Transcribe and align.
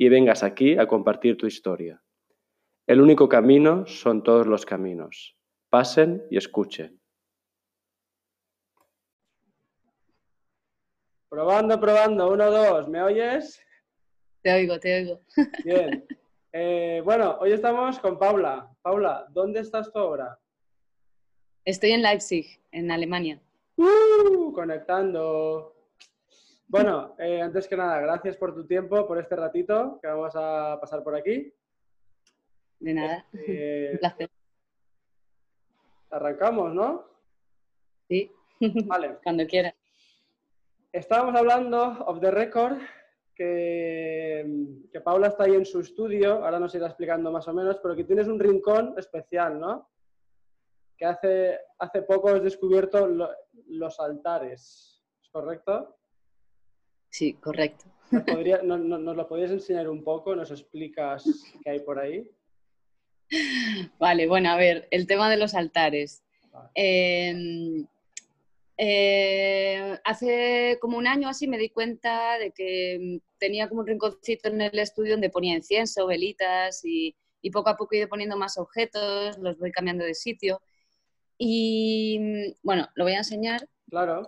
y 0.00 0.08
vengas 0.08 0.42
aquí 0.42 0.78
a 0.78 0.86
compartir 0.86 1.36
tu 1.36 1.46
historia. 1.46 2.02
El 2.86 3.02
único 3.02 3.28
camino 3.28 3.84
son 3.84 4.22
todos 4.22 4.46
los 4.46 4.64
caminos. 4.64 5.36
Pasen 5.68 6.26
y 6.30 6.38
escuchen. 6.38 6.98
Probando, 11.28 11.78
probando, 11.78 12.32
uno, 12.32 12.50
dos, 12.50 12.88
¿me 12.88 13.02
oyes? 13.02 13.60
Te 14.40 14.54
oigo, 14.54 14.80
te 14.80 15.00
oigo. 15.00 15.20
Bien. 15.66 16.06
Eh, 16.50 17.02
bueno, 17.04 17.36
hoy 17.38 17.52
estamos 17.52 17.98
con 17.98 18.18
Paula. 18.18 18.74
Paula, 18.80 19.26
¿dónde 19.28 19.60
estás 19.60 19.92
tú 19.92 19.98
ahora? 19.98 20.38
Estoy 21.66 21.90
en 21.90 22.00
Leipzig, 22.00 22.46
en 22.72 22.90
Alemania. 22.90 23.38
¡Uh! 23.76 24.50
conectando. 24.54 25.76
Bueno, 26.72 27.16
eh, 27.18 27.42
antes 27.42 27.66
que 27.66 27.76
nada, 27.76 27.98
gracias 28.00 28.36
por 28.36 28.54
tu 28.54 28.64
tiempo, 28.64 29.04
por 29.06 29.18
este 29.18 29.34
ratito 29.34 29.98
que 30.00 30.06
vamos 30.06 30.32
a 30.36 30.78
pasar 30.80 31.02
por 31.02 31.16
aquí. 31.16 31.52
De 32.78 32.94
nada. 32.94 33.26
Eh, 33.32 33.90
Un 33.94 33.98
placer. 33.98 34.30
arrancamos, 36.10 36.72
¿no? 36.72 37.04
Sí. 38.08 38.30
Vale. 38.86 39.18
Cuando 39.24 39.44
quieras. 39.48 39.74
Estábamos 40.92 41.34
hablando 41.34 41.82
of 42.06 42.20
the 42.20 42.30
record 42.30 42.78
que, 43.34 44.44
que 44.92 45.00
Paula 45.00 45.28
está 45.28 45.44
ahí 45.44 45.54
en 45.54 45.64
su 45.64 45.80
estudio, 45.80 46.44
ahora 46.44 46.60
nos 46.60 46.74
irá 46.76 46.86
explicando 46.86 47.32
más 47.32 47.48
o 47.48 47.52
menos, 47.54 47.78
pero 47.82 47.96
que 47.96 48.04
tienes 48.04 48.28
un 48.28 48.38
rincón 48.38 48.94
especial, 48.96 49.58
¿no? 49.58 49.88
Que 50.96 51.06
hace, 51.06 51.58
hace 51.78 52.02
poco 52.02 52.28
has 52.28 52.42
descubierto 52.42 53.06
lo- 53.08 53.30
los 53.68 53.98
altares, 53.98 55.02
¿es 55.20 55.28
correcto? 55.30 55.96
Sí, 57.10 57.34
correcto. 57.34 57.84
¿Nos, 58.10 58.22
podría- 58.24 58.62
no- 58.62 58.78
no- 58.78 58.98
¿Nos 58.98 59.16
lo 59.16 59.28
podrías 59.28 59.50
enseñar 59.50 59.88
un 59.88 60.02
poco? 60.02 60.34
¿Nos 60.34 60.50
explicas 60.50 61.24
qué 61.62 61.70
hay 61.70 61.80
por 61.80 61.98
ahí? 61.98 62.28
Vale, 63.98 64.26
bueno, 64.26 64.50
a 64.50 64.56
ver, 64.56 64.88
el 64.90 65.06
tema 65.06 65.30
de 65.30 65.36
los 65.36 65.54
altares. 65.54 66.22
Vale. 66.52 66.70
Eh, 66.74 67.84
eh, 68.76 69.98
hace 70.04 70.78
como 70.80 70.96
un 70.98 71.06
año 71.06 71.28
así 71.28 71.46
me 71.46 71.58
di 71.58 71.68
cuenta 71.68 72.38
de 72.38 72.50
que 72.52 72.98
mm, 73.00 73.38
tenía 73.38 73.68
como 73.68 73.82
un 73.82 73.86
rinconcito 73.86 74.48
en 74.48 74.60
el 74.62 74.78
estudio 74.78 75.12
donde 75.12 75.30
ponía 75.30 75.54
incienso, 75.54 76.06
velitas 76.06 76.84
y, 76.84 77.14
y 77.42 77.50
poco 77.50 77.68
a 77.70 77.76
poco 77.76 77.94
he 77.94 77.98
ido 77.98 78.08
poniendo 78.08 78.36
más 78.36 78.56
objetos, 78.58 79.36
los 79.38 79.58
voy 79.58 79.70
cambiando 79.70 80.04
de 80.04 80.14
sitio. 80.14 80.60
Y 81.38 82.18
mm, 82.20 82.52
bueno, 82.62 82.88
lo 82.94 83.04
voy 83.04 83.12
a 83.12 83.18
enseñar, 83.18 83.68
Claro. 83.88 84.26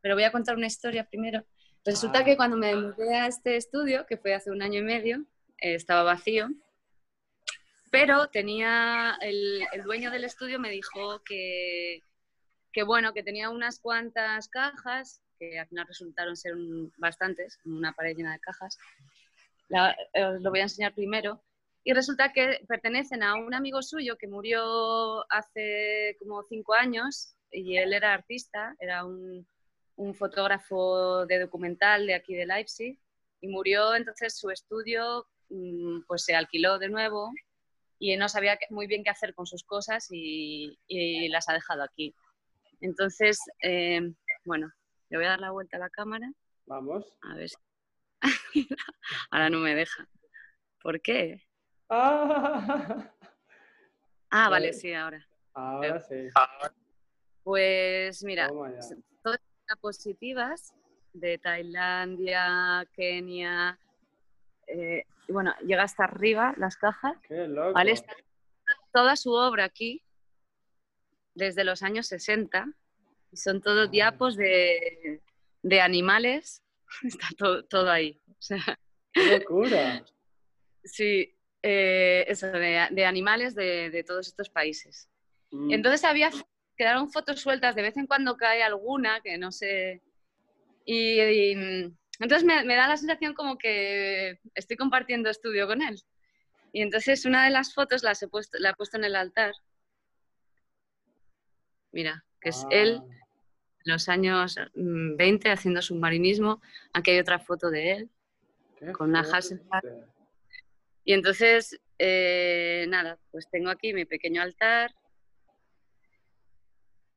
pero 0.00 0.14
voy 0.14 0.24
a 0.24 0.32
contar 0.32 0.56
una 0.56 0.66
historia 0.68 1.04
primero. 1.08 1.44
Resulta 1.84 2.20
Ah. 2.20 2.24
que 2.24 2.36
cuando 2.36 2.56
me 2.56 2.74
mudé 2.74 3.14
a 3.14 3.26
este 3.26 3.56
estudio, 3.56 4.06
que 4.06 4.16
fue 4.16 4.34
hace 4.34 4.50
un 4.50 4.62
año 4.62 4.80
y 4.80 4.84
medio, 4.84 5.18
eh, 5.58 5.74
estaba 5.74 6.02
vacío, 6.02 6.48
pero 7.90 8.28
tenía, 8.28 9.16
el, 9.20 9.62
el 9.72 9.82
dueño 9.82 10.10
del 10.10 10.24
estudio 10.24 10.58
me 10.58 10.70
dijo 10.70 11.22
que, 11.24 12.00
que, 12.72 12.82
bueno, 12.82 13.12
que 13.12 13.22
tenía 13.22 13.50
unas 13.50 13.78
cuantas 13.78 14.48
cajas, 14.48 15.20
que 15.38 15.58
al 15.58 15.68
final 15.68 15.86
resultaron 15.86 16.36
ser 16.36 16.54
un- 16.54 16.92
bastantes, 16.96 17.58
una 17.64 17.92
pared 17.92 18.16
llena 18.16 18.32
de 18.32 18.40
cajas. 18.40 18.78
La- 19.68 19.96
os 20.14 20.40
lo 20.42 20.50
voy 20.50 20.60
a 20.60 20.64
enseñar 20.64 20.94
primero. 20.94 21.42
Y 21.84 21.92
resulta 21.92 22.32
que 22.32 22.64
pertenecen 22.66 23.22
a 23.22 23.34
un 23.34 23.52
amigo 23.52 23.82
suyo 23.82 24.16
que 24.16 24.26
murió 24.26 25.30
hace 25.30 26.16
como 26.18 26.42
cinco 26.44 26.72
años 26.74 27.36
y 27.50 27.76
él 27.76 27.92
era 27.92 28.14
artista, 28.14 28.74
era 28.80 29.04
un, 29.04 29.46
un 29.96 30.14
fotógrafo 30.14 31.26
de 31.26 31.38
documental 31.40 32.06
de 32.06 32.14
aquí 32.14 32.34
de 32.34 32.46
Leipzig 32.46 32.98
y 33.40 33.48
murió, 33.48 33.94
entonces 33.94 34.36
su 34.38 34.50
estudio 34.50 35.26
mm, 35.50 36.02
pues 36.06 36.24
se 36.24 36.34
alquiló 36.34 36.78
de 36.78 36.88
nuevo 36.88 37.30
y 37.98 38.16
no 38.16 38.28
sabía 38.28 38.58
muy 38.70 38.86
bien 38.86 39.04
qué 39.04 39.10
hacer 39.10 39.34
con 39.34 39.46
sus 39.46 39.62
cosas 39.64 40.08
y, 40.10 40.78
y 40.88 41.28
las 41.28 41.48
ha 41.48 41.52
dejado 41.54 41.82
aquí. 41.82 42.14
Entonces, 42.80 43.38
eh, 43.62 44.00
bueno, 44.44 44.70
le 45.08 45.16
voy 45.16 45.26
a 45.26 45.30
dar 45.30 45.40
la 45.40 45.52
vuelta 45.52 45.76
a 45.76 45.80
la 45.80 45.90
cámara, 45.90 46.30
Vamos. 46.66 47.16
a 47.22 47.34
ver 47.34 47.48
si... 47.48 47.56
Ahora 49.30 49.48
no 49.50 49.58
me 49.60 49.74
deja. 49.74 50.08
¿Por 50.82 51.00
qué? 51.00 51.42
Ah, 51.88 53.10
Ah, 54.36 54.48
Vale. 54.48 54.66
vale, 54.66 54.72
sí, 54.72 54.92
ahora. 54.92 55.24
ahora 55.54 56.00
sí. 56.00 56.28
Pues 57.44 58.24
mira, 58.24 58.50
positivas 59.80 60.74
de 61.12 61.38
Tailandia, 61.38 62.86
Kenia, 62.94 63.78
eh, 64.66 65.04
y 65.28 65.32
bueno, 65.32 65.54
llega 65.64 65.82
hasta 65.82 66.04
arriba 66.04 66.54
las 66.56 66.76
cajas, 66.76 67.16
Qué 67.28 67.46
loco. 67.48 67.72
¿vale? 67.72 67.92
Está 67.92 68.14
toda 68.92 69.16
su 69.16 69.32
obra 69.32 69.64
aquí 69.64 70.02
desde 71.34 71.64
los 71.64 71.82
años 71.82 72.06
60 72.06 72.66
y 73.32 73.36
son 73.36 73.60
todos 73.60 73.90
diapos 73.90 74.36
de, 74.36 75.20
de 75.62 75.80
animales, 75.80 76.62
está 77.02 77.28
todo, 77.36 77.64
todo 77.64 77.90
ahí. 77.90 78.20
O 78.28 78.42
sea, 78.42 78.78
Qué 79.12 79.38
locura. 79.38 80.04
sí, 80.84 81.34
eh, 81.62 82.24
eso, 82.28 82.48
de, 82.48 82.88
de 82.90 83.06
animales 83.06 83.54
de, 83.54 83.90
de 83.90 84.04
todos 84.04 84.28
estos 84.28 84.50
países. 84.50 85.08
Mm. 85.50 85.72
Entonces 85.72 86.04
había, 86.04 86.30
quedaron 86.76 87.10
fotos 87.10 87.40
sueltas, 87.40 87.74
de 87.74 87.82
vez 87.82 87.96
en 87.96 88.06
cuando 88.06 88.36
cae 88.36 88.62
alguna, 88.62 89.20
que 89.20 89.38
no 89.38 89.52
sé. 89.52 90.02
Y, 90.84 91.20
y, 91.20 91.56
mm, 91.56 91.96
entonces 92.20 92.44
me, 92.44 92.64
me 92.64 92.76
da 92.76 92.88
la 92.88 92.96
sensación 92.96 93.34
como 93.34 93.58
que 93.58 94.38
estoy 94.54 94.76
compartiendo 94.76 95.30
estudio 95.30 95.66
con 95.66 95.82
él. 95.82 96.00
Y 96.72 96.82
entonces 96.82 97.24
una 97.24 97.44
de 97.44 97.50
las 97.50 97.72
fotos 97.72 98.02
las 98.02 98.22
he 98.22 98.28
puesto, 98.28 98.58
la 98.58 98.70
he 98.70 98.74
puesto 98.74 98.96
en 98.96 99.04
el 99.04 99.16
altar. 99.16 99.54
Mira, 101.92 102.24
que 102.40 102.50
es 102.50 102.66
él 102.70 103.00
Ah, 103.00 103.14
en 103.84 103.92
los 103.92 104.08
años 104.08 104.56
mm, 104.74 105.16
20 105.16 105.50
haciendo 105.50 105.82
submarinismo. 105.82 106.60
Aquí 106.92 107.10
hay 107.12 107.18
otra 107.18 107.38
foto 107.38 107.70
de 107.70 107.92
él. 107.92 108.10
qué 108.78 108.92
con 108.92 109.10
una 109.10 109.22
fuerte. 109.22 109.38
Hasselblad. 109.38 109.82
Y 111.04 111.12
entonces, 111.12 111.78
eh, 111.98 112.86
nada, 112.88 113.18
pues 113.30 113.48
tengo 113.50 113.70
aquí 113.70 113.92
mi 113.92 114.06
pequeño 114.06 114.40
altar, 114.40 114.94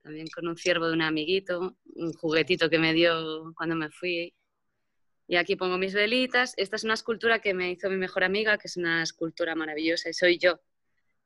también 0.07 0.27
con 0.33 0.47
un 0.47 0.55
ciervo 0.55 0.87
de 0.87 0.93
un 0.93 1.01
amiguito, 1.01 1.75
un 1.95 2.13
juguetito 2.13 2.69
que 2.69 2.79
me 2.79 2.93
dio 2.93 3.53
cuando 3.57 3.75
me 3.75 3.89
fui. 3.89 4.33
Y 5.27 5.35
aquí 5.35 5.57
pongo 5.57 5.77
mis 5.77 5.93
velitas. 5.93 6.53
Esta 6.55 6.77
es 6.77 6.85
una 6.85 6.93
escultura 6.93 7.39
que 7.39 7.53
me 7.53 7.71
hizo 7.71 7.89
mi 7.89 7.97
mejor 7.97 8.23
amiga, 8.23 8.57
que 8.57 8.67
es 8.67 8.77
una 8.77 9.03
escultura 9.03 9.53
maravillosa 9.53 10.07
y 10.09 10.13
soy 10.13 10.37
yo. 10.37 10.61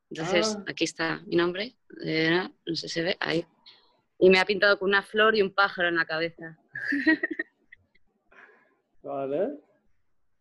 Entonces, 0.10 0.56
Ah. 0.58 0.64
aquí 0.68 0.86
está 0.86 1.22
mi 1.28 1.36
nombre, 1.36 1.76
eh, 2.04 2.50
no 2.66 2.76
sé 2.76 2.88
si 2.88 2.96
se 2.96 3.04
ve, 3.04 3.18
ahí. 3.20 3.46
Y 4.18 4.32
me 4.32 4.40
ha 4.40 4.46
pintado 4.46 4.80
con 4.80 4.90
una 4.90 5.04
flor 5.04 5.36
y 5.36 5.44
un 5.44 5.54
pájaro 5.54 5.88
en 5.90 5.96
la 5.98 6.06
cabeza. 6.06 6.58
Vale. 9.04 9.60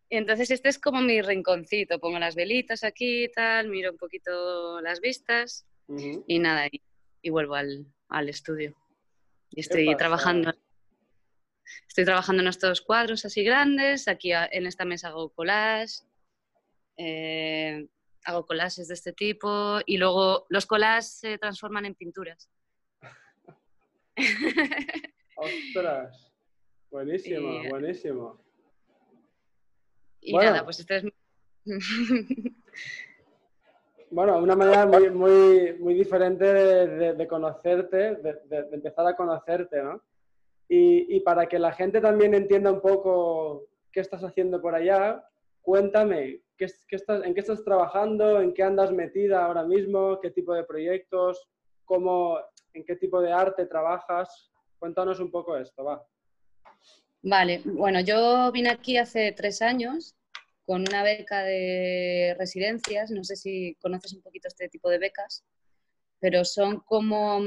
Y 0.09 0.17
entonces 0.17 0.49
este 0.49 0.69
es 0.69 0.79
como 0.79 0.99
mi 1.01 1.21
rinconcito, 1.21 1.99
pongo 1.99 2.17
las 2.17 2.33
velitas 2.35 2.83
aquí 2.83 3.25
y 3.25 3.31
tal, 3.31 3.69
miro 3.69 3.91
un 3.91 3.97
poquito 3.97 4.81
las 4.81 4.99
vistas 4.99 5.65
Ujú. 5.87 6.25
y 6.27 6.39
nada, 6.39 6.67
y, 6.71 6.81
y 7.21 7.29
vuelvo 7.29 7.55
al, 7.55 7.85
al 8.09 8.29
estudio. 8.29 8.75
Y 9.49 9.59
estoy 9.61 9.95
trabajando. 9.97 10.53
Estoy 11.87 12.05
trabajando 12.05 12.41
en 12.41 12.47
estos 12.49 12.81
cuadros 12.81 13.23
así 13.25 13.43
grandes, 13.43 14.07
aquí 14.07 14.31
en 14.33 14.65
esta 14.65 14.83
mesa 14.85 15.09
hago 15.09 15.29
collage, 15.29 16.03
eh, 16.97 17.87
hago 18.25 18.45
collages 18.45 18.87
de 18.87 18.93
este 18.93 19.13
tipo 19.13 19.79
y 19.85 19.97
luego 19.97 20.45
los 20.49 20.65
collages 20.65 21.13
se 21.19 21.37
transforman 21.37 21.85
en 21.85 21.95
pinturas. 21.95 22.49
Ostras. 25.37 26.31
Buenísimo, 26.89 27.63
Y- 27.63 27.69
buenísimo. 27.69 28.43
y 30.19 30.33
Bueno. 30.33 30.51
nada, 30.51 30.63
pues 30.65 30.79
este 30.81 30.97
es 30.97 31.03
mi- 31.05 31.13
Bueno, 34.11 34.37
una 34.39 34.55
manera 34.57 34.85
muy, 34.85 35.09
muy, 35.09 35.73
muy 35.79 35.93
diferente 35.93 36.45
de, 36.45 37.13
de- 37.13 37.27
conocerte, 37.27 38.15
de, 38.15 38.67
empezar 38.73 39.07
a 39.07 39.15
conocerte, 39.15 39.81
¿no? 39.81 40.01
Y, 40.67 41.15
y 41.15 41.21
para 41.21 41.47
que 41.47 41.57
la 41.57 41.71
gente 41.71 42.01
también 42.01 42.33
entienda 42.33 42.71
un 42.71 42.81
poco 42.81 43.67
qué 43.91 44.01
estás 44.01 44.21
haciendo 44.23 44.61
por 44.61 44.75
allá, 44.75 45.23
cuéntame, 45.61 46.41
estás, 46.89 47.23
¿en 47.23 47.33
qué 47.33 47.39
estás 47.39 47.63
trabajando? 47.63 48.41
¿En 48.41 48.53
qué 48.53 48.63
andas 48.63 48.91
metida 48.91 49.45
ahora 49.45 49.63
mismo? 49.63 50.19
¿Qué 50.21 50.31
tipo 50.31 50.53
de 50.53 50.63
proyectos? 50.63 51.47
¿Cómo, 51.85 52.37
¿En 52.73 52.83
qué 52.85 52.95
tipo 52.95 53.21
de 53.21 53.31
arte 53.31 53.65
trabajas? 53.65 54.51
Cuéntanos 54.79 55.19
un 55.19 55.31
poco 55.31 55.57
esto, 55.57 55.83
va. 55.83 56.05
Vale, 57.23 57.61
bueno, 57.65 57.99
yo 58.01 58.51
vine 58.51 58.69
aquí 58.69 58.97
hace 58.97 59.31
tres 59.31 59.61
años 59.61 60.15
con 60.65 60.81
una 60.81 61.03
beca 61.03 61.43
de 61.43 62.35
residencias, 62.37 63.11
no 63.11 63.23
sé 63.23 63.35
si 63.35 63.75
conoces 63.81 64.13
un 64.13 64.21
poquito 64.21 64.47
este 64.47 64.69
tipo 64.69 64.89
de 64.89 64.99
becas, 64.99 65.43
pero 66.19 66.45
son 66.45 66.79
como, 66.81 67.41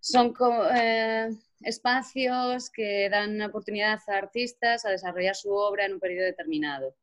son 0.00 0.34
eh, 0.76 1.28
espacios 1.62 2.70
que 2.70 3.08
dan 3.08 3.40
oportunidad 3.42 4.00
a 4.08 4.16
artistas 4.16 4.84
a 4.84 4.90
desarrollar 4.90 5.36
su 5.36 5.50
obra 5.52 5.86
en 5.86 5.94
un 5.94 6.00
periodo 6.00 6.26
determinado. 6.26 6.94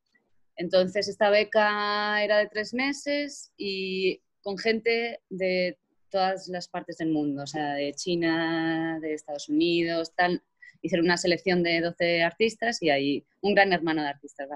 Entonces, 0.56 1.08
esta 1.08 1.30
beca 1.30 2.22
era 2.24 2.38
de 2.38 2.48
tres 2.48 2.74
meses 2.74 3.54
y 3.58 4.22
con 4.42 4.58
gente 4.58 5.22
de 5.30 5.80
todas 6.10 6.50
las 6.50 6.68
partes 6.68 6.98
del 6.98 7.10
mundo, 7.10 7.44
o 7.44 7.48
sea, 7.48 7.74
de 7.74 7.94
China, 7.94 9.00
de 9.02 9.14
Estados 9.14 9.48
Unidos, 9.48 10.14
tal 10.14 10.44
hicieron 10.82 11.06
una 11.06 11.18
selección 11.18 11.64
de 11.64 11.82
12 11.82 12.24
artistas 12.24 12.82
y 12.82 12.90
hay 12.90 13.26
un 13.42 13.54
gran 13.54 13.72
hermano 13.74 14.02
de 14.02 14.10
artistas. 14.10 14.50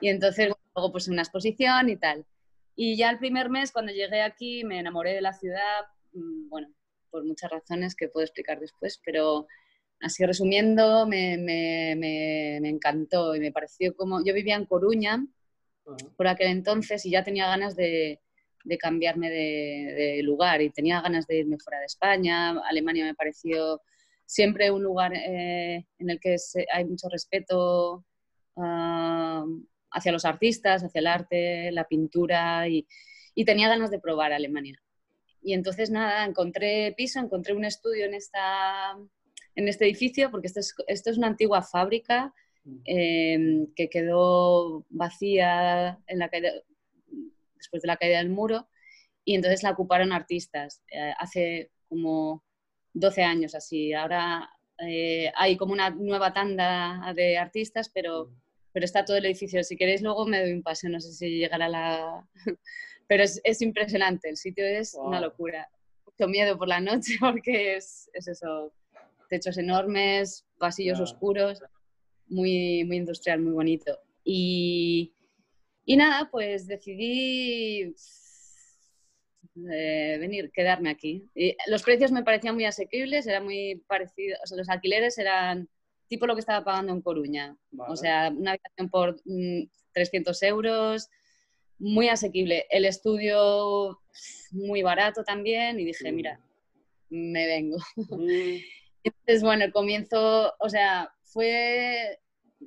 Y 0.00 0.08
entonces 0.08 0.48
luego 0.74 0.92
pues 0.92 1.08
una 1.08 1.22
exposición 1.22 1.88
y 1.88 1.96
tal. 1.96 2.24
Y 2.74 2.96
ya 2.96 3.10
el 3.10 3.18
primer 3.18 3.48
mes, 3.50 3.72
cuando 3.72 3.92
llegué 3.92 4.22
aquí, 4.22 4.64
me 4.64 4.78
enamoré 4.78 5.14
de 5.14 5.22
la 5.22 5.32
ciudad, 5.32 5.86
mm, 6.12 6.48
bueno, 6.48 6.68
por 7.10 7.24
muchas 7.24 7.50
razones 7.50 7.94
que 7.96 8.08
puedo 8.08 8.24
explicar 8.24 8.60
después, 8.60 9.00
pero 9.04 9.46
así 10.00 10.24
resumiendo, 10.26 11.06
me, 11.06 11.38
me, 11.38 11.96
me, 11.96 12.68
encantó 12.68 13.34
y 13.34 13.40
me 13.40 13.52
pareció 13.52 13.94
como... 13.96 14.22
Yo 14.24 14.34
vivía 14.34 14.56
en 14.56 14.66
Coruña 14.66 15.26
por 16.16 16.28
aquel 16.28 16.48
entonces 16.48 17.06
y 17.06 17.10
ya 17.10 17.24
tenía 17.24 17.46
ganas 17.46 17.76
de, 17.76 18.20
de 18.64 18.78
cambiarme 18.78 19.30
de, 19.30 19.94
de, 19.96 20.22
lugar 20.22 20.60
y 20.60 20.70
tenía 20.70 21.00
ganas 21.00 21.26
de 21.26 21.38
irme 21.38 21.58
fuera 21.58 21.80
de 21.80 21.86
España. 21.86 22.50
Alemania 22.68 23.04
me 23.04 23.14
pareció 23.14 23.80
siempre 24.26 24.70
un 24.70 24.82
lugar 24.82 25.12
eh, 25.14 25.86
en 25.98 26.10
el 26.10 26.20
que 26.20 26.36
hay 26.72 26.84
mucho 26.84 27.08
respeto 27.08 28.04
hacia 28.56 30.12
los 30.12 30.24
artistas, 30.24 30.82
hacia 30.82 30.98
el 30.98 31.06
arte, 31.06 31.70
la 31.72 31.84
pintura 31.84 32.68
y, 32.68 32.86
tenía 33.44 33.68
ganas 33.68 33.90
de 33.90 34.00
probar 34.00 34.32
Alemania. 34.32 34.80
Y 35.42 35.52
entonces 35.52 35.90
nada, 35.90 36.24
encontré 36.24 36.92
piso, 36.96 37.20
encontré 37.20 37.52
un 37.52 37.64
estudio 37.64 38.06
en, 38.06 38.14
esta, 38.14 38.96
en 39.54 39.68
este 39.68 39.84
edificio, 39.84 40.30
porque 40.30 40.46
esto 40.46 40.60
es, 40.60 40.74
esto 40.86 41.10
es 41.10 41.18
una 41.18 41.26
antigua 41.26 41.62
fábrica 41.62 42.34
em, 42.84 43.66
que 43.74 43.90
quedó 43.90 44.86
vacía 44.88 45.98
en 46.06 46.18
la 46.18 46.30
después 47.56 47.82
de 47.82 47.88
la 47.88 47.96
caída 47.96 48.18
del 48.18 48.30
muro 48.30 48.68
y 49.26 49.34
entonces 49.34 49.62
la 49.62 49.72
ocuparon 49.72 50.12
artistas. 50.12 50.82
Eh, 50.90 51.12
hace 51.18 51.70
como 51.88 52.44
12 52.94 53.22
años 53.22 53.54
así. 53.54 53.92
Ahora 53.92 54.48
eh, 54.78 55.32
hay 55.34 55.56
como 55.56 55.72
una 55.72 55.90
nueva 55.90 56.32
tanda 56.32 57.12
de 57.14 57.36
artistas, 57.36 57.90
pero, 57.92 58.30
pero 58.76 58.84
está 58.84 59.06
todo 59.06 59.16
el 59.16 59.24
edificio. 59.24 59.64
Si 59.64 59.74
queréis 59.74 60.02
luego 60.02 60.26
me 60.26 60.38
doy 60.38 60.52
un 60.52 60.62
paseo, 60.62 60.90
no 60.90 61.00
sé 61.00 61.10
si 61.10 61.38
llegará 61.38 61.66
la... 61.66 62.28
pero 63.08 63.22
es, 63.22 63.40
es 63.42 63.62
impresionante, 63.62 64.28
el 64.28 64.36
sitio 64.36 64.66
es 64.66 64.92
una 64.92 65.18
locura. 65.18 65.66
Mucho 66.04 66.28
miedo 66.28 66.58
por 66.58 66.68
la 66.68 66.78
noche 66.78 67.14
porque 67.20 67.76
es, 67.76 68.10
es 68.12 68.28
eso, 68.28 68.74
techos 69.30 69.56
enormes, 69.56 70.44
pasillos 70.58 71.00
oscuros, 71.00 71.62
muy, 72.26 72.84
muy 72.84 72.98
industrial, 72.98 73.40
muy 73.40 73.54
bonito. 73.54 73.98
Y, 74.22 75.14
y 75.86 75.96
nada, 75.96 76.28
pues 76.30 76.66
decidí 76.66 77.94
venir, 79.54 80.50
quedarme 80.52 80.90
aquí. 80.90 81.30
Y 81.34 81.56
los 81.68 81.82
precios 81.82 82.12
me 82.12 82.24
parecían 82.24 82.54
muy 82.54 82.66
asequibles, 82.66 83.26
era 83.26 83.40
muy 83.40 83.82
parecido, 83.86 84.36
o 84.44 84.46
sea, 84.46 84.58
los 84.58 84.68
alquileres 84.68 85.16
eran 85.16 85.66
tipo 86.08 86.26
lo 86.26 86.34
que 86.34 86.40
estaba 86.40 86.64
pagando 86.64 86.92
en 86.92 87.02
Coruña. 87.02 87.56
O 87.88 87.96
sea, 87.96 88.32
una 88.34 88.52
habitación 88.52 88.88
por 88.90 89.20
300 89.92 90.40
mm, 90.40 90.44
euros, 90.46 91.08
muy 91.78 92.08
asequible. 92.08 92.66
El 92.70 92.84
estudio 92.84 94.00
muy 94.50 94.82
barato 94.82 95.24
también 95.24 95.78
y 95.78 95.84
dije, 95.84 96.12
mira, 96.12 96.40
me 97.10 97.46
vengo. 97.46 97.78
Entonces, 99.04 99.42
bueno, 99.42 99.64
el 99.64 99.72
comienzo, 99.72 100.54
o 100.58 100.68
sea, 100.68 101.12
fue 101.22 102.18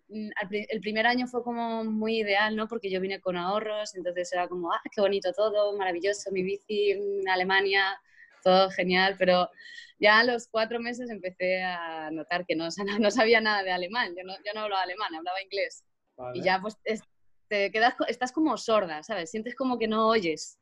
Mm, 0.09 0.29
el 0.69 0.81
primer 0.81 1.07
año 1.07 1.27
fue 1.27 1.43
como 1.43 1.83
muy 1.83 2.19
ideal, 2.19 2.55
¿no? 2.55 2.67
Porque 2.67 2.89
yo 2.89 3.01
vine 3.01 3.19
con 3.19 3.37
ahorros, 3.37 3.95
entonces 3.95 4.31
era 4.33 4.47
como, 4.47 4.71
ah, 4.71 4.81
qué 4.93 5.01
bonito 5.01 5.31
todo, 5.33 5.75
maravilloso, 5.77 6.31
mi 6.31 6.43
bici 6.43 6.91
en 6.91 7.27
Alemania, 7.29 7.99
todo 8.43 8.69
genial, 8.71 9.15
pero 9.17 9.49
ya 9.99 10.19
a 10.19 10.23
los 10.23 10.47
cuatro 10.47 10.79
meses 10.79 11.09
empecé 11.09 11.61
a 11.61 12.09
notar 12.11 12.45
que 12.45 12.55
no, 12.55 12.67
no 12.99 13.11
sabía 13.11 13.41
nada 13.41 13.63
de 13.63 13.71
alemán, 13.71 14.15
yo 14.17 14.23
no, 14.23 14.33
yo 14.37 14.53
no 14.55 14.61
hablaba 14.61 14.83
alemán, 14.83 15.13
hablaba 15.15 15.41
inglés. 15.41 15.83
Y 16.33 16.41
ya 16.41 16.59
pues 16.61 16.77
te 17.47 17.71
quedas, 17.71 17.95
estás 18.07 18.31
como 18.31 18.57
sorda, 18.57 19.03
¿sabes? 19.03 19.31
Sientes 19.31 19.55
como 19.55 19.77
que 19.77 19.87
no 19.87 20.07
oyes, 20.07 20.59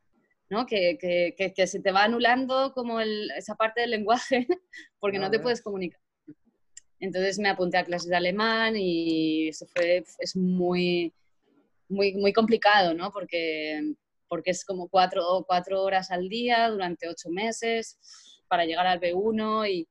¿no? 0.50 0.66
Que, 0.68 0.98
que, 1.00 1.54
que, 1.54 1.68
se 1.68 1.80
te 1.80 1.92
va 1.92 2.04
anulando 2.04 2.74
como 2.74 3.02
el, 3.02 3.32
esa 3.32 3.56
parte 3.56 3.82
del 3.82 3.92
lenguaje 3.92 4.48
porque 5.00 5.18
no 5.18 5.32
te 5.32 5.40
puedes 5.40 5.62
comunicar. 5.62 6.00
Entonces 7.00 7.40
me 7.40 7.50
apunté 7.50 7.78
a 7.78 7.86
clases 7.86 8.10
de 8.10 8.16
alemán 8.16 8.76
y 8.76 9.50
eso 9.50 9.66
fue, 9.68 10.04
es 10.20 10.36
muy, 10.36 11.14
muy, 11.90 12.14
muy 12.14 12.34
complicado, 12.34 12.94
¿no? 12.94 13.12
Porque, 13.12 13.94
porque 14.28 14.52
es 14.52 14.64
como 14.64 14.90
cuatro, 14.90 15.44
cuatro 15.48 15.82
horas 15.82 16.12
al 16.12 16.30
día 16.30 16.70
durante 16.70 17.08
ocho 17.08 17.30
meses 17.30 17.98
para 18.48 18.66
llegar 18.66 18.88
al 18.88 19.00
B1 19.00 19.70
y 19.70 19.88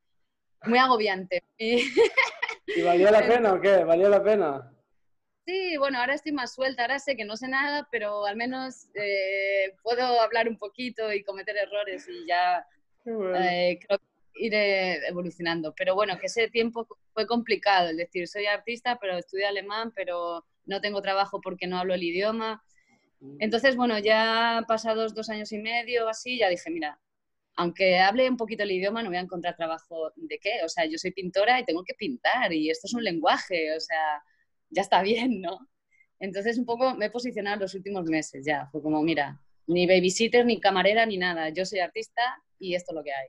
muy 0.65 0.79
agobiante. 0.79 1.45
¿Y 1.59 2.83
valió 2.83 3.11
la 3.11 3.21
pena 3.27 3.55
o 3.55 3.61
qué? 3.61 3.85
¿Valió 3.85 4.09
la 4.09 4.23
pena? 4.23 4.73
Sí, 5.47 5.77
bueno, 5.77 6.01
ahora 6.01 6.15
estoy 6.15 6.33
más 6.33 6.55
suelta, 6.55 6.83
ahora 6.83 6.99
sé 6.99 7.17
que 7.17 7.25
no 7.25 7.37
sé 7.37 7.47
nada, 7.47 7.87
pero 7.93 8.27
al 8.27 8.37
menos 8.37 8.89
eh, 8.95 9.77
puedo 9.83 10.21
hablar 10.21 10.49
un 10.49 10.59
poquito 10.59 11.13
y 11.13 11.23
cometer 11.23 11.57
errores 11.57 12.09
y 12.09 12.27
ya 12.27 12.67
eh, 13.07 13.79
creo 13.87 13.99
que 13.99 14.45
iré 14.45 15.07
evolucionando. 15.07 15.73
Pero 15.77 15.95
bueno, 15.95 16.19
que 16.19 16.27
ese 16.27 16.49
tiempo 16.51 16.89
fue 17.15 17.29
complicado, 17.29 17.91
es 17.91 17.97
decir, 17.97 18.27
soy 18.27 18.47
artista, 18.47 18.99
pero 19.01 19.17
estudio 19.17 19.47
alemán, 19.47 19.93
pero 19.95 20.45
no 20.65 20.81
tengo 20.81 21.01
trabajo 21.01 21.41
porque 21.41 21.69
no 21.69 21.79
hablo 21.79 21.95
el 21.95 22.03
idioma. 22.03 22.65
Entonces, 23.39 23.77
bueno, 23.77 23.99
ya 24.01 24.65
pasados 24.67 25.15
dos 25.15 25.31
años 25.31 25.53
y 25.53 25.59
medio 25.59 26.09
así, 26.09 26.39
ya 26.39 26.49
dije, 26.49 26.71
mira, 26.71 26.99
aunque 27.57 27.99
hable 27.99 28.29
un 28.29 28.37
poquito 28.37 28.63
el 28.63 28.73
idioma, 28.73 29.03
no 29.03 29.09
voy 29.09 29.17
a 29.17 29.21
encontrar 29.21 29.57
trabajo 29.57 30.13
de 30.17 30.39
qué. 30.39 30.63
O 30.65 30.69
sea, 30.69 30.85
yo 30.85 30.99
soy 30.99 31.11
pintora 31.11 31.59
y 31.59 31.65
tengo 31.65 31.83
que 31.85 31.95
pintar 31.95 32.53
y 32.53 32.71
esto 32.71 32.87
es 32.87 32.95
un 32.95 33.03
lenguaje, 33.03 33.75
o 33.75 33.81
sea, 33.81 34.23
ya 34.71 34.83
está 34.83 35.03
bien, 35.03 35.41
¿no? 35.41 35.59
Entonces, 36.19 36.59
un 36.59 36.67
poco 36.67 36.95
me 36.95 37.07
he 37.07 37.11
posicionado 37.11 37.61
los 37.61 37.75
últimos 37.75 38.05
meses 38.05 38.45
ya. 38.47 38.69
Fue 38.71 38.83
como, 38.83 39.03
mira, 39.03 39.41
ni 39.67 39.87
babysitter, 39.87 40.45
ni 40.45 40.61
camarera, 40.61 41.07
ni 41.07 41.19
nada. 41.19 41.49
Yo 41.49 41.65
soy 41.65 41.81
artista 41.81 42.23
y 42.59 42.75
esto 42.75 42.93
es 42.93 42.97
lo 42.97 43.05
que 43.05 43.13
hay. 43.13 43.29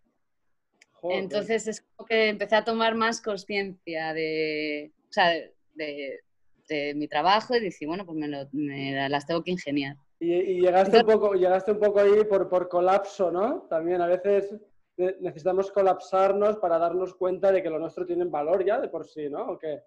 Entonces 1.04 1.68
es 1.68 1.82
como 1.82 2.08
que 2.08 2.30
empecé 2.30 2.56
a 2.56 2.64
tomar 2.64 2.96
más 2.96 3.22
conciencia 3.22 4.14
de, 4.14 4.92
o 5.10 5.14
sea, 5.14 5.30
de, 5.76 6.20
de, 6.68 6.96
mi 6.96 7.08
trabajo 7.08 7.56
y 7.56 7.60
dije, 7.60 7.86
bueno, 7.86 8.06
pues 8.06 8.18
me, 8.18 8.28
me 8.52 9.10
las 9.10 9.26
tengo 9.26 9.44
que 9.44 9.52
ingeniar. 9.52 9.96
Y, 10.20 10.62
llegaste, 10.62 10.98
un 10.98 11.06
poco, 11.06 11.34
llegaste 11.34 11.72
un 11.72 11.80
poco 11.80 12.00
ahí 12.00 12.24
por, 12.24 12.50
por 12.50 12.68
colapso, 12.68 13.32
¿no? 13.32 13.68
También 13.70 14.02
a 14.02 14.08
veces 14.08 14.56
necesitamos 14.98 15.72
colapsarnos 15.72 16.58
para 16.58 16.80
darnos 16.80 17.14
cuenta 17.14 17.52
de 17.52 17.62
que 17.62 17.70
lo 17.70 17.78
nuestro 17.78 18.06
tiene 18.06 18.26
valor 18.26 18.66
ya 18.66 18.80
de 18.80 18.88
por 18.88 19.06
sí, 19.06 19.30
¿no? 19.30 19.52
¿O 19.52 19.60
qué? 19.60 19.84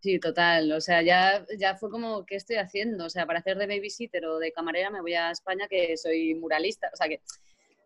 Sí, 0.00 0.20
total. 0.20 0.70
O 0.72 0.80
sea, 0.80 1.02
ya, 1.02 1.44
ya 1.58 1.74
fue 1.76 1.90
como, 1.90 2.24
¿qué 2.24 2.36
estoy 2.36 2.56
haciendo? 2.56 3.06
O 3.06 3.10
sea, 3.10 3.26
para 3.26 3.40
hacer 3.40 3.58
de 3.58 3.66
babysitter 3.66 4.24
o 4.26 4.38
de 4.38 4.52
camarera 4.52 4.90
me 4.90 5.00
voy 5.00 5.14
a 5.14 5.32
España 5.32 5.66
que 5.68 5.96
soy 5.96 6.34
muralista. 6.36 6.88
O 6.92 6.96
sea, 6.96 7.08
que 7.08 7.20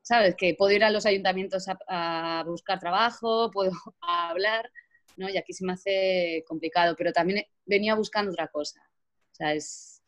¿sabes? 0.02 0.34
Que 0.36 0.54
puedo 0.54 0.72
ir 0.72 0.84
a 0.84 0.90
los 0.90 1.06
ayuntamientos 1.06 1.66
a, 1.86 2.42
buscar 2.46 2.80
trabajo, 2.80 3.50
puedo 3.50 3.70
hablar, 4.00 4.70
¿no? 5.16 5.28
Y 5.28 5.36
aquí 5.36 5.52
se 5.52 5.64
me 5.64 5.72
hace 5.72 6.44
complicado, 6.46 6.94
pero 6.96 7.12
también 7.12 7.44
venía 7.64 7.94
buscando 7.94 8.32
otra 8.32 8.48
cosa, 8.48 8.80
o 8.80 9.34
sea, 9.34 9.54
es 9.54 9.99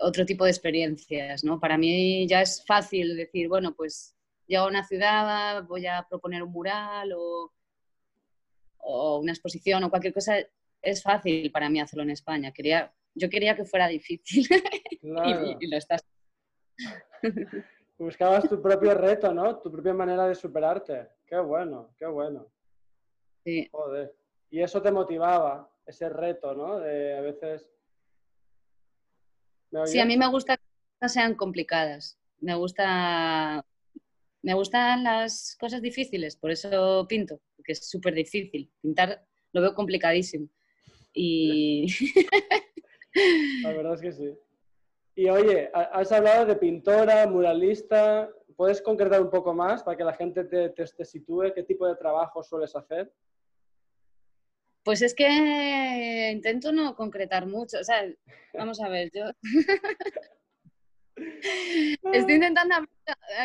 otro 0.00 0.24
tipo 0.24 0.44
de 0.44 0.50
experiencias, 0.50 1.44
¿no? 1.44 1.58
Para 1.60 1.78
mí 1.78 2.26
ya 2.26 2.42
es 2.42 2.64
fácil 2.64 3.16
decir, 3.16 3.48
bueno, 3.48 3.74
pues 3.74 4.16
llego 4.46 4.64
a 4.64 4.68
una 4.68 4.84
ciudad, 4.84 5.64
voy 5.64 5.86
a 5.86 6.06
proponer 6.08 6.42
un 6.42 6.52
mural 6.52 7.12
o, 7.12 7.52
o 8.78 9.18
una 9.18 9.32
exposición 9.32 9.84
o 9.84 9.90
cualquier 9.90 10.14
cosa, 10.14 10.36
es 10.82 11.02
fácil 11.02 11.50
para 11.50 11.68
mí 11.68 11.80
hacerlo 11.80 12.02
en 12.02 12.10
España. 12.10 12.52
Quería, 12.52 12.92
yo 13.14 13.28
quería 13.28 13.54
que 13.56 13.64
fuera 13.64 13.88
difícil 13.88 14.46
y, 15.02 15.56
y, 15.60 15.70
lo 15.70 15.76
estás. 15.76 16.04
Buscabas 17.98 18.48
tu 18.48 18.62
propio 18.62 18.94
reto, 18.94 19.34
¿no? 19.34 19.58
Tu 19.58 19.70
propia 19.72 19.92
manera 19.92 20.28
de 20.28 20.34
superarte. 20.34 21.08
Qué 21.26 21.38
bueno, 21.38 21.90
qué 21.98 22.06
bueno. 22.06 22.46
Sí. 23.44 23.68
Joder. 23.72 24.14
Y 24.50 24.62
eso 24.62 24.80
te 24.80 24.92
motivaba, 24.92 25.70
ese 25.84 26.08
reto, 26.08 26.54
¿no? 26.54 26.78
De 26.78 27.16
a 27.16 27.20
veces... 27.20 27.68
Sí, 29.86 30.00
a 30.00 30.06
mí 30.06 30.16
me 30.16 30.28
gusta 30.28 30.56
que 30.56 30.62
no 31.00 31.08
sean 31.08 31.34
complicadas. 31.34 32.18
Me 32.40 32.54
gusta 32.54 33.64
me 34.42 34.54
gustan 34.54 35.04
las 35.04 35.56
cosas 35.58 35.82
difíciles, 35.82 36.36
por 36.36 36.50
eso 36.50 37.06
pinto, 37.08 37.40
porque 37.56 37.72
es 37.72 37.88
súper 37.88 38.14
difícil. 38.14 38.70
Pintar 38.80 39.24
lo 39.52 39.60
veo 39.60 39.74
complicadísimo. 39.74 40.48
Y... 41.12 41.86
La 43.62 43.72
verdad 43.72 43.94
es 43.94 44.00
que 44.00 44.12
sí. 44.12 44.34
Y 45.16 45.28
oye, 45.28 45.70
has 45.74 46.12
hablado 46.12 46.46
de 46.46 46.54
pintora, 46.54 47.26
muralista. 47.26 48.30
¿Puedes 48.54 48.80
concretar 48.80 49.20
un 49.20 49.30
poco 49.30 49.52
más 49.52 49.82
para 49.82 49.96
que 49.96 50.04
la 50.04 50.14
gente 50.14 50.44
te, 50.44 50.70
te, 50.70 51.04
sitúe? 51.04 51.52
¿Qué 51.54 51.64
tipo 51.64 51.86
de 51.86 51.96
trabajo 51.96 52.42
sueles 52.42 52.76
hacer? 52.76 53.12
Pues 54.82 55.02
es 55.02 55.14
que 55.14 56.30
intento 56.32 56.72
no 56.72 56.94
concretar 56.94 57.46
mucho. 57.46 57.78
O 57.78 57.84
sea, 57.84 58.04
vamos 58.54 58.80
a 58.80 58.88
ver, 58.88 59.10
yo 59.12 59.24
estoy 62.12 62.34
intentando 62.34 62.76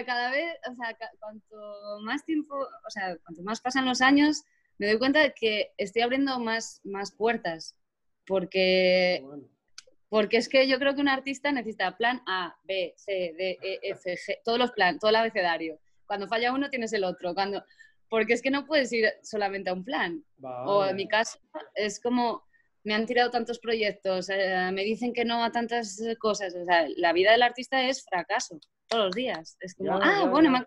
cada 0.06 0.32
vez, 0.32 0.56
o 0.70 0.76
sea, 0.76 0.98
cuanto 1.20 2.00
más 2.04 2.24
tiempo, 2.26 2.56
o 2.56 2.90
sea, 2.90 3.18
cuanto 3.18 3.44
más 3.44 3.62
pasan 3.62 3.86
los 3.86 4.02
años, 4.02 4.44
me 4.78 4.88
doy 4.88 4.98
cuenta 4.98 5.20
de 5.20 5.34
que 5.34 5.74
estoy 5.78 6.02
abriendo 6.02 6.40
más, 6.40 6.82
más 6.84 7.12
puertas. 7.12 7.76
Porque, 8.26 9.26
porque 10.10 10.38
es 10.38 10.48
que 10.48 10.68
yo 10.68 10.80
creo 10.80 10.96
que 10.96 11.02
un 11.02 11.10
artista 11.10 11.52
necesita 11.52 11.98
plan 11.98 12.22
A, 12.26 12.58
B, 12.64 12.94
C, 12.96 13.34
D, 13.38 13.60
E, 13.62 13.80
F, 13.84 14.16
G, 14.16 14.40
todos 14.44 14.58
los 14.58 14.72
planes, 14.72 15.00
todo 15.00 15.10
el 15.10 15.18
abecedario. 15.18 15.80
Cuando 16.06 16.28
falla 16.28 16.54
uno 16.54 16.70
tienes 16.70 16.94
el 16.94 17.04
otro. 17.04 17.34
Cuando, 17.34 17.66
porque 18.14 18.34
es 18.34 18.44
que 18.44 18.52
no 18.52 18.68
puedes 18.68 18.94
ir 18.94 19.12
solamente 19.24 19.72
a 19.72 19.74
un 19.74 19.84
plan. 19.84 20.24
O 20.68 20.86
en 20.86 20.96
mi 20.96 21.08
caso 21.08 21.40
es 21.74 22.00
como 22.00 22.44
me 22.84 22.94
han 22.94 23.08
tirado 23.08 23.32
tantos 23.32 23.58
proyectos, 23.58 24.30
eh, 24.30 24.70
me 24.72 24.84
dicen 24.84 25.14
que 25.14 25.26
no 25.26 25.44
a 25.44 25.52
tantas 25.52 26.00
cosas. 26.20 26.54
O 26.54 26.64
sea, 26.64 26.86
la 26.96 27.12
vida 27.12 27.32
del 27.32 27.42
artista 27.42 27.82
es 27.82 28.06
fracaso 28.06 28.60
todos 28.88 29.06
los 29.06 29.16
días. 29.16 29.58
Es 29.62 29.74
como, 29.74 29.94
ah, 30.00 30.28
bueno, 30.30 30.64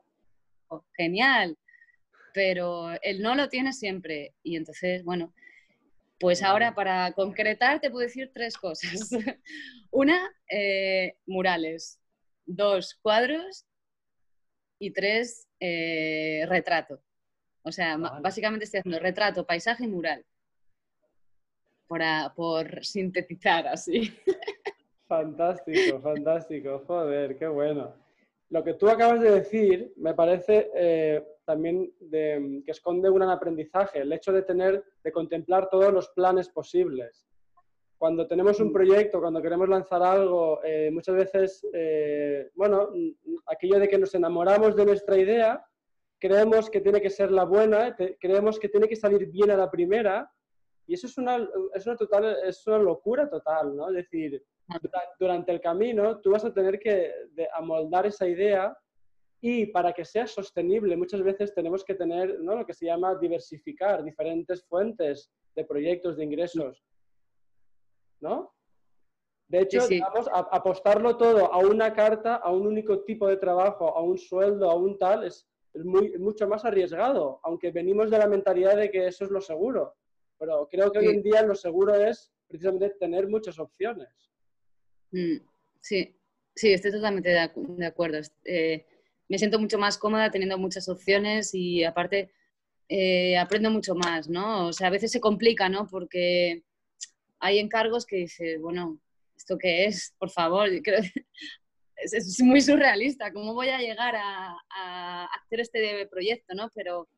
genial. 0.96 1.56
Pero 2.34 2.88
él 3.00 3.22
no 3.22 3.36
lo 3.36 3.48
tiene 3.48 3.72
siempre. 3.72 4.34
Y 4.42 4.56
entonces, 4.56 5.04
bueno, 5.04 5.32
pues 6.18 6.42
ahora 6.42 6.74
para 6.74 7.12
concretar 7.12 7.78
te 7.78 7.92
puedo 7.92 8.08
decir 8.08 8.32
tres 8.34 8.56
cosas. 8.56 9.08
Una, 9.92 10.34
eh, 10.50 11.14
murales. 11.26 12.00
Dos, 12.44 12.98
cuadros. 13.00 13.66
Y 14.80 14.90
tres, 14.90 15.46
eh, 15.60 16.44
retrato. 16.48 17.05
O 17.66 17.73
sea, 17.73 17.96
básicamente 17.96 18.64
estoy 18.64 18.78
haciendo 18.78 19.00
retrato, 19.00 19.44
paisaje 19.44 19.85
y 19.85 19.88
mural 19.88 20.25
por 22.35 22.85
sintetizar 22.85 23.66
así. 23.66 24.12
Fantástico, 25.08 26.00
fantástico, 26.00 26.82
joder, 26.85 27.38
qué 27.38 27.46
bueno. 27.46 27.94
Lo 28.50 28.64
que 28.64 28.75
tú 28.75 28.88
acabas 28.88 29.20
de 29.20 29.30
decir 29.30 29.92
me 29.99 30.14
parece 30.14 30.68
eh, 30.75 31.25
también 31.44 31.92
que 32.11 32.73
esconde 32.73 33.08
un 33.08 33.14
gran 33.14 33.30
aprendizaje, 33.30 34.00
el 34.00 34.12
hecho 34.12 34.32
de 34.32 34.42
tener, 34.42 34.85
de 35.04 35.12
contemplar 35.12 35.68
todos 35.70 35.92
los 35.92 36.08
planes 36.08 36.49
posibles. 36.49 37.25
Cuando 37.99 38.26
tenemos 38.26 38.58
un 38.58 38.70
mm. 38.70 38.73
proyecto, 38.73 39.20
cuando 39.20 39.40
queremos 39.40 39.68
lanzar 39.68 40.02
algo, 40.02 40.58
eh, 40.64 40.90
muchas 40.92 41.14
veces, 41.14 41.64
eh, 41.73 42.50
bueno, 42.56 42.90
aquello 43.46 43.78
de 43.78 43.87
que 43.87 43.99
nos 43.99 44.12
enamoramos 44.12 44.75
de 44.75 44.87
nuestra 44.87 45.16
idea, 45.16 45.64
creemos 46.18 46.70
que 46.70 46.80
tiene 46.80 47.00
que 47.00 47.11
ser 47.11 47.30
la 47.30 47.44
buena, 47.44 47.96
creemos 48.20 48.58
que 48.58 48.68
tiene 48.68 48.88
que 48.88 48.96
salir 48.96 49.26
bien 49.26 49.50
a 49.50 49.56
la 49.56 49.70
primera, 49.70 50.30
y 50.87 50.94
eso 50.94 51.06
es 51.06 51.18
una, 51.18 51.49
es 51.75 51.87
una, 51.87 51.96
total, 51.96 52.37
es 52.44 52.66
una 52.66 52.78
locura 52.78 53.28
total, 53.28 53.75
¿no? 53.76 53.88
Es 53.88 53.96
decir, 53.96 54.42
durante 55.18 55.52
el 55.52 55.61
camino 55.61 56.20
tú 56.20 56.30
vas 56.30 56.44
a 56.44 56.52
tener 56.52 56.78
que 56.78 57.12
amoldar 57.54 58.06
esa 58.06 58.26
idea 58.26 58.76
y 59.40 59.66
para 59.66 59.92
que 59.92 60.04
sea 60.04 60.26
sostenible 60.26 60.96
muchas 60.96 61.23
veces 61.23 61.54
tenemos 61.54 61.85
que 61.85 61.94
tener 61.94 62.40
¿no? 62.40 62.56
lo 62.56 62.66
que 62.66 62.75
se 62.75 62.87
llama 62.87 63.14
diversificar 63.16 64.02
diferentes 64.02 64.64
fuentes 64.64 65.30
de 65.54 65.64
proyectos 65.64 66.16
de 66.16 66.25
ingresos. 66.25 66.85
¿No? 68.20 68.52
De 69.49 69.61
hecho, 69.61 69.87
digamos, 69.87 70.28
apostarlo 70.32 71.16
todo 71.16 71.52
a 71.52 71.58
una 71.58 71.92
carta, 71.92 72.37
a 72.37 72.50
un 72.50 72.66
único 72.66 73.04
tipo 73.04 73.28
de 73.28 73.37
trabajo, 73.37 73.96
a 73.96 74.02
un 74.02 74.18
sueldo, 74.18 74.68
a 74.68 74.75
un 74.75 74.99
tal, 74.99 75.23
es, 75.25 75.46
es 75.76 75.85
muy, 75.85 76.16
mucho 76.18 76.49
más 76.49 76.64
arriesgado, 76.64 77.40
aunque 77.42 77.71
venimos 77.71 78.11
de 78.11 78.18
la 78.18 78.26
mentalidad 78.26 78.76
de 78.76 78.90
que 78.90 79.06
eso 79.06 79.25
es 79.25 79.30
lo 79.30 79.40
seguro. 79.40 79.95
Pero 80.38 80.68
creo 80.71 80.90
que 80.90 80.99
hoy 80.99 81.09
en 81.09 81.23
día 81.23 81.42
lo 81.42 81.54
seguro 81.54 81.95
es 81.95 82.33
precisamente 82.49 82.90
tener 82.99 83.28
muchas 83.28 83.59
opciones. 83.59 84.09
Mm, 85.12 85.37
sí, 85.80 86.16
sí, 86.54 86.73
estoy 86.73 86.92
totalmente 86.92 87.30
de, 87.30 87.87
acuerdo. 87.87 88.18
Eh, 88.45 88.87
me 89.28 89.38
siento 89.38 89.59
mucho 89.59 89.78
más 89.78 89.99
cómoda 89.99 90.30
teniendo 90.30 90.59
muchas 90.59 90.88
opciones 90.88 91.54
y 91.54 91.85
aparte 91.85 92.30
eh, 92.88 93.37
aprendo 93.37 93.71
mucho 93.71 93.95
más, 93.95 94.28
¿no? 94.28 94.68
O 94.68 94.73
sea, 94.73 94.88
a 94.88 94.90
veces 94.90 95.11
se 95.11 95.21
complica, 95.21 95.68
¿no? 95.68 95.87
Porque 95.87 96.64
hay 97.38 97.59
encargos 97.59 98.06
que 98.06 98.16
dices, 98.16 98.61
bueno, 98.61 98.99
¿esto 99.37 99.59
qué 99.59 99.87
es? 99.87 100.14
Por 100.18 100.30
favor, 100.30 100.68
es, 101.96 102.40
muy 102.42 102.60
surrealista, 102.60 103.32
¿cómo 103.32 103.54
voy 103.54 103.68
a 103.68 103.78
llegar 103.78 104.16
a, 104.16 104.56
a 104.70 105.24
hacer 105.26 105.60
este 105.60 106.06
proyecto, 106.06 106.54
¿no? 106.54 106.70
Pero 106.74 107.08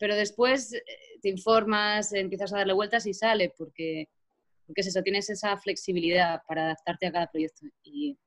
pero 0.00 0.16
después 0.16 0.72
eh, 0.72 0.82
te 1.20 1.28
informas, 1.28 2.12
empiezas 2.14 2.52
a 2.52 2.56
darle 2.56 2.72
vueltas 2.72 3.06
y 3.06 3.12
sale, 3.12 3.52
porque, 3.56 4.08
porque 4.66 4.80
es 4.80 4.86
eso, 4.88 5.02
tienes 5.02 5.28
esa 5.28 5.56
flexibilidad 5.58 6.40
para 6.48 6.64
adaptarte 6.64 7.06
a 7.06 7.12
cada 7.12 7.26
proyecto. 7.30 7.66
Y, 7.82 8.18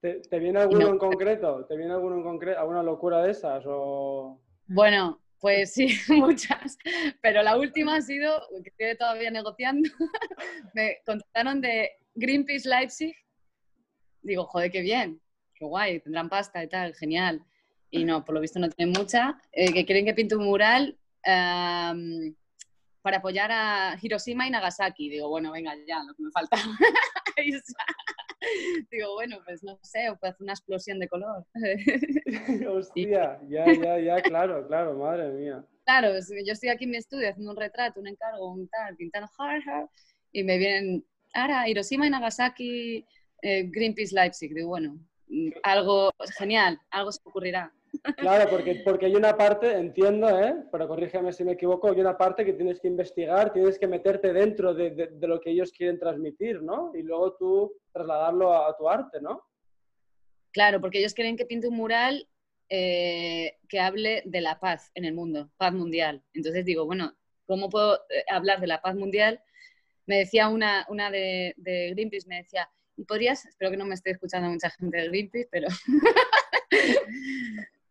¿Te, 0.00 0.38
viene 0.38 0.58
alguno 0.58 0.88
en 0.88 0.98
concreto? 0.98 1.64
¿Te 1.66 1.76
viene 1.76 1.92
alguno 1.92 2.16
en 2.16 2.24
concreto? 2.24 2.58
¿Alguna 2.58 2.82
locura 2.82 3.22
de 3.22 3.30
esas? 3.30 3.62
O... 3.66 4.40
Bueno, 4.66 5.20
pues 5.38 5.74
sí, 5.74 5.88
muchas. 6.08 6.76
Pero 7.22 7.42
la 7.44 7.56
última 7.56 7.94
ha 7.94 8.02
sido, 8.02 8.42
que 8.64 8.70
estoy 8.70 8.98
todavía 8.98 9.30
negociando, 9.30 9.88
me 10.74 10.98
contactaron 11.06 11.60
de 11.60 11.92
Greenpeace 12.16 12.68
Leipzig. 12.68 13.14
Digo, 14.22 14.44
joder, 14.44 14.70
qué 14.70 14.80
bien, 14.80 15.20
qué 15.54 15.64
guay, 15.64 16.00
tendrán 16.00 16.28
pasta 16.28 16.62
y 16.62 16.68
tal, 16.68 16.94
genial 16.94 17.44
y 17.90 18.04
no, 18.04 18.24
por 18.24 18.34
lo 18.34 18.40
visto 18.40 18.58
no 18.58 18.68
tienen 18.68 18.94
mucha, 18.96 19.40
eh, 19.52 19.72
que 19.72 19.84
quieren 19.86 20.04
que 20.04 20.14
pinte 20.14 20.36
un 20.36 20.44
mural 20.44 20.98
para 23.02 23.18
apoyar 23.18 23.50
a 23.52 23.98
Hiroshima 24.00 24.46
y 24.46 24.50
Nagasaki. 24.50 25.08
Digo, 25.10 25.28
bueno, 25.28 25.52
venga, 25.52 25.74
ya, 25.86 26.02
lo 26.04 26.14
que 26.14 26.22
me 26.22 26.30
falta. 26.30 26.56
Digo, 28.90 29.14
bueno, 29.14 29.38
pues 29.44 29.62
no 29.62 29.78
sé, 29.82 30.08
o 30.10 30.16
puede 30.16 30.32
hacer 30.32 30.42
una 30.42 30.52
explosión 30.52 30.98
de 30.98 31.08
color. 31.08 31.44
Hostia, 32.70 33.40
ya, 33.48 33.66
ya, 33.72 33.98
ya, 33.98 34.22
claro, 34.22 34.66
claro, 34.66 34.96
madre 34.96 35.30
mía. 35.32 35.64
Claro, 35.84 36.12
yo 36.12 36.52
estoy 36.52 36.68
aquí 36.68 36.84
en 36.84 36.90
mi 36.90 36.96
estudio 36.96 37.28
haciendo 37.28 37.50
un 37.50 37.56
retrato, 37.56 38.00
un 38.00 38.06
encargo, 38.08 38.52
un 38.52 38.68
tal, 38.68 38.96
pintando 38.96 39.28
hard, 39.38 39.62
hard, 39.66 39.88
y 40.32 40.44
me 40.44 40.58
vienen, 40.58 41.04
ahora, 41.34 41.68
Hiroshima 41.68 42.06
y 42.06 42.10
Nagasaki, 42.10 43.06
eh, 43.42 43.64
Greenpeace 43.68 44.14
Leipzig. 44.14 44.54
Digo, 44.54 44.68
bueno, 44.68 44.98
mm, 45.28 45.50
algo 45.62 46.10
genial, 46.36 46.80
algo 46.90 47.12
se 47.12 47.20
ocurrirá. 47.24 47.72
Claro, 48.16 48.50
porque, 48.50 48.82
porque 48.84 49.06
hay 49.06 49.14
una 49.14 49.36
parte, 49.36 49.72
entiendo, 49.72 50.28
¿eh? 50.28 50.54
pero 50.70 50.88
corrígeme 50.88 51.32
si 51.32 51.44
me 51.44 51.52
equivoco, 51.52 51.90
hay 51.90 52.00
una 52.00 52.16
parte 52.16 52.44
que 52.44 52.52
tienes 52.52 52.80
que 52.80 52.88
investigar, 52.88 53.52
tienes 53.52 53.78
que 53.78 53.86
meterte 53.86 54.32
dentro 54.32 54.74
de, 54.74 54.90
de, 54.90 55.26
lo 55.26 55.40
que 55.40 55.50
ellos 55.50 55.72
quieren 55.72 55.98
transmitir, 55.98 56.62
¿no? 56.62 56.92
Y 56.94 57.02
luego 57.02 57.34
tú 57.36 57.72
trasladarlo 57.92 58.54
a, 58.54 58.76
tu 58.76 58.88
arte, 58.88 59.20
¿no? 59.20 59.42
Claro, 60.52 60.80
porque 60.80 60.98
ellos 60.98 61.14
quieren 61.14 61.36
que 61.36 61.46
pinte 61.46 61.68
un 61.68 61.76
mural 61.76 62.28
eh, 62.68 63.56
que 63.68 63.80
hable 63.80 64.22
de 64.26 64.40
la 64.40 64.60
paz 64.60 64.90
en 64.94 65.04
el 65.04 65.14
mundo, 65.14 65.50
paz 65.56 65.72
mundial. 65.72 66.22
Entonces 66.34 66.64
digo, 66.64 66.86
bueno, 66.86 67.14
¿cómo 67.46 67.68
puedo 67.68 67.96
eh, 68.10 68.24
hablar 68.30 68.60
de 68.60 68.66
la 68.66 68.80
paz 68.80 68.94
mundial? 68.94 69.42
Me 70.06 70.18
decía 70.18 70.48
una, 70.48 70.86
una 70.88 71.10
de, 71.10 71.54
de 71.56 71.90
Greenpeace, 71.90 72.28
me 72.28 72.38
decía, 72.38 72.68
¿y 72.98 73.04
podrías, 73.04 73.46
espero 73.46 73.70
que 73.70 73.76
no 73.76 73.86
me 73.86 73.94
esté 73.94 74.10
escuchando 74.10 74.50
mucha 74.50 74.70
gente 74.70 74.96
de 74.96 75.08
Greenpeace, 75.08 75.48
pero 75.50 75.68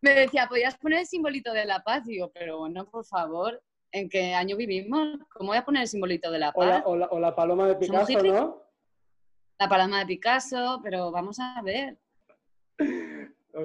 me 0.02 0.14
decía, 0.14 0.48
¿podías 0.48 0.78
poner 0.78 1.00
el 1.00 1.08
simbolito 1.08 1.54
de 1.54 1.66
la 1.66 1.82
paz? 1.82 2.06
Digo, 2.06 2.30
pero 2.34 2.60
bueno, 2.60 2.86
por 2.90 3.06
favor, 3.06 3.64
¿en 3.92 4.10
qué 4.10 4.34
año 4.34 4.58
vivimos? 4.58 5.18
¿Cómo 5.34 5.52
voy 5.52 5.58
a 5.58 5.66
poner 5.66 5.84
el 5.84 5.88
simbolito 5.88 6.30
de 6.30 6.40
la 6.40 6.52
paz? 6.52 6.84
O 6.86 6.98
la, 6.98 7.08
o 7.08 7.20
la, 7.20 7.34
paloma 7.34 7.70
de 7.70 7.76
Picasso, 7.76 8.22
¿no? 8.22 8.62
La 9.58 9.70
paloma 9.70 10.00
de 10.00 10.06
Picasso, 10.06 10.82
pero 10.84 11.10
vamos 11.10 11.40
a 11.40 11.62
ver. 11.64 11.98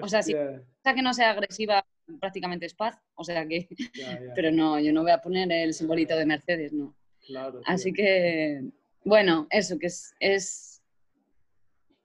O 0.00 0.08
sea, 0.08 0.22
si 0.22 0.32
que 0.32 1.02
no 1.02 1.12
sea 1.12 1.32
agresiva, 1.32 1.84
prácticamente 2.20 2.66
es 2.66 2.74
paz. 2.74 2.98
O 3.14 3.24
sea 3.24 3.46
que. 3.46 3.68
Pero 4.34 4.50
no, 4.50 4.80
yo 4.80 4.92
no 4.92 5.02
voy 5.02 5.10
a 5.10 5.20
poner 5.20 5.52
el 5.52 5.74
simbolito 5.74 6.16
de 6.16 6.24
Mercedes, 6.24 6.72
no. 6.72 6.96
Claro, 7.26 7.60
Así 7.66 7.92
que, 7.92 8.62
bueno, 9.04 9.46
eso, 9.50 9.78
que 9.78 9.86
es, 9.86 10.14
es 10.18 10.71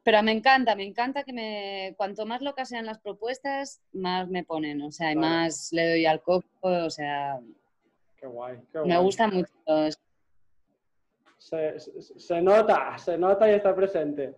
pero 0.08 0.24
me 0.24 0.32
encanta, 0.32 0.74
me 0.74 0.86
encanta 0.86 1.26
que 1.26 1.34
me, 1.34 1.94
cuanto 1.98 2.26
más 2.26 2.42
locas 2.42 2.70
sean 2.70 2.86
las 2.86 2.98
propuestas, 2.98 3.82
más 3.92 4.30
me 4.30 4.46
ponen, 4.46 4.82
o 4.82 4.90
sea, 4.90 5.12
y 5.12 5.18
más 5.18 5.74
le 5.74 5.86
doy 5.86 6.06
al 6.06 6.22
coco, 6.22 6.46
o 6.62 6.90
sea... 6.90 7.38
Qué 8.16 8.26
guay, 8.26 8.58
qué 8.72 8.80
guay. 8.80 8.90
Me 8.90 9.00
gusta 9.00 9.28
mucho. 9.28 9.52
Se, 11.38 11.78
se, 11.78 12.42
nota, 12.42 12.98
se 12.98 13.18
nota 13.18 13.52
y 13.52 13.56
está 13.56 13.76
presente. 13.76 14.36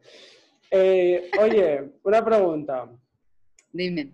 Eh, 0.71 1.29
oye, 1.39 1.91
una 2.01 2.25
pregunta. 2.25 2.89
Dime. 3.71 4.11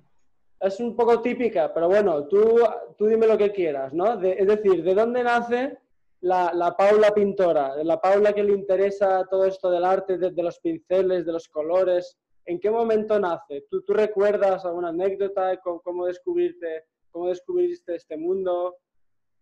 Es 0.60 0.82
un 0.82 0.94
poco 0.94 1.22
típica, 1.22 1.74
pero 1.74 1.88
bueno, 1.88 2.26
tú, 2.26 2.60
tú 2.98 3.08
dime 3.08 3.28
lo 3.28 3.38
que 3.38 3.54
quieras, 3.54 3.94
¿no? 3.94 4.22
es 4.22 4.46
decir, 4.46 4.84
¿de 4.84 4.94
dónde 4.94 5.24
nace 5.24 5.78
la, 6.25 6.75
Paula 6.75 7.13
pintora? 7.13 7.84
La 7.84 8.01
Paula 8.01 8.34
que 8.34 8.44
le 8.44 8.53
interesa 8.53 9.25
todo 9.29 9.46
esto 9.46 9.70
del 9.70 9.86
arte, 9.86 10.17
de, 10.17 10.44
los 10.44 10.60
pinceles, 10.60 11.25
de 11.25 11.32
los 11.32 11.48
colores. 11.48 12.17
¿En 12.46 12.60
qué 12.60 12.72
momento 12.72 13.20
nace? 13.20 13.65
¿Tú, 13.70 13.84
tú 13.84 13.94
recuerdas 13.94 14.65
alguna 14.65 14.89
anécdota 14.89 15.50
de 15.50 15.60
cómo, 15.60 16.08
descubrirte, 16.08 16.86
cómo 17.12 17.29
descubriste 17.29 17.96
este 17.96 18.17
mundo? 18.17 18.77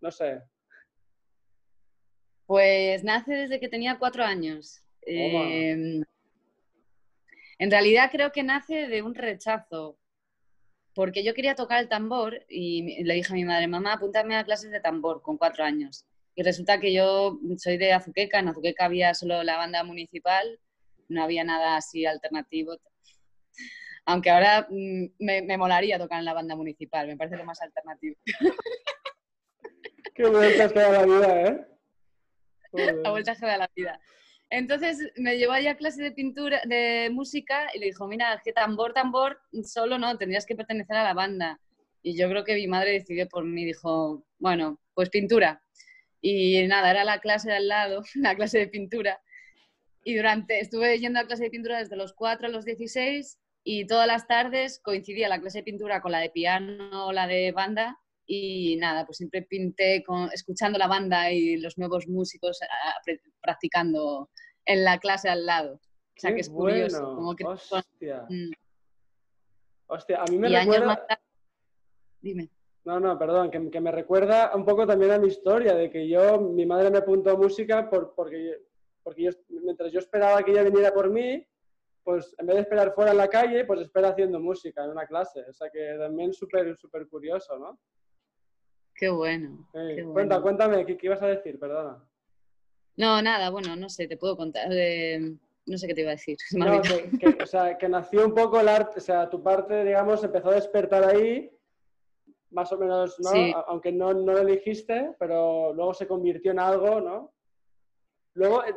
No 0.02 0.12
sé. 0.12 0.42
Pues 2.46 3.04
nace 3.04 3.34
desde 3.34 3.60
que 3.60 3.70
tenía 3.70 3.98
cuatro 3.98 4.24
años. 4.24 4.84
Em, 5.02 6.04
en 7.60 7.72
realidad 7.72 8.10
creo 8.12 8.32
que 8.32 8.44
nace 8.44 8.88
de 8.88 9.02
un 9.02 9.16
rechazo, 9.16 9.98
porque 10.94 11.24
yo 11.24 11.34
quería 11.34 11.56
tocar 11.56 11.80
el 11.80 11.90
tambor 11.90 12.46
y 12.50 13.04
le 13.04 13.14
dije 13.14 13.32
a 13.32 13.36
mi 13.36 13.46
madre, 13.46 13.68
mamá, 13.68 13.94
apúntame 13.94 14.36
a 14.36 14.44
clases 14.44 14.72
de 14.72 14.82
tambor 14.82 15.22
con 15.22 15.38
cuatro 15.38 15.64
años. 15.64 16.06
Y 16.36 16.44
resulta 16.44 16.80
que 16.80 16.94
yo 16.94 17.40
soy 17.58 17.78
de 17.78 17.94
Azuqueca, 17.94 18.40
en 18.40 18.48
Azuqueca 18.48 18.86
había 18.86 19.14
solo 19.14 19.44
la 19.44 19.58
banda 19.58 19.84
municipal, 19.84 20.60
no 21.08 21.24
había 21.24 21.44
nada 21.44 21.78
así 21.78 22.06
alternativo. 22.06 22.78
Aunque 24.06 24.32
ahora 24.32 24.68
mm, 24.70 25.06
me, 25.20 25.58
molaría 25.58 26.00
tocar 26.00 26.20
en 26.20 26.26
la 26.26 26.34
banda 26.34 26.56
municipal, 26.56 27.08
me 27.08 27.18
parece 27.18 27.38
lo 27.38 27.46
más 27.46 27.62
alternativo. 27.62 28.16
Qué 30.16 30.28
vueltas 30.28 30.74
que 30.74 30.80
da 30.80 30.92
la 30.92 31.06
vida, 31.06 31.42
¿eh? 31.42 31.68
La 33.04 33.12
vueltas 33.12 33.40
que 33.40 33.46
da 33.46 33.58
la 33.58 33.70
vida. 33.76 34.00
Entonces 34.50 35.12
me 35.16 35.38
llevó 35.38 35.54
allá 35.54 35.72
a 35.72 35.78
clase 35.78 36.04
de 36.04 36.12
pintura, 36.12 36.62
de 36.66 37.10
música 37.12 37.70
y 37.74 37.80
le 37.80 37.88
dijo, 37.88 38.08
mira, 38.08 38.40
que 38.44 38.54
tambor, 38.54 38.94
tambor, 38.94 39.40
solo 39.64 39.98
no, 39.98 40.16
tendrías 40.18 40.46
que 40.46 40.56
pertenecer 40.56 40.96
a 40.96 41.04
la 41.04 41.14
banda. 41.14 41.60
Y 42.04 42.16
yo 42.18 42.30
creo 42.30 42.44
que 42.44 42.56
mi 42.56 42.68
madre 42.68 42.92
decidió 42.92 43.28
por 43.28 43.46
mí, 43.46 43.66
dijo, 43.66 44.24
bueno, 44.38 44.80
pues 44.94 45.10
pintura. 45.10 45.63
Y 46.26 46.66
nada, 46.68 46.90
era 46.90 47.04
la 47.04 47.20
clase 47.20 47.50
de 47.50 47.58
al 47.58 47.68
lado, 47.68 48.02
la 48.16 48.34
clase 48.36 48.58
de 48.58 48.68
pintura. 48.68 49.22
Y 50.06 50.16
durante, 50.16 50.60
estuve 50.60 50.98
yendo 50.98 51.20
a 51.20 51.26
clase 51.26 51.44
de 51.44 51.50
pintura 51.50 51.80
desde 51.80 51.98
los 51.98 52.14
4 52.14 52.48
a 52.48 52.50
los 52.50 52.64
16 52.64 53.40
y 53.66 53.86
todas 53.88 54.08
las 54.08 54.26
tardes 54.26 54.80
coincidía 54.80 55.28
la 55.28 55.40
clase 55.40 55.60
de 55.60 55.64
pintura 55.66 56.02
con 56.02 56.14
la 56.14 56.20
de 56.20 56.30
piano 56.30 57.08
o 57.08 57.12
la 57.12 57.28
de 57.28 57.52
banda 57.52 58.00
y 58.26 58.78
nada, 58.78 59.06
pues 59.06 59.18
siempre 59.18 59.42
pinté 59.42 60.02
con, 60.04 60.30
escuchando 60.32 60.80
la 60.80 60.88
banda 60.88 61.30
y 61.32 61.58
los 61.58 61.78
nuevos 61.78 62.08
músicos 62.08 62.58
practicando 63.42 64.30
en 64.66 64.86
la 64.86 65.00
clase 65.00 65.28
al 65.28 65.46
lado. 65.46 65.76
O 65.76 66.20
sea, 66.20 66.34
que 66.34 66.42
es 66.42 66.50
curioso. 66.50 67.16
Como 67.16 67.36
que 67.36 67.44
Hostia. 67.44 68.26
Mm. 68.30 68.52
Hostia, 69.88 70.22
a 70.22 70.26
mí 70.32 70.38
me 70.38 70.48
recuerda... 70.48 71.06
Dime. 72.22 72.50
No, 72.86 73.00
no, 73.00 73.18
perdón, 73.18 73.50
que, 73.50 73.70
que, 73.70 73.80
me 73.80 73.92
recuerda 73.92 74.52
un 74.56 74.66
poco 74.66 74.86
también 74.86 75.12
a 75.12 75.18
mi 75.18 75.28
historia, 75.28 75.74
de 75.74 75.90
que 75.90 76.08
yo, 76.08 76.42
mi 76.42 76.66
madre 76.66 76.92
me 76.92 76.98
apuntó 76.98 77.32
a 77.32 77.38
música 77.38 77.90
por, 77.90 78.14
porque, 78.14 78.62
porque 79.02 79.24
yo, 79.24 79.32
mientras 79.64 79.92
yo 79.92 80.00
esperaba 80.00 80.44
que 80.44 80.52
ella 80.52 80.64
viniera 80.64 80.94
por 80.94 81.10
mí, 81.10 81.46
pues 82.04 82.36
en 82.38 82.46
vez 82.46 82.56
de 82.56 82.62
esperar 82.64 82.94
fuera 82.94 83.12
en 83.12 83.18
la 83.18 83.30
calle, 83.30 83.64
pues 83.64 83.80
espera 83.80 84.10
haciendo 84.10 84.40
música 84.40 84.84
en 84.84 84.92
una 84.92 85.08
clase. 85.08 85.42
O 85.50 85.54
sea 85.54 85.70
que 85.70 85.96
también 85.98 86.34
súper, 86.34 86.76
súper 86.78 87.08
curioso, 87.08 87.58
¿no? 87.58 87.80
Qué 88.94 89.10
bueno. 89.10 89.68
Cuenta, 90.12 90.42
cuéntame, 90.42 90.86
¿qué, 90.86 90.98
ibas 91.02 91.22
a 91.22 91.28
decir? 91.28 91.58
Perdona. 91.60 92.04
No, 92.98 93.22
nada, 93.22 93.50
bueno, 93.50 93.76
no 93.76 93.90
sé, 93.90 94.08
te 94.08 94.18
puedo 94.18 94.38
contar. 94.38 94.68
no 94.68 95.78
sé 95.78 95.88
qué 95.88 95.94
te 95.94 96.02
iba 96.02 96.12
a 96.12 96.16
decir. 96.16 96.38
o 97.42 97.46
sea, 97.46 97.78
que 97.78 97.90
nació 97.90 98.26
un 98.26 98.34
poco 98.34 98.60
el 98.60 98.68
arte, 98.68 99.00
o 99.00 99.02
sea, 99.02 99.30
tu 99.30 99.42
parte, 99.42 99.84
digamos, 99.84 100.24
empezó 100.24 100.50
a 100.50 100.56
despertar 100.56 101.06
ahí 101.06 101.50
más 102.54 102.72
o 102.72 102.78
menos, 102.78 103.20
¿no? 103.20 103.32
Aunque 103.68 103.92
no, 103.92 104.14
no, 104.14 104.34
lo 104.34 104.40
elegiste, 104.40 105.16
pero 105.20 105.74
luego 105.74 105.94
se 105.94 106.08
convirtió 106.08 106.52
en 106.52 106.60
algo, 106.60 107.02
¿no? 107.02 107.34
Luego, 108.36 108.64
eh, 108.64 108.74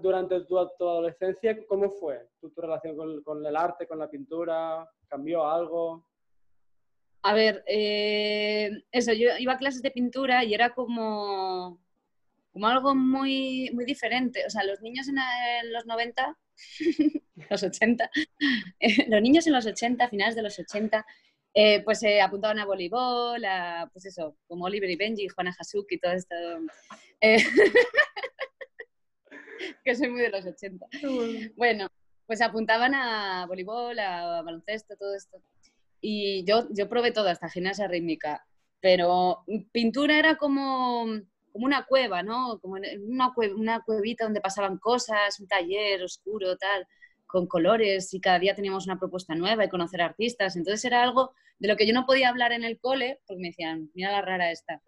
durante, 0.00 0.40
tu, 0.42 0.58
adolescencia, 0.58 1.56
¿cómo 1.66 1.90
fue 1.90 2.28
tu, 2.40 2.52
relación 2.56 3.22
con, 3.22 3.44
el 3.44 3.56
arte, 3.56 3.86
con 3.86 3.98
la 3.98 4.08
pintura? 4.08 4.88
¿Cambió 5.08 5.44
algo? 5.44 6.06
A 7.22 7.34
ver, 7.34 7.64
eh, 7.66 8.70
eso, 8.92 9.12
yo 9.12 9.30
iba 9.38 9.54
a 9.54 9.58
clases 9.58 9.82
de 9.82 9.90
pintura 9.90 10.44
y 10.44 10.54
era 10.54 10.72
como, 10.72 11.80
como 12.52 12.66
algo 12.68 12.94
muy, 12.94 13.70
muy 13.72 13.84
diferente. 13.84 14.44
O 14.46 14.50
sea, 14.50 14.62
los 14.62 14.80
niños 14.80 15.08
en, 15.08 15.16
en 15.18 15.72
los 15.72 15.84
90, 15.86 16.38
los 17.50 17.62
80, 17.64 18.10
los 19.08 19.22
niños 19.22 19.46
en 19.48 19.52
los 19.52 19.66
80, 19.66 20.08
finales 20.08 20.36
de 20.36 20.42
los 20.42 20.56
80, 20.56 21.04
eh, 21.58 21.82
pues 21.84 22.00
se 22.00 22.20
apuntaban 22.20 22.58
a 22.58 22.66
voleibol, 22.66 23.42
a, 23.46 23.88
pues 23.90 24.04
eso, 24.04 24.36
como 24.46 24.66
Oliver 24.66 24.90
y 24.90 24.96
Benji, 24.96 25.26
Juana 25.28 25.56
Hasuki 25.58 25.94
y 25.94 25.98
todo 25.98 26.12
esto. 26.12 26.34
Eh, 27.22 27.38
que 29.82 29.94
soy 29.94 30.10
muy 30.10 30.20
de 30.20 30.28
los 30.28 30.44
80. 30.44 30.86
Bueno, 31.56 31.88
pues 32.26 32.42
apuntaban 32.42 32.94
a 32.94 33.46
voleibol, 33.46 33.98
a 33.98 34.42
baloncesto, 34.42 34.98
todo 34.98 35.14
esto. 35.14 35.40
Y 35.98 36.44
yo, 36.44 36.68
yo 36.72 36.90
probé 36.90 37.10
toda 37.10 37.32
esta 37.32 37.48
gimnasia 37.48 37.88
rítmica, 37.88 38.46
pero 38.82 39.42
pintura 39.72 40.18
era 40.18 40.36
como, 40.36 41.06
como 41.52 41.64
una 41.64 41.86
cueva, 41.86 42.22
¿no? 42.22 42.60
Como 42.60 42.74
una, 42.74 43.32
una 43.56 43.82
cuevita 43.82 44.24
donde 44.24 44.42
pasaban 44.42 44.76
cosas, 44.76 45.40
un 45.40 45.48
taller 45.48 46.02
oscuro, 46.02 46.58
tal 46.58 46.86
con 47.26 47.46
colores 47.46 48.14
y 48.14 48.20
cada 48.20 48.38
día 48.38 48.54
teníamos 48.54 48.86
una 48.86 48.98
propuesta 48.98 49.34
nueva 49.34 49.64
y 49.64 49.68
conocer 49.68 50.00
artistas. 50.00 50.56
Entonces 50.56 50.84
era 50.84 51.02
algo 51.02 51.34
de 51.58 51.68
lo 51.68 51.76
que 51.76 51.86
yo 51.86 51.94
no 51.94 52.06
podía 52.06 52.28
hablar 52.28 52.52
en 52.52 52.64
el 52.64 52.78
cole 52.78 53.20
porque 53.26 53.40
me 53.40 53.48
decían, 53.48 53.90
mira 53.94 54.12
la 54.12 54.22
rara 54.22 54.50
esta. 54.50 54.82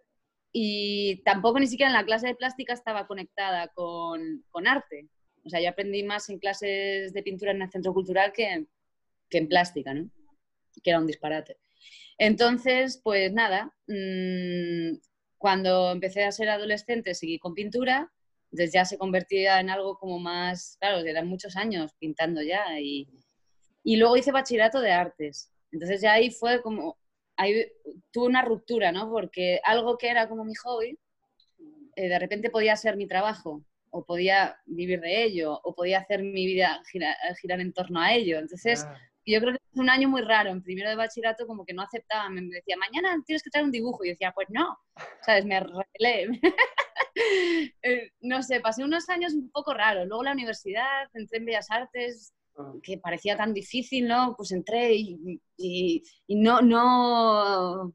Y 0.52 1.22
tampoco 1.24 1.60
ni 1.60 1.66
siquiera 1.66 1.90
en 1.90 1.96
la 1.96 2.04
clase 2.04 2.28
de 2.28 2.34
plástica 2.34 2.72
estaba 2.72 3.06
conectada 3.06 3.68
con, 3.68 4.44
con 4.50 4.66
arte. 4.66 5.08
O 5.44 5.50
sea, 5.50 5.60
yo 5.60 5.68
aprendí 5.70 6.02
más 6.02 6.28
en 6.28 6.38
clases 6.38 7.12
de 7.12 7.22
pintura 7.22 7.52
en 7.52 7.62
el 7.62 7.70
centro 7.70 7.92
cultural 7.92 8.32
que, 8.32 8.66
que 9.28 9.38
en 9.38 9.48
plástica, 9.48 9.94
¿no? 9.94 10.10
Que 10.82 10.90
era 10.90 10.98
un 10.98 11.06
disparate. 11.06 11.58
Entonces, 12.18 13.00
pues 13.02 13.32
nada, 13.32 13.74
mmm, 13.86 14.96
cuando 15.38 15.92
empecé 15.92 16.24
a 16.24 16.32
ser 16.32 16.48
adolescente 16.48 17.14
seguí 17.14 17.38
con 17.38 17.54
pintura 17.54 18.10
entonces 18.50 18.72
ya 18.72 18.84
se 18.84 18.98
convertía 18.98 19.60
en 19.60 19.70
algo 19.70 19.98
como 19.98 20.18
más, 20.18 20.76
claro, 20.80 20.98
eran 21.00 21.28
muchos 21.28 21.56
años 21.56 21.92
pintando 21.98 22.42
ya 22.42 22.80
y, 22.80 23.08
y 23.84 23.96
luego 23.96 24.16
hice 24.16 24.32
bachillerato 24.32 24.80
de 24.80 24.92
artes. 24.92 25.52
Entonces 25.72 26.00
ya 26.00 26.14
ahí 26.14 26.30
fue 26.30 26.62
como, 26.62 26.98
ahí 27.36 27.66
tuve 28.10 28.26
una 28.26 28.42
ruptura, 28.42 28.92
¿no? 28.92 29.10
Porque 29.10 29.60
algo 29.64 29.96
que 29.98 30.08
era 30.08 30.28
como 30.28 30.44
mi 30.44 30.54
hobby, 30.54 30.98
eh, 31.96 32.08
de 32.08 32.18
repente 32.18 32.50
podía 32.50 32.76
ser 32.76 32.96
mi 32.96 33.06
trabajo, 33.06 33.64
o 33.90 34.04
podía 34.04 34.56
vivir 34.66 35.00
de 35.00 35.24
ello, 35.24 35.60
o 35.62 35.74
podía 35.74 35.98
hacer 35.98 36.22
mi 36.22 36.46
vida 36.46 36.82
girar, 36.90 37.16
girar 37.40 37.60
en 37.60 37.72
torno 37.72 38.00
a 38.00 38.12
ello. 38.12 38.38
Entonces, 38.38 38.84
ah. 38.84 38.96
yo 39.26 39.40
creo 39.40 39.52
que 39.52 39.58
fue 39.72 39.82
un 39.82 39.90
año 39.90 40.08
muy 40.08 40.22
raro. 40.22 40.50
En 40.50 40.62
primero 40.62 40.88
de 40.88 40.96
bachillerato 40.96 41.46
como 41.46 41.64
que 41.64 41.74
no 41.74 41.82
aceptaba, 41.82 42.28
me 42.28 42.42
decía, 42.42 42.76
mañana 42.76 43.16
tienes 43.26 43.42
que 43.42 43.50
traer 43.50 43.64
un 43.64 43.72
dibujo. 43.72 44.04
Y 44.04 44.10
decía, 44.10 44.32
pues 44.32 44.48
no, 44.50 44.78
¿sabes? 45.22 45.44
Me 45.44 45.60
rebelé. 45.60 46.40
Eh, 47.82 48.12
no 48.20 48.44
sé, 48.44 48.60
pasé 48.60 48.84
unos 48.84 49.08
años 49.08 49.32
un 49.32 49.50
poco 49.50 49.74
raros. 49.74 50.06
Luego 50.06 50.22
la 50.22 50.32
universidad, 50.32 51.08
entré 51.14 51.38
en 51.38 51.46
Bellas 51.46 51.68
Artes. 51.68 52.32
Que 52.82 52.98
parecía 52.98 53.36
tan 53.36 53.54
difícil, 53.54 54.08
¿no? 54.08 54.34
Pues 54.36 54.52
entré 54.52 54.94
y, 54.94 55.40
y, 55.56 56.02
no, 56.28 56.60
no, 56.60 57.94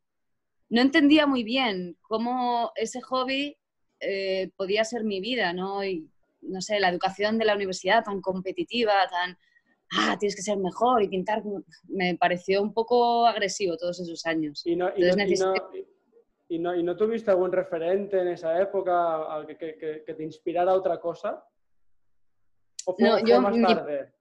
no 0.69 0.81
entendía 0.81 1.27
muy 1.27 1.43
bien 1.43 1.97
cómo 2.01 2.71
ese 2.75 3.01
hobby 3.01 3.57
eh, 3.99 4.51
podía 4.55 4.83
ser 4.83 5.03
mi 5.03 5.19
vida, 5.19 5.53
¿no? 5.53 5.83
Y, 5.83 6.09
no 6.41 6.61
sé, 6.61 6.79
la 6.79 6.89
educación 6.89 7.37
de 7.37 7.45
la 7.45 7.55
universidad 7.55 8.03
tan 8.03 8.21
competitiva, 8.21 8.93
tan, 9.09 9.37
ah, 9.91 10.17
tienes 10.19 10.35
que 10.35 10.41
ser 10.41 10.57
mejor 10.57 11.01
y 11.01 11.07
pintar, 11.07 11.43
me 11.87 12.15
pareció 12.17 12.61
un 12.61 12.73
poco 12.73 13.25
agresivo 13.25 13.77
todos 13.77 13.99
esos 14.01 14.25
años. 14.25 14.61
Y 14.65 14.75
no, 14.75 14.89
y 14.95 15.05
¿Y 16.49 16.59
no, 16.59 16.75
¿Y 16.75 16.83
no 16.83 16.95
tuviste 16.95 17.31
algún 17.31 17.51
referente 17.51 18.19
en 18.19 18.27
esa 18.27 18.61
época 18.61 19.43
que, 19.47 19.57
que, 19.57 20.03
que 20.05 20.13
te 20.13 20.23
inspirara 20.23 20.71
a 20.71 20.75
otra 20.75 20.99
cosa? 20.99 21.43
¿O 22.85 22.93
fue, 22.93 23.07
no, 23.07 23.25
yo, 23.25 23.41
más 23.41 23.59
tarde? 23.59 24.13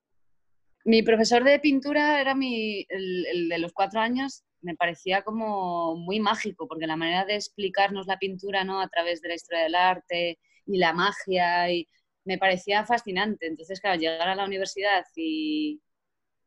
Mi, 0.85 1.03
profesor 1.03 1.45
de 1.45 1.59
pintura 1.61 2.21
era 2.21 2.35
mi, 2.35 2.87
el, 2.89 3.49
de 3.49 3.59
los 3.59 3.73
cuatro 3.73 4.01
años, 4.01 4.45
me 4.61 4.77
parecía 4.77 5.23
como 5.23 5.97
muy 5.97 6.21
mágico, 6.21 6.69
porque 6.69 6.87
la 6.87 6.97
manera 6.97 7.25
de 7.25 7.35
explicarnos 7.37 8.07
la 8.07 8.19
pintura 8.19 8.65
¿no? 8.65 8.81
a 8.81 8.89
través 8.89 9.21
de 9.21 9.29
la 9.29 9.35
historia 9.35 9.65
del 9.65 9.75
arte 9.75 10.39
y 10.67 10.79
la 10.79 10.93
magia, 10.93 11.71
y 11.71 11.89
me 12.25 12.39
parecía 12.39 12.85
fascinante. 12.85 13.47
Entonces, 13.47 13.81
claro, 13.81 14.01
llegar 14.01 14.29
a 14.29 14.35
la 14.35 14.45
universidad 14.45 15.05
y, 15.17 15.81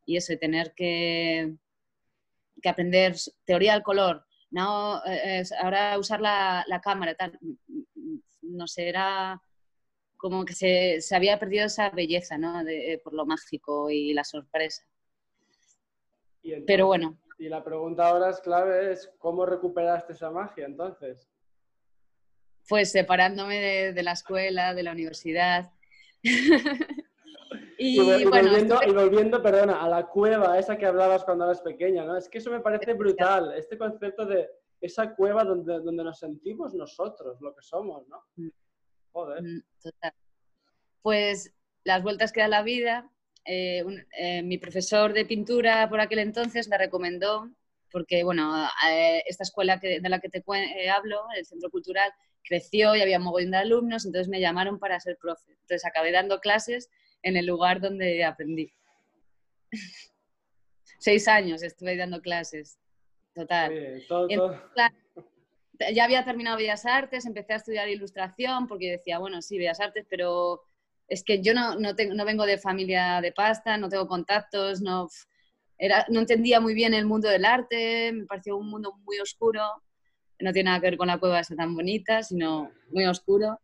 y 0.06 0.16
eso, 0.16 0.32
y 0.32 0.38
tener 0.38 0.72
que, 0.74 1.54
que 2.62 2.68
aprender 2.68 3.16
teoría 3.44 3.74
del 3.74 3.82
color, 3.82 4.26
no, 4.50 5.02
eh, 5.06 5.42
ahora 5.60 5.98
usar 5.98 6.20
la, 6.20 6.64
cámara, 6.82 7.14
tal, 7.14 7.38
no 8.42 8.66
sé, 8.66 8.88
era 8.88 9.40
como 10.16 10.44
que 10.44 10.54
se, 10.54 11.00
se 11.00 11.14
había 11.14 11.38
perdido 11.38 11.66
esa 11.66 11.90
belleza, 11.90 12.38
¿no? 12.38 12.64
De, 12.64 13.00
por 13.02 13.12
lo 13.12 13.26
mágico 13.26 13.90
y 13.90 14.12
la 14.14 14.24
sorpresa. 14.24 14.84
Pero 16.66 16.86
bueno. 16.86 17.18
Y 17.38 17.48
la 17.48 17.62
pregunta 17.62 18.08
ahora 18.08 18.30
es 18.30 18.40
clave, 18.40 18.92
es 18.92 19.12
¿cómo 19.18 19.44
recuperaste 19.44 20.14
esa 20.14 20.30
magia 20.30 20.64
entonces? 20.64 21.28
Pues 22.68 22.90
separándome 22.90 23.92
de, 23.92 24.02
la 24.02 24.12
escuela, 24.12 24.74
de 24.74 24.82
la 24.82 24.92
universidad. 24.92 25.70
y, 27.78 28.24
volviendo, 28.24 28.80
y, 28.86 28.92
volviendo, 28.92 29.42
perdona, 29.42 29.82
a 29.82 29.88
la 29.88 30.06
cueva 30.06 30.58
esa 30.58 30.76
que 30.76 30.86
hablabas 30.86 31.24
cuando 31.24 31.44
eras 31.44 31.60
pequeña, 31.60 32.04
¿no? 32.04 32.16
Es 32.16 32.28
que 32.28 32.38
eso 32.38 32.50
me 32.50 32.60
parece 32.60 32.94
brutal, 32.94 33.52
este 33.56 33.76
concepto 33.76 34.24
de 34.24 34.48
esa 34.80 35.14
cueva 35.14 35.44
donde, 35.44 35.80
donde 35.80 36.04
nos 36.04 36.18
sentimos 36.18 36.74
nosotros, 36.74 37.40
lo 37.40 37.54
que 37.54 37.62
somos, 37.62 38.08
¿no? 38.08 38.24
Mm. 39.16 39.18
Joder. 39.18 39.44
Total. 39.82 40.12
Pues 41.02 41.54
las 41.84 42.02
vueltas 42.02 42.32
que 42.32 42.40
da 42.40 42.48
la 42.48 42.62
vida, 42.62 43.10
eh, 43.44 43.84
eh, 44.18 44.42
mi 44.42 44.58
profesor 44.58 45.12
de 45.12 45.24
pintura 45.24 45.88
por 45.88 46.00
aquel 46.00 46.18
entonces 46.18 46.68
me 46.68 46.76
recomendó, 46.76 47.50
porque 47.92 48.24
bueno, 48.24 48.68
eh, 48.90 49.22
esta 49.26 49.44
escuela 49.44 49.76
de 49.76 50.00
la 50.08 50.18
que 50.18 50.28
te 50.28 50.42
hablo, 50.90 51.24
el 51.36 51.46
Centro 51.46 51.70
Cultural, 51.70 52.12
creció 52.42 52.94
y 52.94 53.00
había 53.00 53.18
un 53.18 53.24
mogollón 53.24 53.52
de 53.52 53.56
alumnos, 53.58 54.04
entonces 54.04 54.28
me 54.28 54.40
llamaron 54.40 54.78
para 54.78 55.00
ser 55.00 55.16
profe. 55.16 55.52
Entonces 55.52 55.84
acabé 55.84 56.12
dando 56.12 56.40
clases 56.40 56.90
en 57.22 57.36
el 57.36 57.46
lugar 57.46 57.80
donde 57.80 58.24
aprendí. 58.24 58.72
Seis 60.98 61.28
años 61.28 61.62
estuve 61.62 61.96
dando 61.96 62.20
clases. 62.20 62.78
Total. 63.34 64.02
Ya 65.94 66.04
había 66.04 66.24
terminado 66.24 66.56
Bellas 66.56 66.86
Artes, 66.86 67.26
empecé 67.26 67.54
a 67.54 67.56
estudiar 67.56 67.88
ilustración 67.88 68.66
porque 68.66 68.92
decía, 68.92 69.18
bueno, 69.18 69.42
sí, 69.42 69.58
Bellas 69.58 69.80
Artes, 69.80 70.06
pero 70.08 70.62
es 71.08 71.22
que 71.22 71.42
yo 71.42 71.54
no, 71.54 71.76
no, 71.76 71.94
tengo, 71.94 72.14
no 72.14 72.24
vengo 72.24 72.46
de 72.46 72.58
familia 72.58 73.20
de 73.20 73.32
pasta, 73.32 73.76
no 73.76 73.88
tengo 73.88 74.08
contactos, 74.08 74.80
no, 74.80 75.08
era, 75.78 76.04
no 76.08 76.20
entendía 76.20 76.60
muy 76.60 76.74
bien 76.74 76.94
el 76.94 77.06
mundo 77.06 77.28
del 77.28 77.44
arte, 77.44 78.12
me 78.12 78.26
pareció 78.26 78.56
un 78.56 78.68
mundo 78.68 78.94
muy 79.04 79.18
oscuro, 79.18 79.62
no 80.38 80.52
tiene 80.52 80.68
nada 80.68 80.80
que 80.80 80.86
ver 80.86 80.96
con 80.96 81.08
la 81.08 81.18
cueva 81.18 81.40
esa 81.40 81.56
tan 81.56 81.74
bonita, 81.74 82.22
sino 82.22 82.70
muy 82.90 83.06
oscuro. 83.06 83.58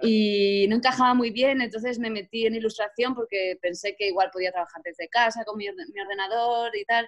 Y 0.00 0.66
no 0.68 0.76
encajaba 0.76 1.12
muy 1.12 1.30
bien, 1.30 1.60
entonces 1.60 1.98
me 1.98 2.08
metí 2.08 2.46
en 2.46 2.54
ilustración 2.54 3.14
porque 3.14 3.58
pensé 3.60 3.94
que 3.94 4.08
igual 4.08 4.30
podía 4.32 4.50
trabajar 4.50 4.80
desde 4.82 5.08
casa 5.08 5.44
con 5.44 5.58
mi, 5.58 5.66
mi 5.66 6.00
ordenador 6.00 6.74
y 6.74 6.84
tal 6.86 7.06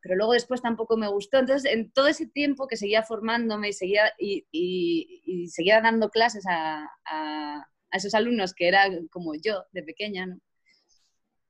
pero 0.00 0.16
luego 0.16 0.32
después 0.32 0.62
tampoco 0.62 0.96
me 0.96 1.08
gustó. 1.08 1.38
Entonces, 1.38 1.70
en 1.70 1.90
todo 1.90 2.08
ese 2.08 2.26
tiempo 2.26 2.66
que 2.66 2.76
seguía 2.76 3.02
formándome 3.02 3.70
y 3.70 3.72
seguía, 3.72 4.12
y, 4.18 5.48
seguía 5.50 5.80
dando 5.80 6.10
clases 6.10 6.44
a, 6.48 6.88
esos 7.90 8.14
alumnos 8.14 8.52
que 8.54 8.68
eran 8.68 9.08
como 9.08 9.34
yo 9.34 9.64
de 9.72 9.82
pequeña, 9.82 10.38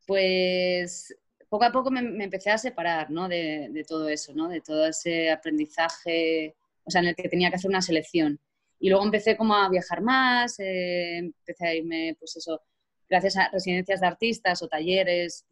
pues 0.06 1.16
poco 1.48 1.64
a 1.64 1.72
poco 1.72 1.90
me, 1.90 2.00
empecé 2.22 2.50
a 2.50 2.58
separar 2.58 3.10
¿no? 3.10 3.28
de, 3.28 3.84
todo 3.88 4.08
eso, 4.08 4.32
¿no? 4.34 4.48
de 4.48 4.60
todo 4.60 4.86
ese 4.86 5.30
aprendizaje, 5.30 6.56
o 6.84 6.90
sea, 6.90 7.00
en 7.00 7.08
el 7.08 7.16
que 7.16 7.28
tenía 7.28 7.50
que 7.50 7.56
hacer 7.56 7.70
una 7.70 7.82
selección. 7.82 8.40
Y 8.78 8.88
luego 8.90 9.04
empecé 9.04 9.36
como 9.36 9.54
a 9.56 9.68
viajar 9.68 10.00
más, 10.02 10.60
eh, 10.60 11.18
empecé 11.18 11.66
a 11.66 11.74
irme, 11.74 12.16
pues 12.18 12.36
eso, 12.36 12.62
gracias 13.08 13.36
a 13.36 13.50
residencias 13.50 14.00
de 14.00 14.06
artistas 14.06 14.62
o 14.62 14.68
talleres, 14.68 15.44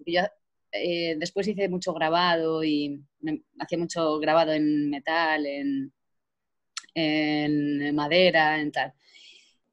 eh, 0.79 1.17
después 1.19 1.49
hice 1.49 1.69
mucho 1.69 1.93
grabado 1.95 2.65
y 2.65 3.03
hacía 3.59 3.79
mucho 3.79 4.19
grabado 4.19 4.53
en 4.53 4.91
metal, 4.91 5.47
en, 5.47 5.93
en 6.95 7.95
madera, 7.95 8.61
en 8.61 8.73
tal. 8.73 8.93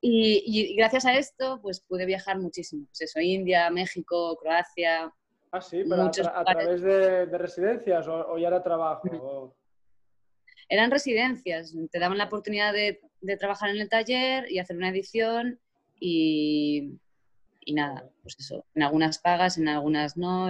Y, 0.05 0.75
gracias 0.75 1.05
a 1.05 1.15
esto, 1.15 1.61
pues 1.61 1.79
pude 1.79 2.05
viajar 2.05 2.37
muchísimo. 2.37 2.85
Pues 2.87 3.01
eso, 3.01 3.21
India, 3.21 3.69
México, 3.69 4.37
Croacia. 4.37 5.13
Ah, 5.51 5.61
sí, 5.61 5.83
pero 5.87 6.03
a, 6.03 6.11
través 6.43 6.81
de, 6.81 7.25
residencias 7.37 8.07
o, 8.07 8.37
ya 8.37 8.47
era 8.49 8.61
trabajo. 8.61 9.55
Eran 10.67 10.91
residencias, 10.91 11.73
te 11.89 11.99
daban 11.99 12.17
la 12.17 12.25
oportunidad 12.25 12.73
de, 12.73 12.99
de, 13.21 13.37
trabajar 13.37 13.69
en 13.69 13.77
el 13.77 13.89
taller 13.89 14.51
y 14.51 14.59
hacer 14.59 14.75
una 14.75 14.89
edición 14.89 15.59
y, 15.99 16.99
y 17.65 17.73
nada, 17.73 18.09
pues 18.21 18.35
eso, 18.39 18.65
en 18.75 18.83
algunas 18.83 19.19
pagas, 19.19 19.57
en 19.57 19.67
algunas 19.67 20.17
no. 20.17 20.49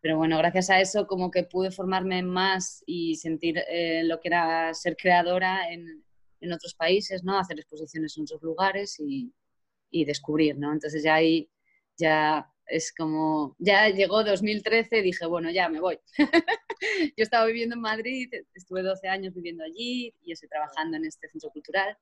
Pero 0.00 0.18
bueno, 0.18 0.36
gracias 0.38 0.68
a 0.68 0.80
eso 0.80 1.06
como 1.06 1.30
que 1.30 1.44
pude 1.44 1.70
formarme 1.70 2.22
más 2.22 2.82
y 2.86 3.16
sentir 3.16 3.58
eh, 3.68 4.02
lo 4.04 4.20
que 4.20 4.28
era 4.28 4.74
ser 4.74 4.96
creadora 4.96 5.72
en, 5.72 6.04
en, 6.40 6.52
otros 6.52 6.74
países, 6.74 7.24
¿no? 7.24 7.38
Hacer 7.38 7.58
exposiciones 7.58 8.16
en 8.18 8.24
otros 8.24 8.42
lugares 8.42 9.00
y, 9.00 9.32
y 9.90 10.04
descubrir, 10.04 10.58
¿no? 10.58 10.72
Entonces 10.72 11.02
ya 11.02 11.14
ahí 11.14 11.48
ya 11.96 12.46
es 12.66 12.92
como, 12.94 13.56
ya 13.58 13.88
llegó 13.88 14.24
2013 14.24 14.98
y 14.98 15.02
dije, 15.02 15.26
bueno, 15.26 15.50
ya 15.50 15.68
me 15.68 15.80
voy. 15.80 15.98
Yo 17.16 17.22
estaba 17.22 17.46
viviendo 17.46 17.74
en 17.74 17.80
Madrid, 17.80 18.28
estuve 18.54 18.82
12 18.82 19.08
años 19.08 19.34
viviendo 19.34 19.64
allí 19.64 20.14
y 20.22 20.32
estoy 20.32 20.48
trabajando 20.48 20.96
en 20.96 21.04
este 21.04 21.28
centro 21.28 21.50
cultural. 21.50 21.96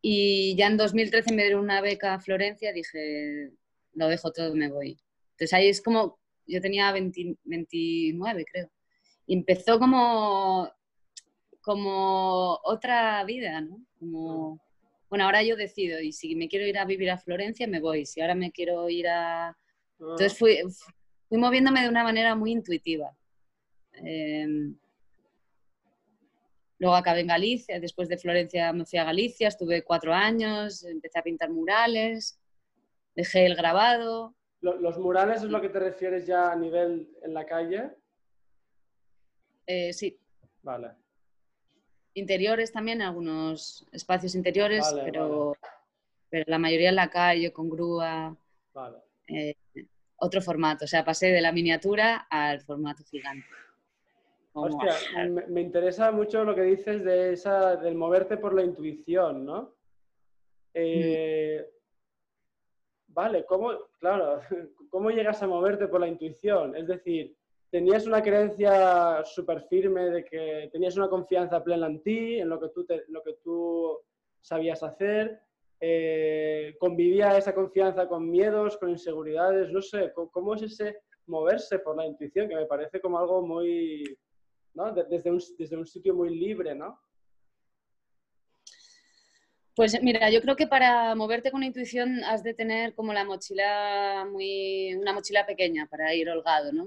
Y 0.00 0.54
ya 0.56 0.68
en 0.68 0.76
2013 0.76 1.34
me 1.34 1.42
dieron 1.42 1.64
una 1.64 1.80
beca 1.80 2.14
a 2.14 2.20
Florencia, 2.20 2.72
dije, 2.72 3.50
lo 3.94 4.08
dejo 4.08 4.32
todo, 4.32 4.54
me 4.54 4.70
voy. 4.70 4.98
Entonces 5.32 5.52
ahí 5.52 5.68
es 5.68 5.82
como, 5.82 6.18
yo 6.46 6.60
tenía 6.60 6.92
29 6.92 8.44
creo. 8.50 8.70
Y 9.26 9.34
empezó 9.34 9.78
como, 9.78 10.72
como 11.60 12.58
otra 12.64 13.24
vida, 13.24 13.60
¿no? 13.60 13.84
Como, 13.98 14.60
bueno, 15.10 15.24
ahora 15.24 15.42
yo 15.42 15.56
decido, 15.56 16.00
y 16.00 16.12
si 16.12 16.34
me 16.36 16.48
quiero 16.48 16.66
ir 16.66 16.78
a 16.78 16.84
vivir 16.84 17.10
a 17.10 17.18
Florencia, 17.18 17.66
me 17.66 17.80
voy. 17.80 18.06
Si 18.06 18.20
ahora 18.20 18.34
me 18.34 18.52
quiero 18.52 18.88
ir 18.88 19.08
a... 19.08 19.56
Entonces 19.98 20.38
fui, 20.38 20.58
fui 21.28 21.38
moviéndome 21.38 21.82
de 21.82 21.88
una 21.88 22.04
manera 22.04 22.34
muy 22.34 22.52
intuitiva. 22.52 23.16
Eh, 24.04 24.46
Luego 26.78 26.94
acabé 26.94 27.20
en 27.20 27.26
Galicia, 27.26 27.80
después 27.80 28.08
de 28.08 28.18
Florencia 28.18 28.72
me 28.72 28.84
fui 28.84 28.98
a 28.98 29.04
Galicia, 29.04 29.48
estuve 29.48 29.82
cuatro 29.82 30.14
años, 30.14 30.84
empecé 30.84 31.18
a 31.18 31.22
pintar 31.22 31.50
murales, 31.50 32.40
dejé 33.16 33.46
el 33.46 33.56
grabado. 33.56 34.34
¿Los 34.60 34.98
murales 34.98 35.42
es 35.42 35.50
lo 35.50 35.60
que 35.60 35.68
te 35.68 35.80
refieres 35.80 36.26
ya 36.26 36.52
a 36.52 36.56
nivel 36.56 37.10
en 37.22 37.34
la 37.34 37.46
calle? 37.46 37.90
Eh, 39.66 39.92
sí. 39.92 40.18
Vale. 40.62 40.92
Interiores 42.14 42.72
también, 42.72 43.02
algunos 43.02 43.86
espacios 43.92 44.34
interiores, 44.34 44.92
pero, 45.04 45.56
pero 46.28 46.44
la 46.48 46.58
mayoría 46.58 46.88
en 46.88 46.96
la 46.96 47.10
calle, 47.10 47.52
con 47.52 47.68
grúa. 47.68 48.36
Vale. 48.72 48.98
Eh, 49.28 49.54
otro 50.16 50.40
formato, 50.42 50.84
o 50.84 50.88
sea, 50.88 51.04
pasé 51.04 51.28
de 51.28 51.40
la 51.40 51.52
miniatura 51.52 52.26
al 52.30 52.60
formato 52.60 53.04
gigante. 53.04 53.46
Hostia, 54.60 54.94
me, 55.48 55.60
interesa 55.60 56.10
mucho 56.12 56.44
lo 56.44 56.54
que 56.54 56.62
dices 56.62 57.04
de 57.04 57.32
esa, 57.32 57.76
del 57.76 57.94
moverte 57.94 58.36
por 58.36 58.54
la 58.54 58.62
intuición, 58.62 59.44
¿no? 59.44 59.74
Eh, 60.74 61.66
vale, 63.08 63.44
¿cómo, 63.44 63.72
claro, 63.98 64.40
¿cómo 64.90 65.10
llegas 65.10 65.42
a 65.42 65.46
moverte 65.46 65.88
por 65.88 66.00
la 66.00 66.08
intuición? 66.08 66.76
Es 66.76 66.86
decir, 66.86 67.36
¿tenías 67.70 68.06
una 68.06 68.22
creencia 68.22 69.24
súper 69.24 69.62
firme 69.62 70.10
de 70.10 70.24
que 70.24 70.68
tenías 70.72 70.96
una 70.96 71.08
confianza 71.08 71.62
plena 71.62 71.86
en 71.86 72.02
ti, 72.02 72.38
en 72.38 72.48
lo 72.48 72.60
que 72.60 72.68
tú, 72.68 72.86
lo 73.08 73.22
que 73.22 73.34
tú 73.42 73.98
sabías 74.40 74.82
hacer? 74.82 75.40
Eh, 75.80 76.76
¿Convivía 76.78 77.36
esa 77.36 77.54
confianza 77.54 78.08
con 78.08 78.28
miedos, 78.28 78.76
con 78.78 78.90
inseguridades? 78.90 79.70
No 79.70 79.80
sé, 79.80 80.12
¿cómo 80.12 80.54
es 80.54 80.62
ese 80.62 80.98
moverse 81.26 81.78
por 81.78 81.96
la 81.96 82.06
intuición? 82.06 82.48
Que 82.48 82.56
me 82.56 82.66
parece 82.66 83.00
como 83.00 83.18
algo 83.18 83.46
muy, 83.46 84.04
desde, 85.08 85.30
un, 85.30 85.42
desde 85.58 85.76
un 85.76 85.86
sitio 85.86 86.14
muy 86.14 86.36
libre, 86.36 86.74
¿no? 86.74 87.00
Pues 89.74 90.00
mira, 90.02 90.28
yo 90.30 90.40
creo 90.42 90.56
que 90.56 90.66
para 90.66 91.14
moverte 91.14 91.52
con 91.52 91.62
intuición 91.62 92.24
has 92.24 92.42
de 92.42 92.52
tener 92.54 92.94
como 92.94 93.12
la 93.12 93.24
mochila 93.24 94.26
muy, 94.30 94.94
una 94.94 95.12
mochila 95.12 95.46
pequeña 95.46 95.86
para 95.86 96.12
ir 96.14 96.28
holgado, 96.28 96.72
¿no? 96.72 96.86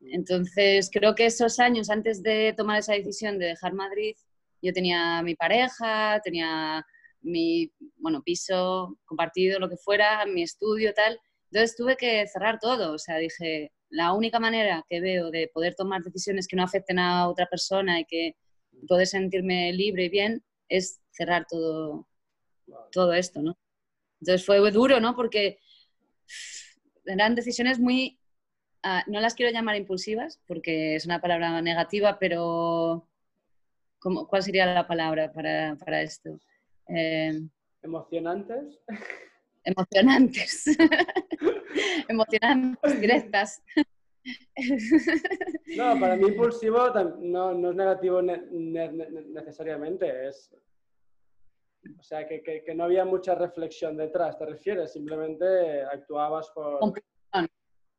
Mm. 0.00 0.14
Entonces 0.14 0.90
creo 0.92 1.14
que 1.14 1.26
esos 1.26 1.58
años 1.58 1.90
antes 1.90 2.22
de 2.22 2.54
tomar 2.56 2.78
esa 2.78 2.94
decisión 2.94 3.38
de 3.38 3.46
dejar 3.46 3.72
Madrid, 3.72 4.14
yo 4.62 4.72
tenía 4.72 5.22
mi 5.22 5.34
pareja, 5.34 6.20
tenía 6.22 6.84
mi 7.22 7.72
bueno, 7.96 8.22
piso 8.22 8.96
compartido, 9.04 9.58
lo 9.58 9.68
que 9.68 9.76
fuera, 9.76 10.24
mi 10.26 10.42
estudio, 10.42 10.94
tal. 10.94 11.18
Entonces 11.50 11.76
tuve 11.76 11.96
que 11.96 12.26
cerrar 12.28 12.58
todo, 12.60 12.92
o 12.94 12.98
sea, 12.98 13.18
dije, 13.18 13.72
la 13.90 14.12
única 14.12 14.38
manera 14.38 14.84
que 14.88 15.00
veo 15.00 15.30
de 15.30 15.50
poder 15.52 15.74
tomar 15.74 16.02
decisiones 16.02 16.46
que 16.46 16.56
no 16.56 16.62
afecten 16.62 16.98
a 16.98 17.28
otra 17.28 17.46
persona 17.46 18.00
y 18.00 18.04
que 18.04 18.36
poder 18.88 19.06
sentirme 19.06 19.72
libre 19.72 20.04
y 20.04 20.08
bien 20.08 20.44
es 20.68 21.00
cerrar 21.10 21.46
todo, 21.48 22.06
todo 22.92 23.12
esto, 23.12 23.42
¿no? 23.42 23.58
Entonces 24.20 24.46
fue 24.46 24.58
duro, 24.70 25.00
¿no? 25.00 25.16
Porque 25.16 25.58
eran 27.04 27.34
decisiones 27.34 27.78
muy, 27.78 28.18
ah, 28.82 29.02
no 29.06 29.20
las 29.20 29.34
quiero 29.34 29.52
llamar 29.52 29.76
impulsivas 29.76 30.40
porque 30.46 30.94
es 30.94 31.04
una 31.04 31.20
palabra 31.20 31.60
negativa, 31.60 32.18
pero 32.18 33.08
¿cómo, 33.98 34.28
¿cuál 34.28 34.42
sería 34.42 34.66
la 34.66 34.86
palabra 34.86 35.32
para, 35.32 36.02
esto? 36.02 36.38
Eh, 36.88 37.40
¿Emocionantes? 37.82 38.78
emocionantes, 39.64 40.66
emocionantes, 42.08 43.00
directas. 43.00 43.62
No, 45.76 45.98
para 45.98 46.14
mí 46.14 46.28
impulsivo 46.28 46.90
no, 47.20 47.54
no 47.54 47.70
es 47.70 47.76
negativo 47.76 48.20
necesariamente, 48.20 50.28
es... 50.28 50.54
O 51.98 52.02
sea, 52.02 52.28
que, 52.28 52.42
que, 52.42 52.74
no 52.74 52.84
había 52.84 53.06
mucha 53.06 53.34
reflexión 53.34 53.96
detrás, 53.96 54.38
¿te 54.38 54.44
refieres? 54.44 54.92
Simplemente 54.92 55.82
actuabas 55.84 56.50
por... 56.50 56.80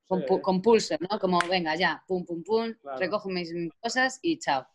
Con, 0.07 0.61
pulso, 0.61 0.95
¿no? 0.99 1.17
Como, 1.17 1.39
venga, 1.49 1.75
ya, 1.75 2.03
pum, 2.05 2.23
pum, 2.23 2.43
pum, 2.43 2.71
recojo 2.99 3.27
mis 3.29 3.51
cosas 3.79 4.19
y 4.21 4.37
chao. 4.37 4.67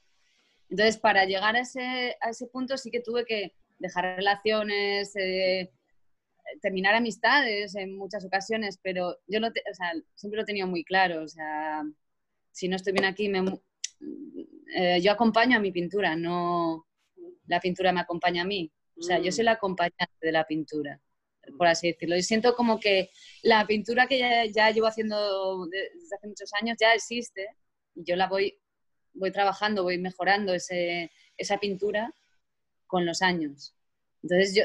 Entonces, 0.69 0.99
para 0.99 1.25
llegar 1.25 1.55
a 1.55 1.61
ese, 1.61 2.17
a 2.21 2.31
ese 2.31 2.49
punto 2.49 2.77
sí 2.77 2.91
que 2.91 2.99
tuve 3.01 3.25
que 3.25 3.55
dejar 3.79 4.17
relaciones, 4.17 5.15
eh, 5.17 5.73
terminar 6.61 6.95
amistades 6.95 7.75
en 7.75 7.97
muchas 7.97 8.25
ocasiones, 8.25 8.79
pero 8.83 9.19
yo 9.27 9.41
lo 9.41 9.49
o 9.49 9.75
sea, 9.75 9.93
siempre 10.15 10.37
lo 10.37 10.43
he 10.43 10.47
tenido 10.47 10.67
muy 10.67 10.85
claro. 10.85 11.23
O 11.23 11.29
sea, 11.29 11.83
si 12.51 12.69
no 12.69 12.77
estoy 12.77 12.93
bien 12.93 13.05
aquí, 13.05 13.29
me, 13.29 13.45
eh, 14.75 15.01
yo 15.01 15.13
acompaño 15.13 15.57
a 15.57 15.61
mi 15.61 15.73
pintura, 15.73 16.17
no 16.17 16.87
la 17.47 17.61
pintura 17.61 17.93
me 17.93 18.01
acompaña 18.01 18.43
a 18.43 18.47
mí. 18.47 18.71
O 18.99 19.03
sea, 19.03 19.19
yo 19.19 19.31
soy 19.31 19.45
la 19.45 19.53
acompañante 19.53 20.15
de 20.21 20.33
la 20.33 20.47
pintura, 20.47 21.01
por 21.59 21.67
así 21.67 21.89
decirlo. 21.89 22.17
Y 22.17 22.23
siento 22.23 22.55
como 22.55 22.81
que 22.81 23.11
la 23.43 23.67
pintura 23.67 24.07
que 24.07 24.19
ya, 24.19 24.47
ya 24.47 24.71
llevo 24.71 24.87
haciendo 24.87 25.67
desde 25.67 26.17
hace 26.17 26.29
muchos 26.29 26.51
años 26.55 26.77
ya 26.81 26.95
existe 26.95 27.47
y 27.95 28.05
yo 28.05 28.17
la 28.17 28.27
voy, 28.27 28.59
voy 29.13 29.31
trabajando, 29.33 29.83
voy 29.83 29.99
mejorando 29.99 30.55
ese, 30.55 31.11
esa 31.37 31.59
pintura 31.59 32.13
con 32.87 33.05
los 33.05 33.21
años. 33.21 33.75
Entonces 34.23 34.55
yo, 34.55 34.65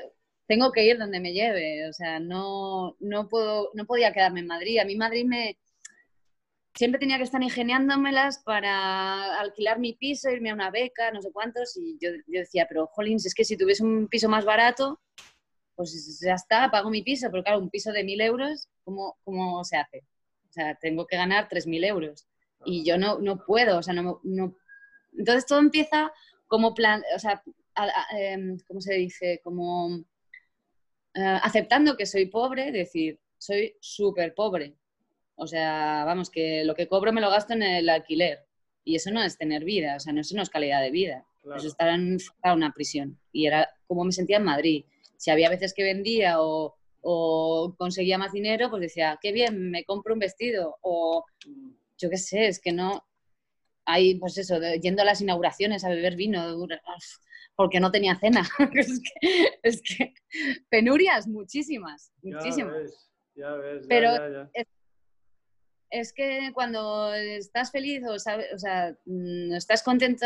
tengo 0.52 0.74
que 0.74 0.84
ir 0.84 0.98
donde 0.98 1.22
me 1.22 1.32
lleve, 1.32 1.88
o 1.88 1.94
sea, 1.94 2.20
no, 2.20 2.98
no, 3.00 3.30
puedo, 3.30 3.72
no 3.74 3.86
podía 3.86 4.12
quedarme 4.12 4.42
en 4.42 4.48
Madrid. 4.48 4.80
A 4.80 4.86
mí 4.86 4.98
Madrid 4.98 5.24
me... 5.26 5.58
Siempre 6.76 7.00
tenía 7.00 7.16
que 7.16 7.24
estar 7.24 7.42
ingeniándomelas 7.42 8.40
para 8.40 9.40
alquilar 9.40 9.80
mi 9.80 9.94
piso, 9.94 10.30
irme 10.30 10.50
a 10.50 10.54
una 10.54 10.70
beca, 10.70 11.10
no 11.12 11.22
sé 11.22 11.32
cuántos, 11.32 11.78
y 11.78 11.98
yo, 12.02 12.10
decía, 12.28 12.66
pero 12.68 12.88
Jolins, 12.88 13.26
es 13.26 13.34
que 13.34 13.46
si 13.46 13.56
tuviese 13.56 13.82
un 13.82 14.10
piso 14.10 14.28
más 14.28 14.44
barato, 14.44 15.00
pues 15.74 16.20
ya 16.22 16.34
está, 16.34 16.70
pago 16.70 16.90
mi 16.90 17.02
piso, 17.02 17.30
pero 17.32 17.44
claro, 17.44 17.60
un 17.60 17.70
piso 17.70 17.94
de 17.94 18.04
mil 18.04 18.20
euros, 18.20 18.68
¿cómo, 18.84 19.18
cómo 19.24 19.64
se 19.64 19.78
hace? 19.78 20.00
O 20.50 20.52
sea, 20.52 20.76
tengo 20.76 21.08
que 21.08 21.16
ganar 21.16 21.48
tres 21.48 21.66
mil 21.66 21.86
euros 21.86 22.28
y 22.66 22.84
yo 22.84 22.98
no, 22.98 23.20
no 23.20 23.46
puedo, 23.46 23.78
o 23.78 23.84
sea, 23.84 23.94
no, 23.94 24.20
no... 24.24 24.54
Entonces 25.18 25.46
todo 25.46 25.60
empieza 25.60 26.12
como 26.48 26.74
plan, 26.74 27.04
o 27.16 27.20
sea, 27.20 27.42
em, 28.18 28.58
¿cómo 28.68 28.82
se 28.82 28.96
dice? 28.96 29.40
Como 29.46 30.04
eh, 31.14 31.40
aceptando 31.42 31.98
que 31.98 32.06
soy 32.06 32.28
pobre, 32.28 32.72
decir, 32.72 33.20
soy 33.38 33.76
súper 33.80 34.34
pobre. 34.34 34.76
O 35.36 35.48
sea, 35.48 36.04
vamos, 36.06 36.30
que 36.30 36.64
lo 36.64 36.76
que 36.76 36.88
cobro 36.88 37.12
me 37.12 37.22
lo 37.22 37.30
gasto 37.30 37.54
en 37.54 37.64
el 37.64 37.90
alquiler. 37.90 38.46
Y 38.84 38.96
eso 38.96 39.12
no 39.12 39.22
es 39.22 39.38
tener 39.38 39.64
vida, 39.64 39.96
o 39.96 40.00
sea, 40.00 40.14
no, 40.14 40.22
eso 40.22 40.36
no 40.36 40.42
es 40.42 40.50
calidad 40.50 40.82
de 40.82 40.92
vida. 40.92 41.26
Eso 41.44 41.56
es 41.56 41.66
estar 41.66 41.90
en 41.90 42.20
una 42.54 42.74
prisión. 42.74 43.20
Y 43.32 43.48
era 43.48 43.68
como 43.88 44.04
me 44.04 44.12
sentía 44.12 44.38
en 44.38 44.44
Madrid. 44.44 44.86
Si 45.18 45.32
había 45.32 45.50
veces 45.50 45.74
que 45.74 45.84
vendía 45.84 46.36
o, 46.40 46.76
conseguía 47.78 48.18
más 48.18 48.32
dinero, 48.32 48.70
pues 48.70 48.82
decía, 48.82 49.18
qué 49.22 49.32
bien, 49.32 49.72
me 49.72 49.84
compro 49.84 50.14
un 50.14 50.20
vestido. 50.20 50.78
O 50.82 51.26
yo 51.98 52.10
qué 52.10 52.18
sé, 52.18 52.48
es 52.48 52.60
que 52.60 52.72
no. 52.72 53.04
Hay, 53.86 54.16
pues 54.16 54.38
eso, 54.38 54.60
yendo 54.80 55.02
a 55.02 55.06
las 55.06 55.22
inauguraciones 55.22 55.84
a 55.84 55.90
beber 55.90 56.16
vino, 56.16 56.56
porque 57.56 57.80
no 57.80 57.92
tenía 57.92 58.16
cena. 58.16 58.48
es, 59.64 59.82
que, 59.82 60.14
penurias 60.70 61.28
muchísimas, 61.28 62.12
muchísimas. 62.22 63.10
Ya 63.36 63.54
ves, 63.56 63.86
Pero 63.88 64.50
Es, 65.90 66.14
que 66.14 66.52
cuando 66.54 67.14
estás 67.14 67.72
feliz 67.72 68.04
o, 68.06 68.14
o 68.14 68.20
sea, 68.20 68.96
mm, 69.06 69.54
estás 69.54 69.84
contento 69.84 70.26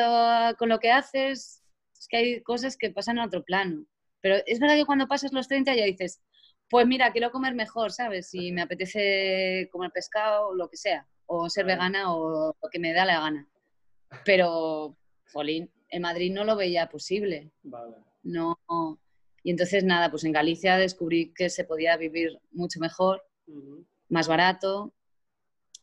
con 0.57 0.69
lo 0.69 0.79
que 0.79 0.91
haces, 0.91 1.63
es 1.97 2.07
que 2.07 2.17
hay 2.17 2.41
cosas 2.43 2.77
que 2.77 2.91
pasan 2.91 3.19
a 3.19 3.25
otro 3.25 3.43
plano. 3.43 3.85
Pero 4.21 4.38
es 4.45 4.59
verdad 4.59 4.75
que 4.75 4.85
cuando 4.85 5.07
pasas 5.07 5.33
los 5.33 5.47
30 5.47 5.75
ya 5.75 5.85
dices, 5.85 6.21
pues 6.69 6.88
mira, 6.88 7.11
quiero 7.11 7.31
comer 7.31 7.53
mejor, 7.53 7.91
¿sabes? 7.91 8.29
Si 8.29 8.51
me 8.51 8.61
apetece 8.61 9.69
comer 9.71 9.91
pescado 9.91 10.47
o 10.47 10.55
lo 10.55 10.69
que 10.69 10.77
sea, 10.77 11.07
o 11.27 11.49
ser 11.49 11.65
vegana 11.65 12.13
o 12.13 12.55
lo 12.59 12.69
que 12.71 12.79
me 12.79 12.93
da 12.93 13.05
la 13.05 13.19
gana. 13.19 13.47
Pero, 14.23 14.97
jolín, 15.31 15.71
en 15.89 16.02
Madrid 16.02 16.32
no 16.34 16.43
lo 16.43 16.56
veía 16.56 16.88
posible. 16.89 17.52
No. 18.24 18.60
Y 19.43 19.52
entonces 19.52 19.84
nada, 19.84 20.10
pues 20.10 20.24
en 20.24 20.32
Galicia 20.32 20.78
descubrí 20.78 21.34
que 21.34 21.50
se 21.50 21.63
podía 21.63 21.98
vivir 21.98 22.39
mucho 22.52 22.80
mejor, 22.80 23.24
más 24.10 24.28
barato 24.28 24.93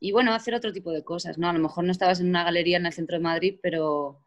y 0.02 0.10
bueno, 0.10 0.34
hacer 0.34 0.52
otro 0.56 0.72
tipo 0.72 0.90
de 0.90 1.04
cosas, 1.04 1.38
¿no? 1.38 1.48
A 1.48 1.52
lo 1.52 1.60
mejor 1.60 1.84
no 1.84 1.92
estabas 1.92 2.18
en 2.18 2.28
una 2.28 2.42
galería 2.42 2.76
en 2.76 2.86
el 2.86 2.92
centro 2.92 3.18
de 3.18 3.22
Madrid, 3.22 3.60
pero, 3.62 4.18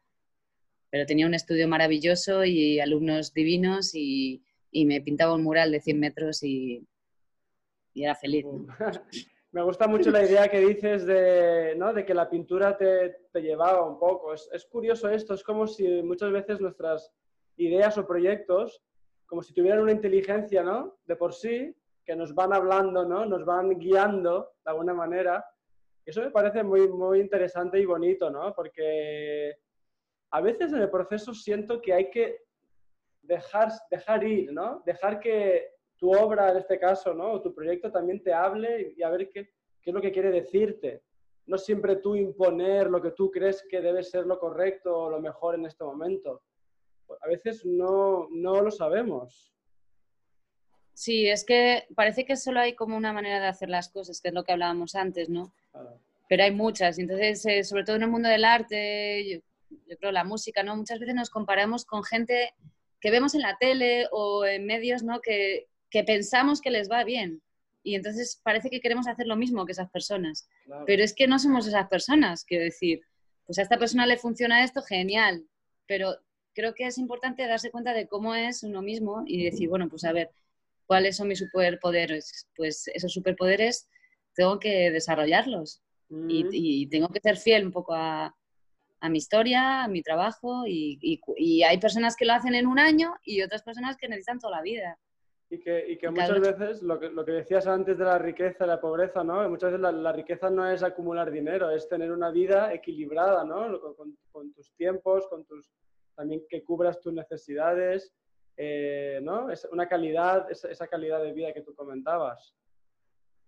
pero 0.89 1.05
tenía 1.05 1.27
un 1.27 1.33
estudio 1.33 1.67
maravilloso 1.67 2.45
y 2.45 2.79
alumnos 2.79 3.33
divinos 3.33 3.93
y, 3.93 4.41
me 4.71 5.01
pintaba 5.01 5.33
un 5.33 5.43
mural 5.43 5.73
de 5.73 5.81
100 5.81 5.99
metros 5.99 6.43
y, 6.43 6.87
era 7.93 8.15
feliz. 8.15 8.45
Me 9.55 9.63
gusta 9.63 9.87
mucho 9.87 10.11
la 10.11 10.21
idea 10.21 10.49
que 10.49 10.59
dices 10.59 11.05
de, 11.05 11.75
¿no? 11.77 11.93
de 11.93 12.05
que 12.05 12.13
la 12.13 12.29
pintura 12.29 12.75
te, 12.75 13.21
te 13.31 13.41
llevaba 13.41 13.87
un 13.87 13.97
poco. 13.97 14.33
Es, 14.33 14.49
es, 14.51 14.65
curioso 14.65 15.07
esto, 15.07 15.33
es 15.33 15.45
como 15.45 15.65
si 15.65 16.03
muchas 16.03 16.29
veces 16.33 16.59
nuestras 16.59 17.09
ideas 17.55 17.97
o 17.97 18.05
proyectos, 18.05 18.83
como 19.25 19.41
si 19.41 19.53
tuvieran 19.53 19.79
una 19.79 19.93
inteligencia 19.93 20.61
¿no? 20.61 20.97
de 21.05 21.15
por 21.15 21.33
sí, 21.33 21.73
que 22.03 22.17
nos 22.17 22.35
van 22.35 22.51
hablando, 22.51 23.05
¿no? 23.05 23.25
nos 23.25 23.45
van 23.45 23.69
guiando 23.79 24.51
de 24.65 24.71
alguna 24.71 24.93
manera. 24.93 25.45
Eso 26.05 26.21
me 26.21 26.31
parece 26.31 26.61
muy, 26.61 26.89
muy 26.89 27.21
interesante 27.21 27.79
y 27.79 27.85
bonito, 27.85 28.29
¿no? 28.29 28.53
porque 28.53 29.55
a 30.31 30.41
veces 30.41 30.73
en 30.73 30.81
el 30.81 30.89
proceso 30.89 31.33
siento 31.33 31.81
que 31.81 31.93
hay 31.93 32.09
que 32.09 32.41
dejar, 33.21 33.69
dejar 33.89 34.21
ir, 34.25 34.51
¿no? 34.51 34.83
dejar 34.85 35.21
que 35.21 35.74
tu 35.97 36.11
obra 36.11 36.51
en 36.51 36.57
este 36.57 36.79
caso, 36.79 37.13
¿no? 37.13 37.33
O 37.33 37.41
tu 37.41 37.53
proyecto 37.53 37.91
también 37.91 38.21
te 38.21 38.33
hable 38.33 38.93
y 38.95 39.03
a 39.03 39.09
ver 39.09 39.29
qué, 39.29 39.51
qué 39.81 39.89
es 39.89 39.93
lo 39.93 40.01
que 40.01 40.11
quiere 40.11 40.31
decirte. 40.31 41.03
No 41.45 41.57
siempre 41.57 41.97
tú 41.97 42.15
imponer 42.15 42.89
lo 42.89 43.01
que 43.01 43.11
tú 43.11 43.29
crees 43.31 43.63
que 43.69 43.81
debe 43.81 44.03
ser 44.03 44.25
lo 44.25 44.39
correcto 44.39 44.97
o 44.97 45.09
lo 45.09 45.21
mejor 45.21 45.55
en 45.55 45.65
este 45.65 45.83
momento. 45.83 46.41
A 47.21 47.27
veces 47.27 47.63
no, 47.65 48.27
no 48.31 48.61
lo 48.61 48.71
sabemos. 48.71 49.53
Sí, 50.93 51.27
es 51.27 51.43
que 51.43 51.87
parece 51.93 52.25
que 52.25 52.35
solo 52.35 52.61
hay 52.61 52.73
como 52.73 52.95
una 52.97 53.13
manera 53.13 53.39
de 53.39 53.47
hacer 53.47 53.69
las 53.69 53.89
cosas, 53.89 54.21
que 54.21 54.29
es 54.29 54.33
lo 54.33 54.43
que 54.43 54.53
hablábamos 54.53 54.95
antes, 54.95 55.29
¿no? 55.29 55.53
Pero 56.27 56.43
hay 56.43 56.51
muchas. 56.51 56.97
Entonces, 56.97 57.45
eh, 57.45 57.63
sobre 57.63 57.83
todo 57.83 57.97
en 57.97 58.03
el 58.03 58.09
mundo 58.09 58.29
del 58.29 58.45
arte, 58.45 59.27
yo, 59.29 59.39
yo, 59.87 59.97
creo 59.97 60.11
la 60.11 60.23
música, 60.23 60.63
¿no? 60.63 60.75
Muchas 60.75 60.99
veces 60.99 61.13
nos 61.13 61.29
comparamos 61.29 61.85
con 61.85 62.03
gente 62.03 62.53
que 63.01 63.11
vemos 63.11 63.35
en 63.35 63.41
la 63.41 63.57
tele 63.57 64.07
o 64.11 64.45
en 64.45 64.65
medios, 64.65 65.03
¿no? 65.03 65.19
Que, 65.19 65.67
que 65.89 66.03
pensamos 66.03 66.61
que 66.61 66.71
les 66.71 66.89
va 66.89 67.03
bien. 67.03 67.41
Y 67.83 67.95
entonces 67.95 68.41
parece 68.43 68.69
que 68.69 68.81
queremos 68.81 69.07
hacer 69.07 69.27
lo 69.27 69.35
mismo 69.35 69.65
que 69.65 69.71
esas 69.71 69.89
personas. 69.91 70.47
Pero 70.85 71.03
es 71.03 71.13
que 71.13 71.27
no 71.27 71.37
somos 71.37 71.67
esas 71.67 71.87
personas, 71.87 72.43
quiero 72.43 72.63
decir, 72.63 73.01
pues 73.45 73.59
a 73.59 73.61
esta 73.61 73.77
persona 73.77 74.07
le 74.07 74.17
funciona 74.17 74.63
esto, 74.63 74.81
genial. 74.81 75.45
Pero 75.85 76.15
creo 76.55 76.73
que 76.73 76.87
es 76.87 76.97
importante 76.97 77.45
darse 77.47 77.69
cuenta 77.69 77.93
de 77.93 78.07
cómo 78.07 78.33
es 78.33 78.63
uno 78.63 78.81
mismo 78.81 79.23
y 79.27 79.43
decir, 79.43 79.69
bueno, 79.69 79.87
pues 79.87 80.03
a 80.03 80.13
ver, 80.13 80.31
¿cuáles 80.87 81.17
son 81.17 81.27
mis 81.27 81.39
superpoderes? 81.39 82.47
Pues 82.55 82.87
esos 82.87 83.13
superpoderes 83.13 83.87
tengo 84.35 84.59
que 84.59 84.89
desarrollarlos 84.91 85.81
y, 86.09 86.87
tengo 86.87 87.09
que 87.09 87.19
ser 87.19 87.37
fiel 87.37 87.65
un 87.65 87.71
poco 87.71 87.93
a, 87.93 88.33
mi 89.09 89.19
historia, 89.19 89.83
a 89.83 89.87
mi 89.87 90.01
trabajo 90.01 90.65
y, 90.65 90.97
y, 91.01 91.63
hay 91.63 91.77
personas 91.77 92.15
que 92.15 92.25
lo 92.25 92.33
hacen 92.33 92.55
en 92.55 92.65
un 92.65 92.79
año 92.79 93.13
y 93.23 93.41
otras 93.41 93.61
personas 93.61 93.97
que 93.97 94.07
necesitan 94.07 94.39
toda 94.39 94.57
la 94.57 94.63
vida. 94.63 94.97
Y 95.49 95.59
que, 95.59 95.91
y 95.91 95.97
que 95.97 96.09
muchas 96.09 96.39
veces, 96.39 96.81
lo 96.81 96.99
que, 96.99 97.09
lo 97.09 97.23
que, 97.23 97.33
decías 97.33 97.67
antes 97.67 97.97
de 97.99 98.03
la 98.03 98.17
riqueza 98.17 98.65
y 98.65 98.67
la 98.67 98.81
pobreza, 98.81 99.23
¿no? 99.23 99.47
Muchas 99.47 99.71
veces 99.71 99.81
la, 99.81 99.91
la, 99.91 100.11
riqueza 100.11 100.49
no 100.49 100.67
es 100.67 100.81
acumular 100.81 101.29
dinero, 101.29 101.69
es 101.69 101.87
tener 101.87 102.11
una 102.11 102.31
vida 102.31 102.73
equilibrada, 102.73 103.43
¿no? 103.43 103.79
Con, 103.95 104.17
con, 104.31 104.53
tus 104.53 104.73
tiempos, 104.73 105.27
con 105.27 105.45
tus, 105.45 105.71
también 106.15 106.41
que 106.49 106.63
cubras 106.63 106.99
tus 106.99 107.13
necesidades, 107.13 108.11
eh, 108.57 109.19
¿no? 109.21 109.51
Es 109.51 109.65
una 109.71 109.87
calidad, 109.87 110.49
esa, 110.49 110.71
esa, 110.71 110.87
calidad 110.87 111.21
de 111.21 111.33
vida 111.33 111.53
que 111.53 111.61
tú 111.61 111.75
comentabas. 111.75 112.55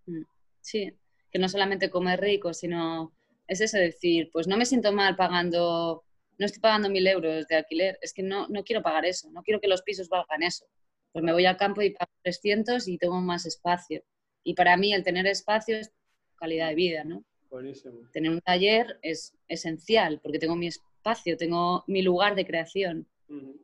Mm, 0.05 0.23
sí, 0.61 0.95
que 1.31 1.39
no 1.39 1.49
solamente 1.49 1.89
comer 1.89 2.21
rico, 2.21 2.53
sino 2.53 3.11
es 3.47 3.59
eso, 3.59 3.77
decir, 3.77 4.29
pues 4.31 4.47
no 4.47 4.55
me 4.55 4.65
siento 4.65 4.91
mal 4.91 5.15
pagando, 5.15 6.03
no 6.37 6.45
estoy 6.45 6.61
pagando 6.61 6.89
mil 6.89 7.07
euros 7.07 7.47
de 7.47 7.55
alquiler, 7.55 7.97
es 8.01 8.13
que 8.13 8.21
no, 8.21 8.47
no 8.49 8.63
quiero 8.63 8.83
pagar 8.83 9.03
eso, 9.05 9.31
no 9.31 9.41
quiero 9.41 9.59
que 9.59 9.67
los 9.67 9.81
pisos 9.81 10.09
valgan 10.09 10.43
eso 10.43 10.67
pues 11.17 11.25
me 11.25 11.33
voy 11.33 11.47
al 11.47 11.57
campo 11.57 11.81
y 11.81 11.89
pago 11.89 12.11
300 12.21 12.87
y 12.87 12.99
tengo 12.99 13.19
más 13.21 13.47
espacio. 13.47 14.03
Y 14.43 14.53
para 14.53 14.77
mí 14.77 14.93
el 14.93 15.03
tener 15.03 15.25
espacio 15.25 15.75
es 15.75 15.91
calidad 16.35 16.69
de 16.69 16.75
vida, 16.75 17.03
¿no? 17.05 17.23
Buenísimo. 17.49 18.07
Tener 18.13 18.29
un 18.29 18.39
taller 18.39 18.99
es 19.01 19.35
esencial 19.47 20.19
porque 20.21 20.37
tengo 20.37 20.55
mi 20.55 20.67
espacio, 20.67 21.35
tengo 21.35 21.83
mi 21.87 22.03
lugar 22.03 22.35
de 22.35 22.45
creación. 22.45 23.07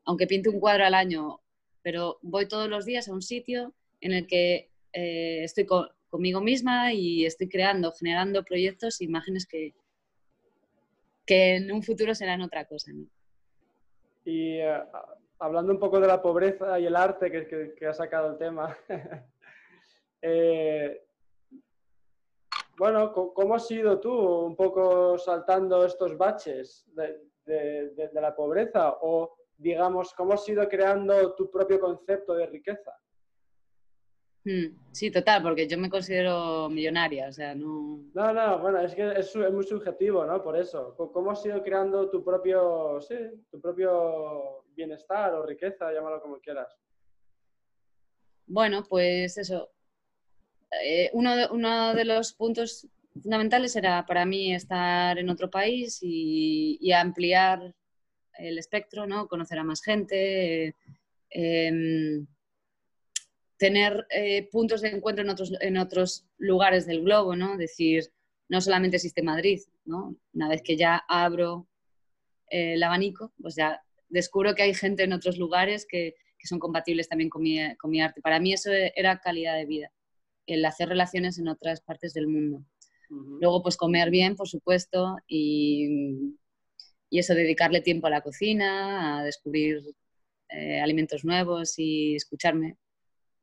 Aunque 0.04 0.26
pinte 0.26 0.50
un 0.50 0.60
cuadro 0.60 0.84
al 0.84 0.96
año, 0.96 1.42
pero 1.84 2.18
voy 2.24 2.48
todos 2.48 2.68
los 2.68 2.86
días 2.86 3.08
a 3.08 3.14
un 3.14 3.22
sitio 3.22 3.76
en 4.02 4.14
el 4.14 4.26
que 4.26 4.72
eh, 4.92 5.44
estoy 5.44 5.68
conmigo 6.10 6.42
misma 6.42 6.92
y 6.92 7.28
estoy 7.28 7.50
creando, 7.50 7.92
generando 7.92 8.44
proyectos, 8.44 9.00
imágenes 9.00 9.46
que, 9.46 9.76
que 11.28 11.58
en 11.58 11.72
un 11.72 11.84
futuro 11.84 12.16
serán 12.16 12.42
otra 12.42 12.66
cosa. 12.66 12.92
Y 14.26 14.56
eh, 14.58 14.80
hablando 15.44 15.74
un 15.74 15.80
poco 15.80 16.00
de 16.00 16.08
la 16.08 16.22
pobreza 16.22 16.80
y 16.80 16.86
el 16.86 16.96
arte 16.96 17.30
que, 17.30 17.86
ha 17.86 17.94
sacado 17.94 18.30
el 18.32 18.38
tema, 18.38 18.78
eh, 20.22 21.06
bueno, 22.78 23.12
¿cómo 23.12 23.56
has 23.56 23.68
sido 23.68 24.00
tú 24.00 24.14
un 24.14 24.56
poco 24.56 25.18
saltando 25.18 25.86
estos 25.86 26.18
baches 26.18 26.86
de, 26.94 28.10
la 28.14 28.34
pobreza? 28.34 28.96
O, 29.02 29.36
digamos, 29.58 30.14
¿cómo 30.14 30.34
has 30.34 30.48
ido 30.48 30.68
creando 30.70 31.36
tu 31.36 31.52
propio 31.52 31.78
concepto 31.78 32.36
de 32.36 32.48
riqueza? 32.48 32.98
Hmm, 34.46 34.76
sí, 34.92 35.10
total, 35.10 35.42
porque 35.42 35.68
yo 35.68 35.78
me 35.78 35.90
considero 35.90 36.70
millonaria, 36.70 37.30
o 37.30 37.32
sea, 37.32 37.56
no... 37.56 38.04
No, 38.14 38.34
no, 38.34 38.60
bueno, 38.60 38.82
es 38.82 38.94
que 38.94 39.12
es, 39.12 39.34
muy 39.36 39.64
subjetivo, 39.64 40.26
¿no? 40.26 40.44
Por 40.44 40.58
eso. 40.58 40.96
¿Cómo 40.96 41.32
has 41.32 41.46
ido 41.46 41.64
creando 41.64 42.10
tu 42.10 42.24
propio, 42.24 43.00
sí, 43.00 43.16
tu 43.50 43.62
propio 43.62 44.66
bienestar 44.76 45.34
o 45.34 45.46
riqueza, 45.46 45.94
llámalo 45.94 46.22
como 46.22 46.40
quieras? 46.40 46.76
Bueno, 48.46 48.84
pues 48.84 49.38
eso. 49.38 49.72
Eh, 50.84 51.10
uno, 51.14 51.36
de, 51.36 51.48
uno 51.52 51.94
de 51.94 52.04
los 52.04 52.34
puntos 52.34 52.88
fundamentales 53.22 53.76
era 53.76 54.06
para 54.06 54.26
mí 54.26 54.54
estar 54.54 55.18
en 55.18 55.30
otro 55.30 55.50
país 55.50 56.00
y, 56.02 56.92
ampliar 56.92 57.74
el 58.38 58.58
espectro, 58.58 59.06
¿no? 59.08 59.28
Conocer 59.28 59.60
a 59.60 59.64
más 59.64 59.82
gente, 59.82 60.76
em, 61.30 62.26
tener 63.64 64.06
eh, 64.10 64.50
puntos 64.52 64.82
de 64.82 64.90
encuentro 64.90 65.24
en 65.24 65.30
otros, 65.30 65.54
en 65.62 65.78
otros 65.78 66.26
lugares 66.38 66.86
del 66.86 67.02
globo, 67.02 67.38
¿no? 67.38 67.56
Decir, 67.56 68.12
no 68.50 68.60
solamente 68.60 68.98
existe 68.98 69.22
Madrid, 69.24 69.62
¿no? 69.86 70.18
Una 70.34 70.50
vez 70.50 70.62
que 70.62 70.76
ya 70.76 71.02
abro 71.08 71.70
eh, 72.50 72.74
el 72.74 72.84
abanico, 72.84 73.32
pues 73.42 73.56
ya 73.56 73.82
descubro 74.10 74.54
que 74.54 74.64
hay 74.64 74.74
gente 74.74 75.04
en 75.04 75.14
otros 75.14 75.38
lugares 75.38 75.86
que, 75.90 76.14
que 76.38 76.46
son 76.46 76.60
compatibles 76.60 77.08
también 77.08 77.30
con 77.30 77.42
mi, 77.42 77.58
con 77.78 77.90
mi, 77.90 78.02
arte. 78.02 78.20
Para 78.20 78.38
mí 78.42 78.52
eso 78.52 78.70
era 78.70 79.22
calidad 79.22 79.56
de 79.56 79.66
vida, 79.66 79.94
el 80.46 80.66
hacer 80.66 80.90
relaciones 80.90 81.40
en 81.40 81.48
otras 81.48 81.80
partes 81.80 82.14
del 82.14 82.28
mundo. 82.28 82.66
Luego, 83.40 83.64
pues 83.64 83.78
comer 83.78 84.10
bien, 84.10 84.36
por 84.36 84.50
supuesto, 84.50 85.16
y, 85.26 86.36
y, 87.10 87.20
eso, 87.20 87.34
dedicarle 87.34 87.80
tiempo 87.80 88.08
a 88.08 88.10
la 88.10 88.20
cocina, 88.20 89.20
a 89.20 89.24
descubrir 89.24 89.82
eh, 90.50 90.82
alimentos 90.82 91.24
nuevos 91.24 91.80
y 91.80 92.16
escucharme 92.16 92.76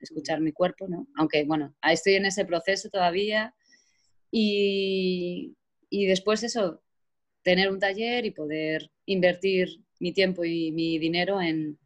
escuchar 0.01 0.41
mi 0.41 0.53
cuerpo, 0.53 0.89
¿no? 0.89 1.07
Aunque, 1.17 1.45
bueno, 1.45 1.75
estoy 1.83 2.15
en 2.15 2.27
ese 2.27 2.45
proceso 2.45 2.89
todavía. 2.89 3.55
Y, 4.31 5.57
y 5.89 6.07
después 6.07 6.43
eso, 6.43 6.83
tener 7.43 7.71
un 7.71 7.79
taller 7.79 8.25
y 8.25 8.31
poder 8.31 8.91
invertir 9.07 9.83
mi 9.99 10.13
tiempo 10.13 10.45
y 10.45 10.73
mi 10.73 10.99
dinero 10.99 11.41
en, 11.41 11.79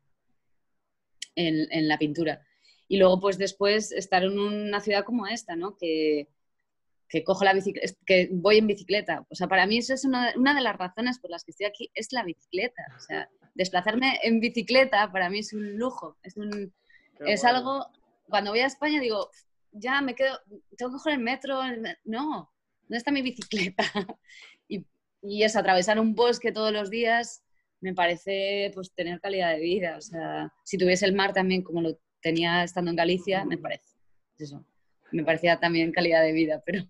en, 1.35 1.66
en, 1.70 1.88
la 1.88 1.98
pintura. 1.98 2.46
Y 2.88 2.98
luego, 2.98 3.20
pues 3.20 3.38
después, 3.38 3.92
estar 3.92 4.22
en 4.22 4.38
una 4.38 4.81
ciudad 4.81 5.05
como 5.05 5.27
esta, 5.27 5.57
¿no? 5.57 5.77
Que, 5.77 6.29
que 7.09 7.24
cojo 7.24 7.44
la 7.44 7.55
bicicleta, 7.55 7.92
que 8.07 8.29
voy 8.33 8.59
en 8.59 8.66
bicicleta. 8.66 9.27
O 9.31 9.35
sea, 9.35 9.48
para 9.48 9.66
mí 9.66 9.79
eso 9.79 9.94
es 9.94 10.05
una, 10.05 10.33
una, 10.37 10.55
de 10.55 10.61
las 10.61 10.77
razones 10.77 11.18
por 11.18 11.31
las 11.31 11.44
que 11.44 11.53
estoy 11.53 11.66
aquí, 11.66 11.90
es 11.94 12.12
la 12.12 12.24
bicicleta. 12.24 12.83
O 12.96 13.00
sea, 13.00 13.29
desplazarme 13.55 14.18
en 14.22 14.40
bicicleta 14.40 15.11
para 15.12 15.31
mí 15.31 15.38
es 15.38 15.53
un 15.53 15.77
lujo, 15.77 16.18
es, 16.22 16.37
un, 16.37 16.72
es 17.20 17.44
algo 17.44 17.87
cuando 18.28 18.50
voy 18.50 18.60
a 18.60 18.66
España 18.66 19.00
digo, 19.00 19.30
ya 19.72 20.00
me 20.00 20.14
quedo, 20.14 20.38
tengo 20.76 20.92
que 20.92 20.98
coger 20.98 21.14
el 21.14 21.20
metro, 21.20 21.60
no, 22.04 22.52
¿dónde 22.82 22.96
está 22.96 23.10
mi 23.10 23.22
bicicleta? 23.22 23.84
y, 24.68 24.87
y 25.22 25.42
es 25.42 25.56
atravesar 25.56 25.98
un 25.98 26.14
bosque 26.14 26.52
todos 26.52 26.72
los 26.72 26.90
días 26.90 27.44
me 27.84 27.92
parece 27.92 28.70
pues 28.72 28.94
tener 28.94 29.20
calidad 29.20 29.52
de 29.52 29.60
vida. 29.60 29.98
O 29.98 30.00
sea, 30.00 30.50
si 30.64 30.78
tuviese 30.78 31.04
el 31.04 31.12
mar 31.12 31.34
también 31.34 31.62
como 31.62 31.82
lo 31.82 31.98
tenía 32.22 32.64
estando 32.64 32.90
en 32.90 32.96
Galicia, 32.96 33.44
me 33.44 33.58
parece. 33.58 33.84
Eso. 34.38 34.64
Me 35.12 35.22
parecía 35.22 35.60
también 35.60 35.92
calidad 35.92 36.22
de 36.22 36.32
vida, 36.32 36.62
pero 36.66 36.87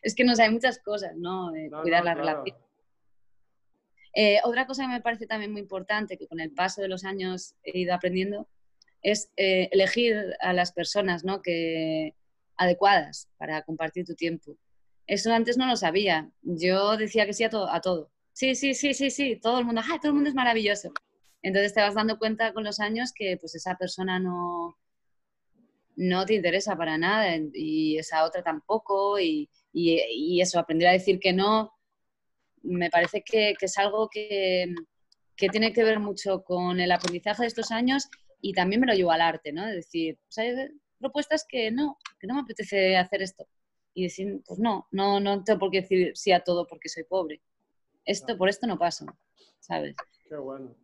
es 0.00 0.14
que 0.14 0.24
no 0.24 0.32
hay 0.38 0.50
muchas 0.50 0.78
cosas, 0.78 1.14
¿no? 1.14 1.52
cuidar 1.82 2.04
la 2.04 2.14
relación. 2.14 2.56
Eh, 4.14 4.38
otra 4.44 4.66
cosa 4.66 4.84
que 4.84 4.88
me 4.88 5.02
parece 5.02 5.26
también 5.26 5.52
muy 5.52 5.60
importante, 5.60 6.16
que 6.16 6.26
con 6.26 6.40
el 6.40 6.52
paso 6.52 6.80
de 6.80 6.88
los 6.88 7.04
años 7.04 7.54
he 7.62 7.78
ido 7.78 7.94
aprendiendo, 7.94 8.48
es 9.02 9.30
eh, 9.36 9.68
elegir 9.72 10.36
a 10.40 10.52
las 10.52 10.72
personas 10.72 11.24
¿no? 11.24 11.42
que, 11.42 12.14
adecuadas 12.60 13.28
para 13.38 13.62
compartir 13.62 14.04
tu 14.04 14.14
tiempo. 14.14 14.56
Eso 15.06 15.32
antes 15.32 15.56
no 15.56 15.66
lo 15.66 15.76
sabía. 15.76 16.30
Yo 16.42 16.96
decía 16.98 17.24
que 17.24 17.32
sí 17.32 17.42
a, 17.42 17.50
todo 17.50 17.72
a 17.72 17.80
todo. 17.80 18.12
Sí, 18.34 18.54
sí, 18.54 18.74
sí, 18.74 18.92
sí, 18.92 19.10
sí. 19.10 19.36
Todo 19.36 19.58
el 19.58 19.64
mundo, 19.64 19.80
¡ay, 19.82 19.98
todo 19.98 20.08
el 20.08 20.14
mundo 20.14 20.28
es 20.28 20.34
maravilloso! 20.34 20.92
Entonces 21.42 21.72
te 21.72 21.80
vas 21.80 21.94
dando 21.94 22.18
cuenta 22.18 22.52
con 22.52 22.62
los 22.64 22.78
años 22.78 23.12
que 23.14 23.38
pues 23.38 23.54
esa 23.54 23.76
persona 23.76 24.20
no, 24.20 24.76
no 25.96 26.26
te 26.26 26.34
interesa 26.34 26.76
para 26.76 26.98
nada 26.98 27.34
y 27.54 27.96
esa 27.96 28.24
otra 28.24 28.42
tampoco. 28.42 29.18
Y, 29.18 29.48
y, 29.72 30.40
eso, 30.42 30.58
aprender 30.58 30.88
a 30.88 30.92
decir 30.92 31.18
que 31.18 31.32
no, 31.32 31.72
me 32.62 32.90
parece 32.90 33.22
que, 33.22 33.54
que 33.58 33.66
es 33.66 33.78
algo 33.78 34.10
que, 34.10 34.74
que 35.34 35.48
tiene 35.48 35.72
que 35.72 35.82
ver 35.82 35.98
mucho 35.98 36.44
con 36.44 36.78
el 36.78 36.92
aprendizaje 36.92 37.44
de 37.44 37.48
estos 37.48 37.70
años 37.70 38.10
y 38.40 38.52
también 38.52 38.80
me 38.80 38.86
lo 38.86 38.94
llevo 38.94 39.10
al 39.12 39.20
arte, 39.20 39.52
¿no? 39.52 39.66
Es 39.66 39.74
decir, 39.74 40.18
pues 40.26 40.38
hay 40.38 40.70
propuestas 40.98 41.44
que 41.48 41.70
no, 41.70 41.98
que 42.18 42.26
no 42.26 42.34
me 42.34 42.40
apetece 42.40 42.96
hacer 42.96 43.22
esto. 43.22 43.46
Y 43.92 44.04
decir, 44.04 44.40
pues 44.46 44.58
no, 44.58 44.86
no, 44.92 45.18
no 45.20 45.42
tengo 45.42 45.58
por 45.58 45.70
qué 45.70 45.80
decir 45.80 46.16
sí 46.16 46.32
a 46.32 46.44
todo 46.44 46.66
porque 46.66 46.88
soy 46.88 47.04
pobre. 47.04 47.40
Esto, 48.04 48.36
por 48.36 48.48
esto 48.48 48.66
no 48.66 48.78
paso, 48.78 49.06
¿sabes? 49.58 49.96
Qué 50.28 50.36
bueno, 50.36 50.74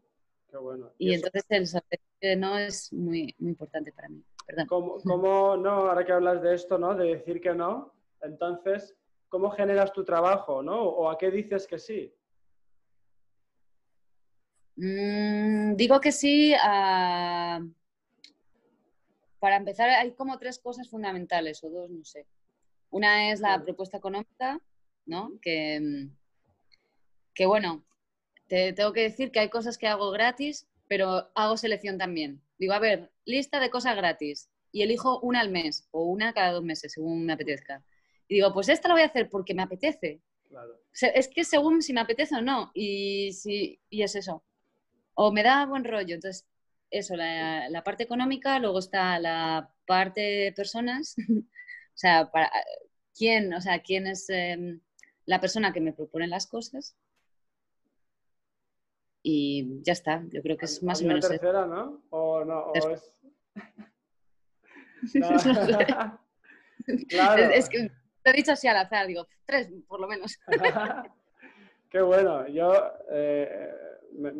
qué 0.50 0.56
bueno. 0.56 0.90
Y, 0.98 1.14
entonces 1.14 1.44
el 1.48 1.66
saber 1.66 2.00
que 2.20 2.36
no 2.36 2.58
es 2.58 2.92
muy, 2.92 3.34
muy 3.38 3.50
importante 3.50 3.92
para 3.92 4.08
mí. 4.08 4.22
Perdón. 4.46 4.66
¿Cómo, 4.66 4.98
¿Cómo, 5.02 5.56
no, 5.56 5.88
ahora 5.88 6.04
que 6.04 6.12
hablas 6.12 6.42
de 6.42 6.54
esto, 6.54 6.78
¿no? 6.78 6.94
De 6.94 7.16
decir 7.16 7.40
que 7.40 7.54
no, 7.54 7.92
entonces, 8.22 8.96
¿cómo 9.28 9.50
generas 9.50 9.92
tu 9.92 10.04
trabajo, 10.04 10.62
¿no? 10.62 10.82
¿O 10.82 11.10
a 11.10 11.18
qué 11.18 11.30
dices 11.30 11.66
que 11.66 11.78
sí? 11.78 12.14
Mm, 14.76 15.74
digo 15.76 16.00
que 16.00 16.12
sí. 16.12 16.54
Para 19.38 19.56
empezar, 19.56 19.90
hay 19.90 20.12
como 20.12 20.38
tres 20.38 20.58
cosas 20.58 20.88
fundamentales, 20.88 21.62
o 21.64 21.70
dos, 21.70 21.90
no 21.90 22.04
sé. 22.04 22.26
Una 22.90 23.32
es 23.32 23.40
la 23.40 23.62
propuesta 23.62 23.98
económica, 23.98 24.60
¿no? 25.04 25.32
Que, 25.42 26.08
que 27.34 27.46
bueno, 27.46 27.84
te 28.48 28.72
tengo 28.72 28.92
que 28.92 29.02
decir 29.02 29.30
que 29.30 29.40
hay 29.40 29.50
cosas 29.50 29.78
que 29.78 29.88
hago 29.88 30.10
gratis, 30.10 30.68
pero 30.88 31.30
hago 31.34 31.56
selección 31.56 31.98
también. 31.98 32.42
Digo, 32.58 32.72
a 32.72 32.78
ver, 32.78 33.12
lista 33.24 33.60
de 33.60 33.70
cosas 33.70 33.96
gratis 33.96 34.50
y 34.72 34.82
elijo 34.82 35.20
una 35.20 35.40
al 35.40 35.50
mes 35.50 35.88
o 35.90 36.04
una 36.04 36.32
cada 36.32 36.52
dos 36.52 36.64
meses, 36.64 36.92
según 36.92 37.26
me 37.26 37.32
apetezca. 37.34 37.84
Y 38.28 38.36
digo, 38.36 38.52
pues 38.52 38.68
esta 38.68 38.88
la 38.88 38.94
voy 38.94 39.02
a 39.02 39.06
hacer 39.06 39.28
porque 39.28 39.54
me 39.54 39.62
apetece. 39.62 40.20
Es 41.14 41.28
que 41.28 41.44
según 41.44 41.82
si 41.82 41.92
me 41.92 42.00
apetece 42.00 42.36
o 42.36 42.42
no. 42.42 42.70
Y, 42.74 43.32
si, 43.32 43.80
y 43.90 44.02
es 44.02 44.14
eso 44.14 44.42
o 45.16 45.32
me 45.32 45.42
da 45.42 45.66
buen 45.66 45.84
rollo. 45.84 46.14
Entonces, 46.14 46.46
eso, 46.90 47.16
la, 47.16 47.82
parte 47.84 48.04
económica, 48.04 48.58
luego 48.58 48.78
está 48.78 49.18
la 49.18 49.72
parte 49.86 50.20
de 50.20 50.52
personas, 50.52 51.16
o 51.28 51.42
sea, 51.94 52.30
para, 52.30 52.52
quién, 53.16 53.52
o 53.52 53.60
sea, 53.60 53.82
quién 53.82 54.06
es 54.06 54.30
em, 54.30 54.80
la 55.24 55.40
persona 55.40 55.72
que 55.72 55.80
me 55.80 55.92
propone 55.92 56.28
las 56.28 56.46
cosas. 56.46 56.96
Y 59.22 59.82
ya 59.82 59.92
está, 59.92 60.22
yo 60.30 60.40
creo 60.42 60.56
que 60.56 60.66
es 60.66 60.82
más 60.84 61.02
o 61.02 61.06
menos. 61.06 61.26
tercera, 61.26 61.66
¿no? 61.66 62.04
O 62.10 62.44
no, 62.44 62.66
o 62.66 62.74
es... 62.74 63.02
claro. 67.08 67.42
Es, 67.50 67.68
que 67.68 67.90
te 68.22 68.30
he 68.30 68.32
dicho 68.32 68.52
así 68.52 68.68
al 68.68 68.76
azar, 68.76 69.06
digo, 69.08 69.26
tres 69.44 69.68
por 69.88 70.00
lo 70.00 70.06
menos. 70.06 70.38
Qué 71.90 72.00
bueno, 72.00 72.46
yo 72.48 72.72
eh, 73.10 73.72
me, 74.16 74.32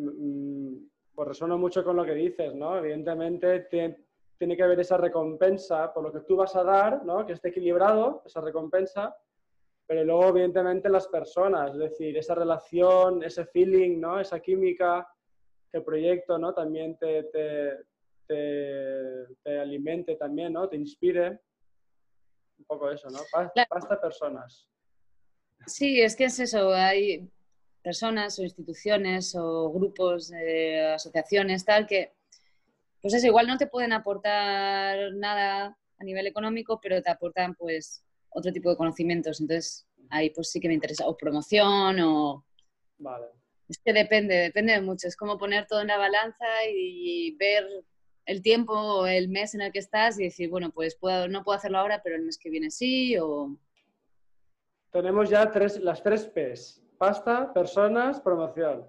pues 1.13 1.27
resueno 1.27 1.57
mucho 1.57 1.83
con 1.83 1.95
lo 1.95 2.05
que 2.05 2.13
dices, 2.13 2.53
¿no? 2.53 2.77
Evidentemente 2.77 3.61
tiene, 3.61 4.55
que 4.55 4.63
haber 4.63 4.79
esa 4.79 4.97
recompensa 4.97 5.91
por 5.93 6.03
lo 6.03 6.11
que 6.11 6.19
tú 6.19 6.35
vas 6.35 6.55
a 6.55 6.63
dar, 6.63 7.03
¿no? 7.05 7.25
Que 7.25 7.33
esté 7.33 7.49
equilibrado, 7.49 8.21
esa 8.25 8.39
recompensa, 8.41 9.15
pero 9.87 10.03
luego 10.03 10.27
evidentemente 10.27 10.89
las 10.89 11.07
personas, 11.07 11.71
es 11.71 11.79
decir, 11.79 12.17
esa 12.17 12.35
relación, 12.35 13.23
ese 13.23 13.45
feeling, 13.45 13.99
¿no? 13.99 14.19
Esa 14.19 14.39
química, 14.39 15.07
que 15.71 15.79
el 15.79 15.83
proyecto, 15.83 16.37
¿no? 16.37 16.53
También 16.53 16.97
te, 16.97 17.23
te, 17.23 17.77
te, 18.27 19.59
alimente 19.59 20.17
también, 20.17 20.53
¿no? 20.53 20.69
Te 20.69 20.75
inspire. 20.75 21.39
Un 22.59 22.65
poco 22.65 22.91
eso, 22.91 23.09
¿no? 23.09 23.19
Basta 23.33 23.99
personas. 23.99 24.69
Sí, 25.65 25.99
es 26.01 26.15
que 26.15 26.25
es 26.25 26.39
eso. 26.39 26.73
Hay, 26.73 27.29
personas 27.87 28.37
o 28.37 28.43
instituciones 28.43 29.33
o 29.33 29.71
grupos, 29.71 30.33
asociaciones, 30.93 31.63
tal, 31.63 31.87
que, 31.87 32.11
pues 33.01 33.13
eso, 33.13 33.27
igual 33.27 33.47
no 33.47 33.57
te 33.57 33.67
pueden 33.67 33.93
aportar 33.93 35.13
nada 35.13 35.77
a 35.97 36.03
nivel 36.03 36.27
económico, 36.27 36.81
pero 36.81 37.01
te 37.01 37.09
aportan 37.09 37.55
pues 37.55 38.03
otro 38.27 38.51
tipo 38.51 38.69
de 38.69 38.75
conocimientos. 38.75 39.39
Entonces, 39.39 39.87
ahí 40.09 40.31
pues 40.31 40.51
sí 40.51 40.59
que 40.59 40.67
me 40.67 40.73
interesa, 40.73 41.07
o 41.07 41.15
promoción, 41.15 41.97
o... 42.01 42.45
Vale. 42.97 43.27
Es 43.69 43.77
que 43.77 43.93
depende, 43.93 44.35
depende 44.35 44.73
de 44.73 44.81
mucho. 44.81 45.07
Es 45.07 45.15
como 45.15 45.37
poner 45.37 45.65
todo 45.65 45.79
en 45.79 45.87
la 45.87 45.97
balanza 45.97 46.45
y 46.69 47.37
ver 47.37 47.65
el 48.25 48.41
tiempo 48.41 48.73
o 48.73 49.07
el 49.07 49.29
mes 49.29 49.55
en 49.55 49.61
el 49.61 49.71
que 49.71 49.79
estás 49.79 50.19
y 50.19 50.25
decir, 50.25 50.49
bueno, 50.49 50.71
pues 50.71 50.97
puedo, 50.97 51.29
no 51.29 51.45
puedo 51.45 51.57
hacerlo 51.57 51.77
ahora, 51.77 52.01
pero 52.03 52.17
el 52.17 52.23
mes 52.23 52.37
que 52.37 52.49
viene 52.49 52.69
sí, 52.69 53.17
o... 53.17 53.57
Tenemos 54.91 55.29
ya 55.29 55.49
tres, 55.49 55.79
las 55.79 56.03
tres 56.03 56.25
P's. 56.25 56.83
Pasta, 56.97 57.53
personas, 57.53 58.19
promoción. 58.21 58.87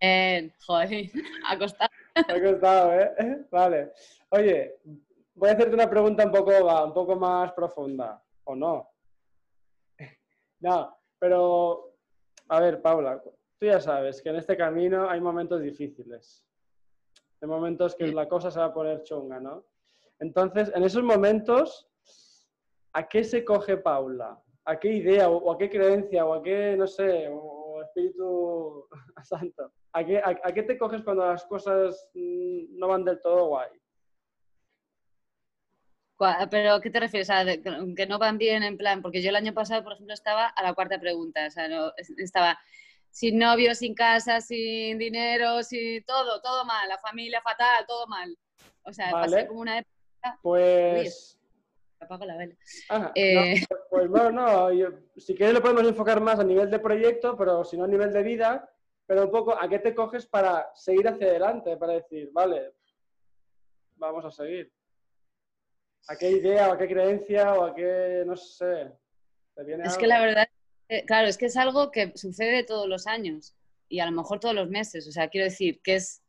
Bien, 0.00 0.52
joder, 0.66 1.10
ha 1.48 1.58
costado. 1.58 1.90
Ha 2.14 2.42
costado, 2.42 2.92
¿eh? 2.92 3.46
Vale. 3.50 3.92
Oye, 4.30 4.78
voy 5.34 5.48
a 5.48 5.52
hacerte 5.52 5.74
una 5.74 5.88
pregunta 5.88 6.24
un 6.24 6.32
poco, 6.32 6.50
un 6.84 6.92
poco 6.92 7.16
más 7.16 7.52
profunda, 7.52 8.22
¿o 8.44 8.54
no? 8.54 8.90
No, 10.60 10.98
pero, 11.18 11.94
a 12.48 12.60
ver, 12.60 12.82
Paula, 12.82 13.22
tú 13.58 13.66
ya 13.66 13.80
sabes 13.80 14.20
que 14.20 14.30
en 14.30 14.36
este 14.36 14.56
camino 14.56 15.08
hay 15.08 15.20
momentos 15.20 15.60
difíciles. 15.60 16.44
Hay 17.40 17.48
momentos 17.48 17.94
que 17.94 18.08
la 18.08 18.28
cosa 18.28 18.50
se 18.50 18.58
va 18.58 18.66
a 18.66 18.74
poner 18.74 19.02
chunga, 19.02 19.38
¿no? 19.38 19.64
Entonces, 20.18 20.72
en 20.74 20.82
esos 20.82 21.02
momentos, 21.02 21.88
¿a 22.92 23.06
qué 23.06 23.22
se 23.22 23.44
coge 23.44 23.76
Paula? 23.76 24.42
¿A 24.68 24.78
qué 24.80 24.88
idea 24.88 25.28
o 25.28 25.52
a 25.52 25.56
qué 25.56 25.70
creencia 25.70 26.26
o 26.26 26.34
a 26.34 26.42
qué, 26.42 26.74
no 26.76 26.88
sé, 26.88 27.28
o 27.30 27.82
Espíritu 27.82 28.88
Santo? 29.22 29.72
¿A 29.92 30.04
qué, 30.04 30.18
a, 30.18 30.52
qué 30.52 30.62
te 30.64 30.76
coges 30.76 31.02
cuando 31.02 31.24
las 31.24 31.44
cosas 31.44 32.10
mm, 32.14 32.76
no 32.76 32.88
van 32.88 33.04
del 33.04 33.20
todo 33.20 33.46
guay? 33.46 33.70
¿Pero 36.50 36.80
qué 36.80 36.90
te 36.90 36.98
refieres? 36.98 37.30
¿A 37.30 37.44
que 37.44 38.06
no 38.08 38.18
van 38.18 38.38
bien 38.38 38.62
en 38.62 38.76
plan? 38.76 39.02
Porque 39.02 39.22
yo 39.22 39.28
el 39.28 39.36
año 39.36 39.54
pasado, 39.54 39.84
por 39.84 39.92
ejemplo, 39.92 40.14
estaba 40.14 40.46
a 40.48 40.62
la 40.62 40.74
cuarta 40.74 40.98
pregunta. 40.98 41.46
O 41.46 41.50
sea, 41.50 41.68
no, 41.68 41.92
estaba 42.16 42.58
sin 43.10 43.38
novio, 43.38 43.74
sin 43.74 43.94
casa, 43.94 44.40
sin 44.40 44.98
dinero, 44.98 45.62
sin 45.62 46.04
todo, 46.04 46.40
todo 46.40 46.64
mal. 46.64 46.88
La 46.88 46.98
familia 46.98 47.40
fatal, 47.42 47.84
todo 47.86 48.06
mal. 48.06 48.36
O 48.82 48.92
sea, 48.92 49.10
pasé 49.10 49.46
como 49.46 49.60
una 49.60 49.78
época... 49.78 50.40
Pues 50.42 51.35
apago 52.06 52.24
la 52.24 52.36
vela. 52.36 52.54
Eh, 53.14 53.64
pues, 53.68 53.80
pues 53.90 54.08
bueno, 54.08 54.30
no, 54.30 54.68
si 55.16 55.34
quieres 55.34 55.54
lo 55.54 55.62
podemos 55.62 55.84
enfocar 55.84 56.20
más 56.20 56.38
a 56.38 56.44
nivel 56.44 56.70
de 56.70 56.78
proyecto, 56.78 57.36
pero 57.36 57.64
si 57.64 57.76
no 57.76 57.84
a 57.84 57.88
nivel 57.88 58.12
de 58.12 58.22
vida, 58.22 58.70
pero 59.06 59.24
un 59.24 59.30
poco 59.30 59.52
a 59.60 59.68
qué 59.68 59.78
te 59.78 59.94
coges 59.94 60.26
para 60.26 60.70
seguir 60.74 61.08
hacia 61.08 61.26
adelante, 61.26 61.76
para 61.76 61.94
decir, 61.94 62.30
vale, 62.32 62.72
vamos 63.96 64.24
a 64.24 64.30
seguir. 64.30 64.72
¿A 66.08 66.16
qué 66.16 66.30
idea 66.30 66.68
o 66.70 66.72
a 66.72 66.78
qué 66.78 66.88
creencia 66.88 67.54
o 67.54 67.64
a 67.64 67.74
qué, 67.74 68.22
no 68.26 68.36
sé? 68.36 68.92
es 69.84 69.96
que 69.96 70.06
la 70.06 70.20
verdad, 70.20 70.48
claro, 71.06 71.28
es 71.28 71.38
que 71.38 71.46
es 71.46 71.56
algo 71.56 71.90
que 71.90 72.12
sucede 72.14 72.62
todos 72.62 72.86
los 72.86 73.06
años 73.06 73.56
y 73.88 74.00
a 74.00 74.06
lo 74.06 74.12
mejor 74.12 74.38
todos 74.38 74.54
los 74.54 74.68
meses. 74.68 75.08
O 75.08 75.12
sea, 75.12 75.28
quiero 75.28 75.46
decir 75.46 75.80
que 75.82 75.96
es 75.96 76.22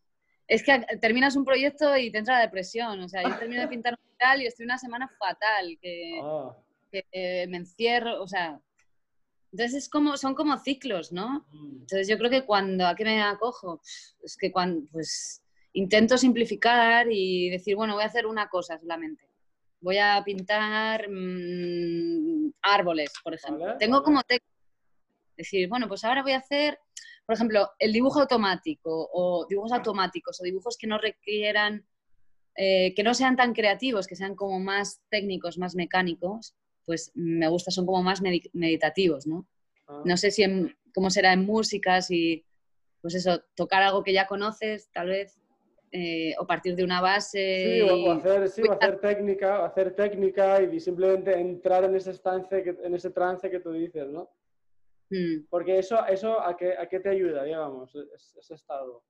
es 0.47 0.63
que 0.63 0.79
terminas 1.01 1.35
un 1.35 1.45
proyecto 1.45 1.95
y 1.97 2.09
te 2.11 2.19
entra 2.19 2.35
la 2.35 2.41
depresión. 2.41 3.01
O 3.01 3.09
sea, 3.09 3.23
yo 3.23 3.37
termino 3.37 3.61
de 3.61 3.67
pintar 3.67 3.93
un 3.93 4.06
y 4.39 4.45
estoy 4.45 4.65
una 4.65 4.77
semana 4.77 5.09
fatal, 5.19 5.77
que, 5.81 6.19
ah. 6.21 6.55
eh, 7.11 7.47
me 7.47 7.57
encierro, 7.57 8.21
o 8.21 8.27
sea. 8.27 8.59
Entonces 9.51 9.83
es 9.83 9.89
como, 9.89 10.17
son 10.17 10.35
como 10.35 10.57
ciclos, 10.57 11.11
¿no? 11.11 11.47
Mm. 11.51 11.81
Entonces 11.81 12.07
yo 12.07 12.17
creo 12.17 12.29
que 12.29 12.45
cuando, 12.45 12.85
¿a 12.85 12.95
qué 12.95 13.05
me 13.05 13.21
acojo? 13.21 13.81
Es 14.21 14.35
que 14.37 14.51
cuando, 14.51 14.85
pues, 14.91 15.41
intento 15.73 16.17
simplificar 16.17 17.07
y 17.09 17.49
decir, 17.49 17.75
bueno, 17.75 17.93
voy 17.93 18.03
a 18.03 18.07
hacer 18.07 18.25
una 18.25 18.49
cosa 18.49 18.77
solamente. 18.77 19.29
Voy 19.79 19.97
a 19.99 20.21
pintar 20.25 21.07
mm, 21.09 22.51
árboles, 22.61 23.13
por 23.23 23.33
ejemplo. 23.33 23.77
Tengo 23.77 24.03
como 24.03 24.21
decir, 25.37 25.69
bueno, 25.69 25.87
pues 25.87 26.03
ahora 26.03 26.23
voy 26.23 26.33
a 26.33 26.39
hacer 26.39 26.79
por 27.27 27.35
ejemplo, 27.35 27.69
el 27.77 27.91
dibujo 27.91 28.21
automático 28.21 29.09
o 29.11 29.45
dibujos 29.49 29.73
automáticos 29.73 30.39
o 30.39 30.45
dibujos 30.45 30.77
que 30.77 30.87
no 30.87 30.97
requieran, 30.97 31.85
eh, 32.59 32.95
que 32.95 33.03
no 33.03 33.13
sean 33.13 33.35
tan 33.35 33.53
creativos, 33.53 34.07
que 34.07 34.15
sean 34.15 34.35
como 34.35 34.59
más 34.59 34.99
técnicos, 35.09 35.59
más 35.59 35.75
mecánicos, 35.75 36.55
pues 36.85 37.11
me 37.13 37.47
gusta, 37.47 37.69
son 37.69 37.85
como 37.85 38.01
más 38.01 38.21
meditativos, 38.21 39.27
¿no? 39.27 39.45
Ah. 39.87 40.01
No 40.03 40.17
sé 40.17 40.31
si 40.31 40.43
cómo 40.91 41.11
será 41.11 41.33
en 41.33 41.45
música, 41.45 42.01
si, 42.01 42.43
pues 42.99 43.13
eso, 43.13 43.43
tocar 43.55 43.83
algo 43.83 44.03
que 44.03 44.11
ya 44.11 44.25
conoces, 44.25 44.89
tal 44.91 45.09
vez, 45.09 45.37
eh, 45.91 46.33
o 46.39 46.47
partir 46.47 46.75
de 46.75 46.83
una 46.83 46.99
base. 46.99 47.79
Sí, 47.79 47.81
o, 47.81 48.11
hacer, 48.13 48.49
sí, 48.49 48.63
hacer 48.67 48.99
técnica, 49.01 49.63
hacer 49.63 49.95
técnica 49.95 50.59
y 50.59 50.79
simplemente 50.79 51.39
entrar 51.39 51.83
en 51.83 51.95
ese, 51.95 52.19
en 52.83 52.95
ese 52.95 53.11
trance 53.11 53.51
que 53.51 53.59
tú 53.59 53.71
dices, 53.71 54.07
¿no? 54.07 54.31
Mm. 55.11 55.45
Porque 55.47 55.77
eso, 55.77 56.03
eso 56.07 56.41
¿a, 56.41 56.57
qué, 56.57 56.75
¿a 56.75 56.87
qué 56.87 56.99
te 56.99 57.09
ayuda, 57.09 57.43
digamos, 57.43 57.93
ese 57.95 58.55
estado? 58.55 59.03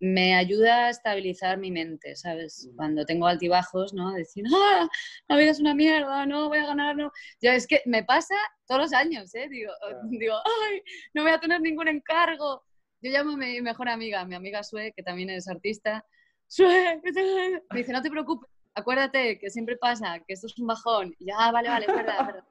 Me 0.00 0.34
ayuda 0.34 0.86
a 0.86 0.90
estabilizar 0.90 1.58
mi 1.58 1.70
mente, 1.70 2.14
¿sabes? 2.16 2.68
Mm. 2.72 2.76
Cuando 2.76 3.04
tengo 3.04 3.26
altibajos, 3.26 3.92
¿no? 3.94 4.12
Decir, 4.12 4.44
¡ah! 4.54 4.88
La 5.28 5.36
vida 5.36 5.50
es 5.50 5.60
una 5.60 5.74
mierda, 5.74 6.26
no 6.26 6.48
voy 6.48 6.58
a 6.58 6.66
ganar, 6.66 6.96
no. 6.96 7.12
Ya 7.40 7.54
es 7.54 7.66
que 7.66 7.82
me 7.86 8.04
pasa 8.04 8.34
todos 8.66 8.82
los 8.82 8.92
años, 8.92 9.34
¿eh? 9.34 9.48
Digo, 9.48 9.72
digo, 10.10 10.34
¡ay! 10.36 10.82
No 11.14 11.22
voy 11.22 11.32
a 11.32 11.40
tener 11.40 11.60
ningún 11.60 11.88
encargo. 11.88 12.64
Yo 13.00 13.10
llamo 13.10 13.32
a 13.32 13.36
mi 13.36 13.60
mejor 13.60 13.88
amiga, 13.88 14.24
mi 14.24 14.34
amiga 14.34 14.62
Sue, 14.62 14.92
que 14.96 15.02
también 15.02 15.30
es 15.30 15.48
artista. 15.48 16.04
Sue, 16.46 17.00
me 17.02 17.78
dice, 17.78 17.92
no 17.92 18.02
te 18.02 18.10
preocupes, 18.10 18.48
acuérdate 18.74 19.38
que 19.38 19.50
siempre 19.50 19.76
pasa, 19.76 20.18
que 20.26 20.34
esto 20.34 20.46
es 20.46 20.58
un 20.58 20.66
bajón. 20.66 21.14
Y 21.18 21.26
ya, 21.26 21.34
ah, 21.38 21.52
vale, 21.52 21.68
vale, 21.68 21.86
es 21.86 21.94
verdad, 21.94 22.20
es 22.20 22.26
verdad. 22.26 22.44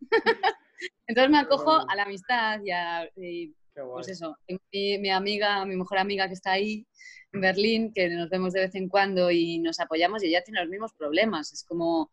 Entonces 1.06 1.30
me 1.30 1.38
acojo 1.38 1.88
a 1.88 1.94
la 1.94 2.02
amistad 2.04 2.60
y 2.64 2.70
a, 2.70 3.08
pues 3.74 4.08
eso, 4.08 4.36
mi, 4.48 4.98
mi, 4.98 5.10
amiga, 5.10 5.64
mi 5.64 5.76
mejor 5.76 5.98
amiga 5.98 6.28
que 6.28 6.34
está 6.34 6.52
ahí 6.52 6.86
en 7.32 7.40
Berlín, 7.40 7.92
que 7.94 8.08
nos 8.10 8.28
vemos 8.28 8.52
de 8.52 8.60
vez 8.60 8.74
en 8.74 8.88
cuando 8.88 9.30
y 9.30 9.58
nos 9.58 9.80
apoyamos 9.80 10.22
y 10.22 10.26
ella 10.26 10.42
tiene 10.44 10.60
los 10.60 10.68
mismos 10.68 10.92
problemas. 10.92 11.52
Es 11.52 11.64
como, 11.64 12.10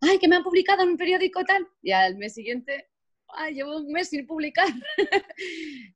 ay, 0.00 0.18
que 0.18 0.28
me 0.28 0.36
han 0.36 0.42
publicado 0.42 0.82
en 0.82 0.90
un 0.90 0.96
periódico 0.96 1.44
tal, 1.44 1.66
y 1.82 1.92
al 1.92 2.16
mes 2.16 2.34
siguiente, 2.34 2.88
ay, 3.28 3.54
llevo 3.54 3.76
un 3.76 3.92
mes 3.92 4.08
sin 4.08 4.26
publicar. 4.26 4.68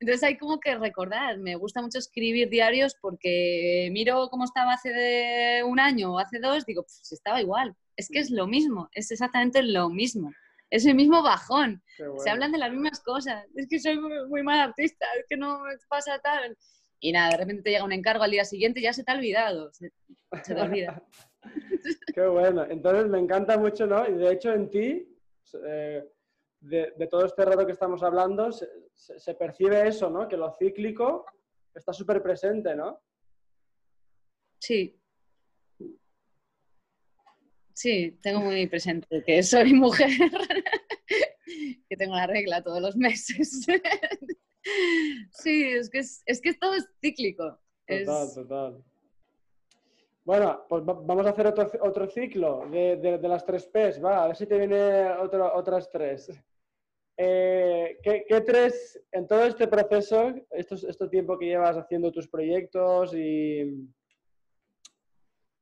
Entonces 0.00 0.22
hay 0.22 0.36
como 0.36 0.60
que 0.60 0.74
recordar, 0.74 1.38
me 1.38 1.56
gusta 1.56 1.80
mucho 1.80 1.98
escribir 1.98 2.50
diarios 2.50 2.94
porque 3.00 3.88
miro 3.92 4.28
cómo 4.30 4.44
estaba 4.44 4.74
hace 4.74 5.62
un 5.64 5.80
año 5.80 6.14
o 6.14 6.18
hace 6.18 6.38
dos, 6.38 6.66
digo, 6.66 6.82
pues 6.82 7.12
estaba 7.12 7.40
igual, 7.40 7.74
es 7.96 8.08
que 8.08 8.18
es 8.18 8.30
lo 8.30 8.46
mismo, 8.46 8.90
es 8.92 9.10
exactamente 9.10 9.62
lo 9.62 9.88
mismo 9.88 10.32
es 10.72 10.86
el 10.86 10.94
mismo 10.94 11.22
bajón. 11.22 11.82
Se 12.16 12.30
hablan 12.30 12.50
de 12.50 12.56
las 12.56 12.72
mismas 12.72 13.00
cosas. 13.00 13.44
Es 13.54 13.68
que 13.68 13.78
soy 13.78 14.00
muy, 14.00 14.42
mal 14.42 14.58
artista, 14.58 15.04
es 15.18 15.26
que 15.28 15.36
no 15.36 15.60
me 15.60 15.74
pasa 15.86 16.18
tal. 16.18 16.56
Y 16.98 17.12
nada, 17.12 17.32
de 17.32 17.36
repente 17.36 17.62
te 17.62 17.70
llega 17.70 17.84
un 17.84 17.92
encargo 17.92 18.24
al 18.24 18.30
día 18.30 18.46
siguiente 18.46 18.80
y 18.80 18.84
ya 18.84 18.94
se 18.94 19.04
te 19.04 19.12
ha 19.12 19.14
olvidado. 19.14 19.70
Se, 19.74 19.92
te 20.30 20.54
olvida. 20.54 21.02
Qué 22.14 22.26
bueno. 22.26 22.64
Entonces 22.64 23.06
me 23.06 23.18
encanta 23.18 23.58
mucho, 23.58 23.86
¿no? 23.86 24.08
Y 24.08 24.14
de 24.14 24.32
hecho 24.32 24.50
en 24.54 24.70
ti, 24.70 25.14
eh, 25.62 26.10
de, 26.60 27.06
todo 27.10 27.26
este 27.26 27.44
rato 27.44 27.66
que 27.66 27.72
estamos 27.72 28.02
hablando, 28.02 28.50
se, 28.50 29.34
percibe 29.34 29.86
eso, 29.86 30.08
¿no? 30.08 30.26
Que 30.26 30.38
lo 30.38 30.56
cíclico 30.58 31.26
está 31.74 31.92
súper 31.92 32.22
presente, 32.22 32.74
¿no? 32.74 33.02
Sí, 34.58 34.98
Sí, 37.74 38.18
tengo 38.22 38.40
muy 38.40 38.66
presente 38.66 39.22
que 39.24 39.42
soy 39.42 39.72
mujer, 39.74 40.10
que 41.88 41.96
tengo 41.96 42.14
la 42.14 42.26
regla 42.26 42.62
todos 42.62 42.80
los 42.80 42.96
meses. 42.96 43.66
sí, 45.32 45.64
es 45.64 45.90
que, 45.90 45.98
es, 45.98 46.40
que 46.40 46.54
todo 46.54 46.74
es 46.74 46.86
cíclico. 47.00 47.58
Total, 47.86 48.34
total. 48.34 48.84
Bueno, 50.24 50.64
pues 50.68 50.84
vamos 50.84 51.26
a 51.26 51.30
hacer 51.30 51.48
otro, 51.48 51.68
otro 51.80 52.08
ciclo 52.08 52.64
de, 52.70 53.18
las 53.22 53.44
tres 53.44 53.66
P's, 53.66 54.02
va, 54.02 54.22
a 54.22 54.26
ver 54.28 54.36
si 54.36 54.46
te 54.46 54.56
viene 54.56 55.10
otras 55.18 55.90
tres. 55.90 56.30
Eh, 57.16 57.98
¿qué, 58.02 58.40
tres, 58.40 59.00
en 59.10 59.26
todo 59.26 59.44
este 59.44 59.66
proceso, 59.66 60.32
este 60.50 61.08
tiempo 61.08 61.38
que 61.38 61.46
llevas 61.46 61.76
haciendo 61.76 62.10
tus 62.10 62.28
proyectos 62.28 63.14
y, 63.14 63.86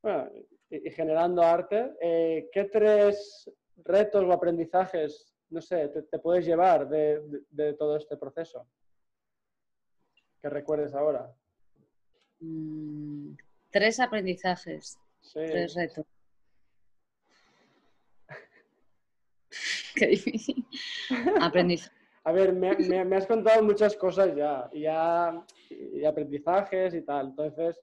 bueno, 0.01 0.29
y, 0.71 0.89
generando 0.91 1.43
arte, 1.43 1.93
eh, 2.01 2.49
¿qué 2.51 2.63
tres 2.65 3.49
retos 3.83 4.23
o 4.23 4.31
aprendizajes, 4.31 5.33
no 5.49 5.61
sé, 5.61 5.89
te, 5.89 6.19
puedes 6.19 6.45
llevar 6.45 6.87
de, 6.87 7.75
todo 7.77 7.97
este 7.97 8.15
proceso? 8.17 8.65
Que 10.41 10.49
recuerdes 10.49 10.93
ahora. 10.95 11.29
Mm, 12.39 13.33
tres 13.69 13.99
aprendizajes, 13.99 14.97
tres 15.33 15.75
retos. 15.75 16.05
Qué 19.95 20.07
difícil. 20.07 20.65
Aprendizaje. 21.41 21.95
A 22.23 22.31
ver, 22.31 22.53
me, 22.53 23.15
has 23.15 23.25
contado 23.25 23.63
muchas 23.63 23.95
cosas 23.95 24.35
ya, 24.35 24.69
ya, 24.73 25.43
y 25.69 26.05
aprendizajes 26.05 26.93
y 26.93 27.01
tal. 27.01 27.29
Entonces, 27.29 27.81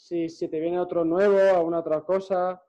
si, 0.00 0.28
si 0.28 0.48
te 0.48 0.60
viene 0.60 0.80
otro 0.80 1.04
nuevo, 1.04 1.38
alguna 1.38 1.80
otra 1.80 2.00
cosa. 2.02 2.60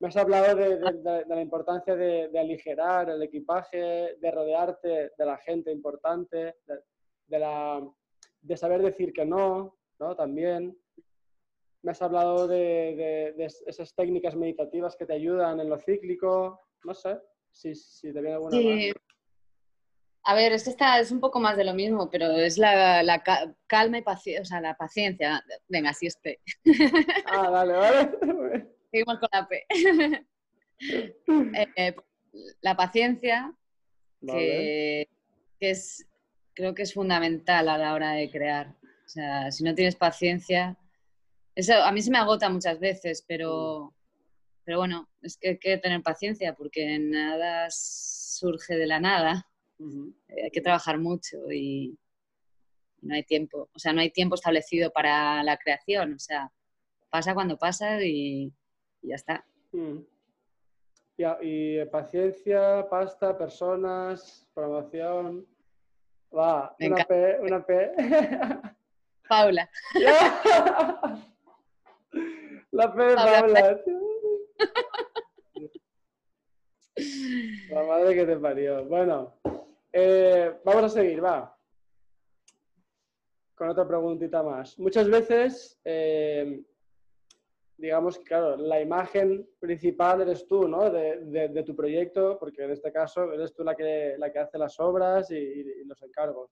Me 0.00 0.08
has 0.08 0.16
hablado 0.16 0.54
de, 0.54 1.24
la 1.26 1.40
importancia 1.40 1.96
de, 1.96 2.38
aligerar 2.38 3.10
el 3.10 3.22
equipaje, 3.22 4.16
de 4.20 4.30
rodearte 4.30 5.12
de 5.16 5.26
la 5.26 5.36
gente 5.38 5.72
importante, 5.72 6.56
de, 7.26 7.38
la, 7.38 7.84
de 8.40 8.56
saber 8.56 8.82
decir 8.82 9.12
que 9.12 9.24
no, 9.24 9.76
¿no? 9.98 10.16
También. 10.16 10.76
Me 11.82 11.92
has 11.92 12.02
hablado 12.02 12.48
de, 12.48 13.34
esas 13.66 13.94
técnicas 13.94 14.34
meditativas 14.34 14.96
que 14.96 15.06
te 15.06 15.14
ayudan 15.14 15.60
en 15.60 15.68
lo 15.68 15.78
cíclico. 15.78 16.60
No 16.84 16.94
sé 16.94 17.20
si, 17.50 17.74
si 17.74 18.12
te 18.12 18.20
viene 18.20 18.34
alguna 18.34 18.58
sí. 18.58 18.92
A 20.24 20.34
ver, 20.34 20.52
es 20.52 20.64
que 20.64 20.70
esta 20.70 20.98
es 21.00 21.10
un 21.10 21.20
poco 21.20 21.40
más 21.40 21.56
de 21.56 21.64
lo 21.64 21.74
mismo, 21.74 22.10
pero 22.10 22.30
es 22.32 22.58
la, 22.58 23.22
calma 23.66 23.98
y 23.98 24.02
paciencia, 24.02 24.42
o 24.42 24.44
sea, 24.44 24.60
la 24.60 24.76
paciencia. 24.76 25.42
Venga, 25.68 25.92
sí 25.94 26.06
esté. 26.06 26.40
Ah, 27.26 27.48
vale, 27.50 27.72
vale. 27.72 28.10
Seguimos 28.90 29.18
con 29.18 29.28
la 29.32 29.48
P. 29.48 29.66
Eh, 30.80 31.92
la 32.60 32.76
paciencia, 32.76 33.52
que, 34.24 35.08
es, 35.58 36.06
creo 36.54 36.72
que 36.72 36.82
es 36.82 36.94
fundamental 36.94 37.68
a 37.68 37.78
la 37.78 37.94
hora 37.94 38.12
de 38.12 38.30
crear. 38.30 38.76
O 39.04 39.08
sea, 39.08 39.50
si 39.50 39.64
no 39.64 39.74
tienes 39.74 39.96
paciencia, 39.96 40.76
eso 41.54 41.74
a 41.74 41.90
mí 41.90 42.00
se 42.00 42.12
me 42.12 42.18
agota 42.18 42.48
muchas 42.48 42.78
veces, 42.78 43.24
pero, 43.26 43.92
pero 44.64 44.78
bueno, 44.78 45.08
es 45.22 45.36
que 45.36 45.48
hay 45.48 45.58
que 45.58 45.78
tener 45.78 46.02
paciencia 46.02 46.54
porque 46.54 46.98
nada 47.00 47.66
surge 47.70 48.76
de 48.76 48.86
la 48.86 49.00
nada. 49.00 49.46
Eh, 49.80 50.44
hay 50.44 50.50
que 50.50 50.60
trabajar 50.60 50.98
mucho 50.98 51.50
y 51.50 51.96
no 53.02 53.14
hay 53.14 53.24
tiempo. 53.24 53.68
O 53.74 53.78
sea, 53.78 53.92
no 53.92 54.00
hay 54.00 54.10
tiempo 54.10 54.34
establecido 54.34 54.90
para 54.90 55.42
la 55.42 55.56
creación. 55.56 56.14
O 56.14 56.18
sea, 56.18 56.50
pasa 57.10 57.34
cuando 57.34 57.56
pasa 57.56 58.02
y, 58.02 58.52
y 59.02 59.08
ya 59.08 59.14
está. 59.14 59.44
Mm. 59.72 59.98
Y, 61.42 61.84
paciencia, 61.86 62.86
pasta, 62.88 63.36
personas, 63.36 64.46
promoción. 64.54 65.44
Va, 66.32 66.76
una 66.78 67.04
P, 67.04 67.40
una 67.40 67.66
P. 67.66 67.92
Paula. 69.28 69.68
La 72.70 72.94
P 72.94 73.02
de 73.02 73.14
Paula. 73.16 73.78
La 77.70 77.82
madre 77.84 78.14
que 78.14 78.24
te 78.24 78.36
parió. 78.36 78.84
Bueno, 78.84 79.34
eh, 80.00 80.60
vamos 80.64 80.84
a 80.84 80.88
seguir, 80.88 81.24
va. 81.24 81.56
Con 83.54 83.68
otra 83.68 83.86
preguntita 83.86 84.42
más. 84.42 84.78
Muchas 84.78 85.08
veces 85.10 85.80
eh, 85.84 86.62
digamos 87.78 88.18
que, 88.18 88.24
claro, 88.24 88.56
la 88.56 88.80
imagen 88.80 89.48
principal 89.60 90.20
eres 90.20 90.46
tú, 90.46 90.66
¿no? 90.66 90.90
De, 90.90 91.62
tu 91.64 91.74
proyecto, 91.76 92.36
porque 92.38 92.64
en 92.64 92.72
este 92.72 92.92
caso 92.92 93.32
eres 93.32 93.54
tú 93.54 93.62
la 93.62 93.74
que, 93.76 94.16
la 94.18 94.32
que 94.32 94.40
hace 94.40 94.58
las 94.58 94.78
obras 94.80 95.30
y, 95.30 95.84
los 95.84 96.02
encargos. 96.02 96.50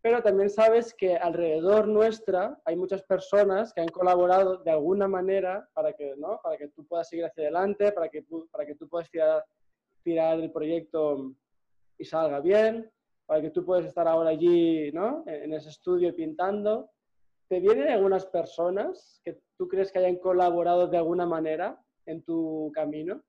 Pero 0.00 0.22
también 0.22 0.48
sabes 0.48 0.94
que 0.94 1.16
alrededor 1.16 1.88
nuestra 1.88 2.58
hay 2.64 2.76
muchas 2.76 3.02
personas 3.02 3.72
que 3.74 3.82
han 3.82 3.88
colaborado 3.88 4.58
de 4.58 4.70
alguna 4.70 5.06
manera 5.06 5.68
para 5.74 5.92
que, 5.92 6.14
¿no? 6.16 6.40
para 6.42 6.56
que 6.56 6.68
tú 6.68 6.86
puedas 6.86 7.08
seguir 7.08 7.26
hacia 7.26 7.44
adelante, 7.44 7.92
para 7.92 8.08
que, 8.08 8.24
para 8.50 8.64
que 8.64 8.76
tú 8.76 8.88
puedas 8.88 9.10
tirar, 9.10 9.44
tirar 10.02 10.38
el 10.38 10.50
proyecto 10.52 11.32
y 11.98 12.04
salga 12.04 12.40
bien, 12.40 12.90
para 13.26 13.42
que 13.42 13.50
tú 13.50 13.64
puedas 13.64 13.84
estar 13.86 14.06
ahora 14.06 14.30
allí 14.30 14.90
¿no? 14.92 15.24
en 15.26 15.52
ese 15.52 15.70
estudio 15.70 16.14
pintando. 16.14 16.90
¿Te 17.48 17.60
vienen 17.60 17.88
algunas 17.88 18.26
personas 18.26 19.20
que 19.24 19.40
tú 19.56 19.68
crees 19.68 19.92
que 19.92 19.98
hayan 19.98 20.16
colaborado 20.16 20.88
de 20.88 20.96
alguna 20.96 21.26
manera 21.26 21.80
en 22.06 22.22
tu 22.22 22.72
camino? 22.74 23.22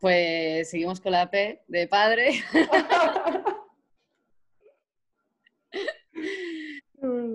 Pues 0.00 0.70
seguimos 0.70 1.00
con 1.00 1.12
la 1.12 1.30
P 1.30 1.62
de 1.68 1.86
padre. 1.86 2.30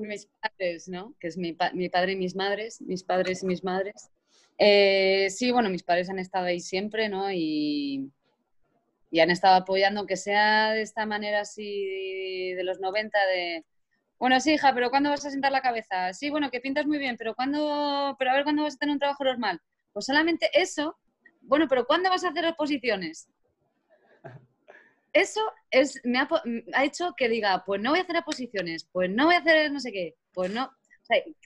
mis 0.08 0.28
padres, 0.42 0.88
¿no? 0.88 1.16
Que 1.20 1.28
es 1.28 1.38
mi, 1.38 1.54
padre 1.54 2.14
y 2.14 2.16
mis 2.16 2.36
madres, 2.36 2.82
mis 2.82 3.04
padres 3.04 3.44
y 3.44 3.46
mis 3.46 3.64
madres. 3.64 4.10
Eh, 4.58 5.30
sí, 5.30 5.52
bueno, 5.52 5.70
mis 5.70 5.84
padres 5.84 6.10
han 6.10 6.20
estado 6.20 6.46
ahí 6.46 6.60
siempre, 6.60 7.10
¿no? 7.10 7.32
Y, 7.32 8.12
y 9.10 9.20
han 9.20 9.32
estado 9.32 9.56
apoyando, 9.56 10.02
aunque 10.02 10.18
sea 10.18 10.72
de 10.72 10.82
esta 10.82 11.06
manera 11.06 11.42
así 11.42 12.54
de 12.54 12.64
los 12.64 12.80
90, 12.80 13.18
de 13.28 13.66
bueno, 14.20 14.40
sí, 14.40 14.54
hija, 14.54 14.74
pero 14.74 14.90
¿cuándo 14.90 15.12
vas 15.12 15.26
a 15.26 15.30
sentar 15.30 15.52
la 15.52 15.62
cabeza? 15.62 16.12
Sí, 16.12 16.32
bueno, 16.32 16.50
que 16.50 16.60
pintas 16.60 16.88
muy 16.88 16.98
bien, 16.98 17.18
pero 17.18 17.36
¿cuándo, 17.36 18.16
pero 18.18 18.32
a 18.32 18.34
ver 18.34 18.44
cuándo 18.44 18.64
vas 18.64 18.76
a 18.76 18.78
tener 18.78 18.94
un 18.94 19.00
trabajo 19.00 19.24
normal? 19.24 19.62
Pues 19.94 20.06
solamente 20.06 20.50
eso. 20.54 20.98
Bueno, 21.42 21.68
pero 21.70 21.86
¿cuándo 21.86 22.10
vas 22.10 22.24
a 22.24 22.30
hacer 22.30 22.46
exposiciones? 22.46 23.30
Eso 25.14 25.42
es, 25.70 26.02
me 26.04 26.20
ha, 26.20 26.84
hecho 26.84 27.14
que 27.16 27.30
diga, 27.30 27.64
pues 27.66 27.80
no 27.82 27.92
voy 27.92 28.00
a 28.00 28.04
hacer 28.04 28.16
exposiciones, 28.16 28.88
pues 28.92 29.10
no 29.10 29.26
voy 29.26 29.36
a 29.36 29.40
hacer 29.40 29.72
no 29.72 29.80
sé 29.80 29.92
qué, 29.92 30.16
pues 30.34 30.52
no. 30.52 30.72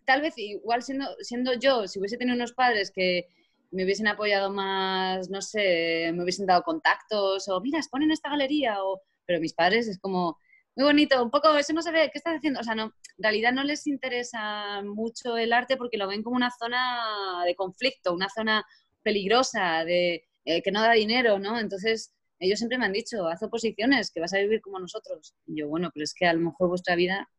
Tal 0.05 0.21
vez 0.21 0.33
igual 0.37 0.81
siendo, 0.81 1.05
siendo 1.19 1.53
yo, 1.53 1.87
si 1.87 1.99
hubiese 1.99 2.17
tenido 2.17 2.35
unos 2.35 2.53
padres 2.53 2.89
que 2.89 3.27
me 3.71 3.83
hubiesen 3.85 4.07
apoyado 4.07 4.51
más, 4.51 5.29
no 5.29 5.41
sé, 5.41 6.11
me 6.13 6.23
hubiesen 6.23 6.45
dado 6.45 6.63
contactos, 6.63 7.47
o 7.49 7.61
mira, 7.61 7.79
exponen 7.79 8.11
esta 8.11 8.29
galería, 8.29 8.83
o... 8.83 9.01
pero 9.25 9.39
mis 9.39 9.53
padres 9.53 9.87
es 9.87 9.99
como, 9.99 10.37
muy 10.75 10.85
bonito, 10.85 11.21
un 11.23 11.31
poco, 11.31 11.55
eso 11.57 11.73
no 11.73 11.81
se 11.81 11.91
ve, 11.91 12.09
¿qué 12.11 12.17
estás 12.17 12.35
haciendo? 12.37 12.59
O 12.59 12.63
sea, 12.63 12.75
no, 12.75 12.85
en 12.85 13.23
realidad 13.23 13.53
no 13.53 13.63
les 13.63 13.87
interesa 13.87 14.81
mucho 14.83 15.37
el 15.37 15.53
arte 15.53 15.77
porque 15.77 15.97
lo 15.97 16.07
ven 16.07 16.23
como 16.23 16.35
una 16.35 16.51
zona 16.51 17.43
de 17.45 17.55
conflicto, 17.55 18.13
una 18.13 18.29
zona 18.29 18.65
peligrosa, 19.03 19.83
de 19.85 20.25
eh, 20.45 20.61
que 20.61 20.71
no 20.71 20.81
da 20.81 20.93
dinero, 20.93 21.39
¿no? 21.39 21.59
Entonces, 21.59 22.13
ellos 22.39 22.59
siempre 22.59 22.77
me 22.77 22.85
han 22.85 22.93
dicho, 22.93 23.27
haz 23.27 23.43
oposiciones, 23.43 24.11
que 24.11 24.19
vas 24.19 24.33
a 24.33 24.39
vivir 24.39 24.61
como 24.61 24.79
nosotros. 24.79 25.35
Y 25.45 25.59
yo, 25.59 25.67
bueno, 25.69 25.91
pero 25.93 26.03
es 26.03 26.13
que 26.13 26.25
a 26.25 26.33
lo 26.33 26.39
mejor 26.39 26.69
vuestra 26.69 26.95
vida, 26.95 27.29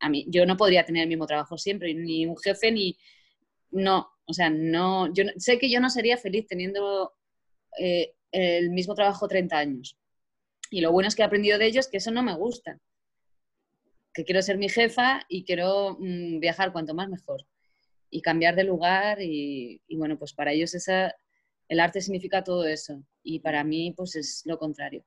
a 0.00 0.08
mí, 0.08 0.26
yo 0.28 0.46
no 0.46 0.56
podría 0.56 0.84
tener 0.84 1.04
el 1.04 1.08
mismo 1.08 1.26
trabajo 1.26 1.56
siempre, 1.58 1.94
ni 1.94 2.26
un 2.26 2.36
jefe, 2.36 2.72
ni, 2.72 2.98
no, 3.70 4.10
o 4.26 4.32
sea, 4.32 4.50
no, 4.50 5.12
yo 5.12 5.24
sé 5.36 5.58
que 5.58 5.70
yo 5.70 5.80
no 5.80 5.88
sería 5.88 6.16
feliz 6.16 6.46
teniendo 6.46 7.12
eh, 7.78 8.14
el 8.32 8.70
mismo 8.70 8.94
trabajo 8.94 9.28
30 9.28 9.56
años. 9.56 9.96
Y 10.70 10.80
lo 10.80 10.90
bueno 10.90 11.08
es 11.08 11.14
que 11.14 11.22
he 11.22 11.24
aprendido 11.24 11.58
de 11.58 11.66
ellos 11.66 11.88
que 11.88 11.98
eso 11.98 12.10
no 12.10 12.22
me 12.22 12.34
gusta. 12.34 12.80
Que 14.12 14.24
quiero 14.24 14.42
ser 14.42 14.58
mi 14.58 14.68
jefa 14.68 15.22
y 15.28 15.44
quiero 15.44 15.96
mm, 16.00 16.40
viajar 16.40 16.72
cuanto 16.72 16.94
más 16.94 17.08
mejor. 17.08 17.46
Y 18.10 18.20
cambiar 18.20 18.56
de 18.56 18.64
lugar 18.64 19.18
y, 19.20 19.80
bueno, 19.90 20.18
pues 20.18 20.32
para 20.32 20.52
ellos 20.52 20.74
esa, 20.74 21.14
el 21.68 21.80
arte 21.80 22.00
significa 22.00 22.42
todo 22.42 22.64
eso. 22.66 23.02
Y 23.22 23.40
para 23.40 23.62
mí, 23.62 23.92
pues 23.96 24.16
es 24.16 24.42
lo 24.44 24.58
contrario. 24.58 25.04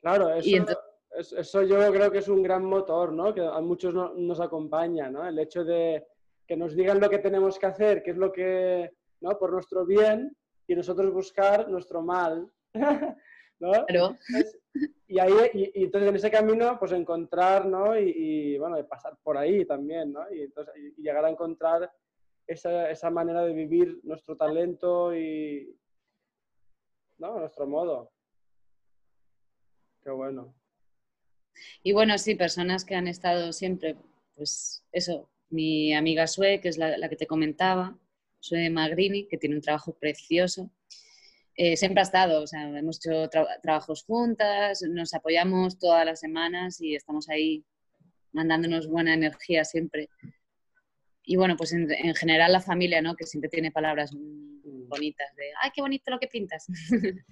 Claro, 0.00 0.34
eso, 0.34 1.36
eso 1.36 1.62
yo 1.62 1.92
creo 1.92 2.10
que 2.10 2.18
es 2.18 2.28
un 2.28 2.42
gran 2.42 2.64
motor, 2.64 3.12
¿no? 3.12 3.34
Que 3.34 3.42
a 3.42 3.60
muchos 3.60 3.92
nos 4.16 4.40
acompaña, 4.40 5.10
¿no? 5.10 5.26
El 5.26 5.38
hecho 5.38 5.64
de 5.64 6.06
que 6.50 6.56
nos 6.56 6.74
digan 6.74 6.98
lo 6.98 7.08
que 7.08 7.20
tenemos 7.20 7.60
que 7.60 7.66
hacer, 7.66 8.02
que 8.02 8.10
es 8.10 8.16
lo 8.16 8.32
que, 8.32 8.90
¿no? 9.20 9.38
Por 9.38 9.52
nuestro 9.52 9.86
bien 9.86 10.36
y 10.66 10.74
nosotros 10.74 11.12
buscar 11.12 11.68
nuestro 11.68 12.02
mal. 12.02 12.50
¿no? 13.60 13.86
y 15.06 15.20
ahí, 15.20 15.32
y, 15.54 15.84
entonces 15.84 16.08
en 16.08 16.16
ese 16.16 16.28
camino, 16.28 16.76
pues 16.76 16.90
encontrar, 16.90 17.66
¿no? 17.66 17.96
Y, 17.96 18.58
bueno, 18.58 18.84
pasar 18.88 19.16
por 19.22 19.38
ahí 19.38 19.64
también, 19.64 20.12
¿no? 20.12 20.28
Y, 20.34 20.42
entonces, 20.42 20.74
y 20.76 21.00
llegar 21.00 21.24
a 21.24 21.30
encontrar 21.30 21.88
esa, 22.48 22.90
esa, 22.90 23.10
manera 23.10 23.44
de 23.44 23.52
vivir 23.52 24.00
nuestro 24.02 24.36
talento 24.36 25.14
y, 25.14 25.78
¿no? 27.18 27.38
Nuestro 27.38 27.68
modo. 27.68 28.10
Qué 30.02 30.10
bueno. 30.10 30.52
Y 31.84 31.92
bueno, 31.92 32.18
sí, 32.18 32.34
personas 32.34 32.84
que 32.84 32.96
han 32.96 33.06
estado 33.06 33.52
siempre, 33.52 33.94
pues 34.34 34.84
eso, 34.90 35.30
mi 35.50 35.94
amiga 35.94 36.26
Sue, 36.26 36.60
que 36.60 36.68
es 36.68 36.78
la, 36.78 36.96
la 36.96 37.08
que 37.08 37.16
te 37.16 37.26
comentaba, 37.26 37.98
Sue 38.38 38.70
Magrini, 38.70 39.26
que 39.28 39.38
tiene 39.38 39.56
un 39.56 39.62
trabajo 39.62 39.96
precioso 39.98 40.70
eh, 41.62 41.76
siempre 41.76 42.00
ha 42.00 42.04
estado, 42.04 42.42
o 42.42 42.46
sea, 42.46 42.62
hemos 42.78 43.04
hecho 43.04 43.28
trabajos 43.62 44.04
juntas, 44.04 44.80
nos 44.80 45.12
apoyamos 45.12 45.78
todas 45.78 46.06
las 46.06 46.18
semanas 46.18 46.80
y 46.80 46.94
estamos 46.94 47.28
ahí 47.28 47.66
mandándonos 48.32 48.88
buena 48.88 49.12
energía 49.12 49.62
siempre. 49.66 50.08
Y 51.22 51.36
bueno, 51.36 51.58
pues 51.58 51.74
en, 51.74 52.14
general 52.14 52.52
la 52.52 52.62
familia, 52.62 53.02
¿no? 53.02 53.14
Que 53.14 53.26
siempre 53.26 53.50
tiene 53.50 53.70
palabras 53.70 54.10
bonitas 54.14 55.36
de, 55.36 55.50
¡ay, 55.62 55.70
qué 55.74 55.82
bonito 55.82 56.10
lo 56.10 56.18
que 56.18 56.28
pintas! 56.28 56.66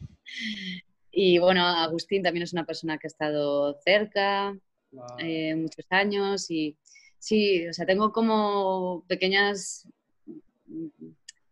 y 1.11 1.39
bueno, 1.39 1.65
Agustín 1.67 2.23
también 2.23 2.43
es 2.43 2.53
una 2.53 2.67
persona 2.67 2.99
que 2.99 3.07
ha 3.07 3.09
estado 3.09 3.81
cerca 3.83 4.55
eh, 5.21 5.55
muchos 5.57 5.87
años 5.89 6.51
y 6.51 6.77
sí, 7.19 7.67
o 7.69 7.73
sea, 7.73 7.87
tengo 7.87 8.13
como 8.13 9.05
pequeñas 9.09 9.89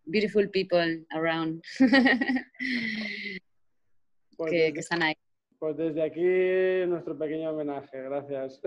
beautiful 0.05 0.49
people 0.51 1.05
around 1.11 1.63
pues 4.37 4.51
que, 4.51 4.69
están 4.69 5.03
ahí. 5.03 5.17
Pues 5.59 5.77
desde 5.77 6.03
aquí 6.03 6.87
nuestro 6.89 7.19
pequeño 7.19 7.51
homenaje, 7.51 8.03
gracias. 8.03 8.61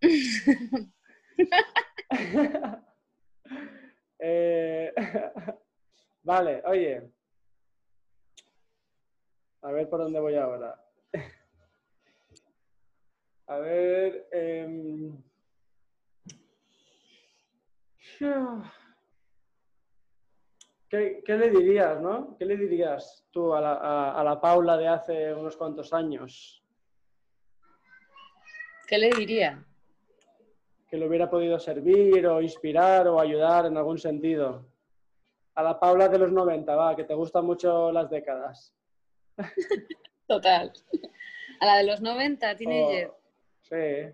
Eh, 4.24 4.92
vale, 6.22 6.62
oye. 6.64 7.02
A 9.62 9.72
ver 9.72 9.88
por 9.88 9.98
dónde 9.98 10.20
voy 10.20 10.36
ahora. 10.36 10.80
A 13.48 13.58
ver. 13.58 14.28
em, 14.30 15.20
¿Qué, 20.88 21.22
qué 21.24 21.36
le 21.38 21.50
dirías, 21.50 22.00
no? 22.00 22.36
¿Qué 22.38 22.44
le 22.44 22.56
dirías 22.56 23.24
tú 23.30 23.54
a 23.54 23.60
la, 23.60 23.72
a- 23.74 24.20
a 24.20 24.24
la 24.24 24.40
Paula 24.40 24.76
de 24.76 24.88
hace 24.88 25.32
unos 25.34 25.56
cuantos 25.56 25.92
años? 25.92 26.62
¿Qué 28.86 28.98
le 28.98 29.08
diría? 29.10 29.64
Que 30.90 30.98
le 30.98 31.06
hubiera 31.08 31.30
podido 31.30 31.58
servir 31.58 32.26
o 32.26 32.42
inspirar 32.42 33.08
o 33.08 33.18
ayudar 33.18 33.64
en 33.66 33.76
algún 33.78 33.98
sentido. 33.98 34.66
A 35.54 35.62
la 35.62 35.80
Paula 35.80 36.08
de 36.08 36.18
los 36.18 36.30
90, 36.32 36.74
va, 36.76 36.94
que 36.94 37.04
te 37.04 37.14
gustan 37.14 37.46
mucho 37.46 37.90
las 37.90 38.10
décadas. 38.10 38.74
Total. 40.26 40.72
A 41.60 41.66
la 41.66 41.76
de 41.78 41.84
los 41.84 42.00
90, 42.02 42.56
teenager. 42.56 43.08
O- 43.10 43.16
sí. 43.62 44.12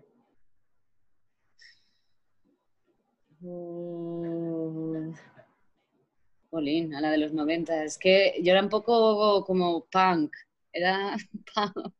Jolín, 6.49 6.93
a 6.95 7.01
la 7.01 7.11
de 7.11 7.17
los 7.19 7.33
90. 7.33 7.83
Es 7.83 7.97
que 7.97 8.35
yo 8.41 8.51
era 8.51 8.61
un 8.61 8.69
poco 8.69 9.43
como 9.45 9.85
punk. 9.85 10.33
Era 10.71 11.15
punk. 11.55 11.93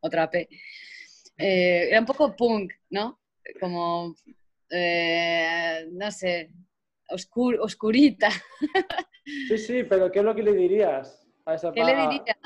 Otra 0.00 0.30
P. 0.30 0.48
Eh, 1.38 1.88
era 1.90 2.00
un 2.00 2.06
poco 2.06 2.34
punk, 2.36 2.72
¿no? 2.90 3.20
Como, 3.60 4.14
eh, 4.70 5.88
no 5.90 6.10
sé, 6.10 6.50
oscur- 7.10 7.58
oscurita. 7.60 8.28
Sí, 9.46 9.56
sí, 9.56 9.84
pero 9.84 10.10
¿qué 10.10 10.18
es 10.18 10.24
lo 10.24 10.34
que 10.34 10.42
le 10.42 10.52
dirías 10.52 11.24
a 11.44 11.54
esa 11.54 11.70
¿Qué 11.70 11.84
le 11.84 11.94
diría? 11.94 12.36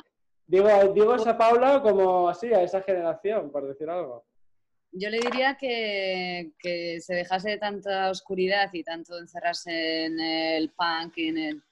Digo, 0.47 0.69
digo 0.93 1.13
a 1.15 1.17
esa 1.17 1.39
Paula 1.39 1.81
como 1.81 2.29
así, 2.29 2.53
a 2.53 2.63
esa 2.63 2.83
generación, 2.83 3.51
por 3.51 3.67
decir 3.67 3.89
algo. 3.89 4.27
Yo 4.99 5.11
le 5.11 5.19
diría 5.19 5.59
que, 5.61 6.53
que 6.59 7.01
se 7.03 7.15
dejase 7.15 7.51
de 7.51 7.59
tanta 7.59 8.11
oscuridad 8.11 8.71
y 8.73 8.83
tanto 8.83 9.19
encerrarse 9.19 10.07
en 10.07 10.19
el 10.19 10.71
punk 10.71 11.19
y, 11.19 11.29
en 11.29 11.39
el, 11.39 11.63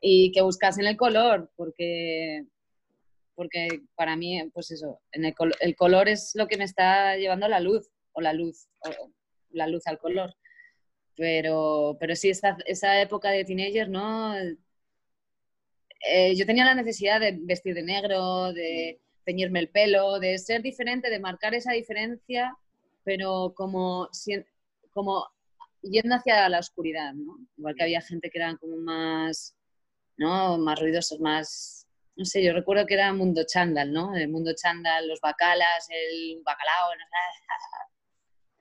y 0.00 0.32
que 0.32 0.42
buscasen 0.42 0.84
el 0.86 0.96
color, 0.96 1.52
porque, 1.54 2.44
porque 3.36 3.82
para 3.94 4.16
mí, 4.16 4.42
pues 4.52 4.72
eso, 4.72 5.00
en 5.12 5.26
el, 5.26 5.34
el 5.60 5.76
color 5.76 6.08
es 6.08 6.32
lo 6.34 6.48
que 6.48 6.56
me 6.56 6.64
está 6.64 7.16
llevando 7.16 7.46
a 7.46 7.50
la 7.50 7.60
luz, 7.60 7.88
o 8.12 8.20
la 8.20 8.32
luz, 8.32 8.66
la 9.50 9.68
luz 9.68 9.86
al 9.86 9.98
color. 9.98 10.34
Pero, 11.14 11.96
pero 12.00 12.16
sí, 12.16 12.30
esa, 12.30 12.56
esa 12.66 13.00
época 13.00 13.30
de 13.30 13.44
teenager, 13.44 13.88
¿no? 13.88 14.34
Eh, 16.00 16.34
yo 16.34 16.46
tenía 16.46 16.64
la 16.64 16.74
necesidad 16.74 17.20
de 17.20 17.38
vestir 17.40 17.74
de 17.74 17.84
negro, 17.84 18.52
de 18.52 19.00
teñirme 19.24 19.60
el 19.60 19.68
pelo, 19.70 20.18
de 20.18 20.38
ser 20.38 20.62
diferente, 20.62 21.10
de 21.10 21.20
marcar 21.20 21.54
esa 21.54 21.72
diferencia, 21.72 22.56
pero 23.04 23.52
como, 23.56 24.08
como 24.92 25.26
yendo 25.82 26.14
hacia 26.16 26.48
la 26.48 26.58
oscuridad, 26.58 27.14
¿no? 27.14 27.38
Igual 27.56 27.74
que 27.74 27.82
había 27.84 28.00
gente 28.00 28.30
que 28.30 28.38
eran 28.38 28.56
como 28.56 28.76
más, 28.76 29.56
¿no? 30.16 30.58
Más 30.58 30.78
ruidosos, 30.80 31.20
más, 31.20 31.86
no 32.16 32.24
sé, 32.24 32.42
yo 32.42 32.52
recuerdo 32.52 32.86
que 32.86 32.94
era 32.94 33.12
mundo 33.12 33.42
chándal, 33.46 33.92
¿no? 33.92 34.14
El 34.16 34.28
mundo 34.28 34.52
chándal, 34.54 35.08
los 35.08 35.20
bacalas, 35.20 35.88
el 35.90 36.40
bacalao, 36.44 36.94
no 36.94 37.04
sé. 37.04 37.46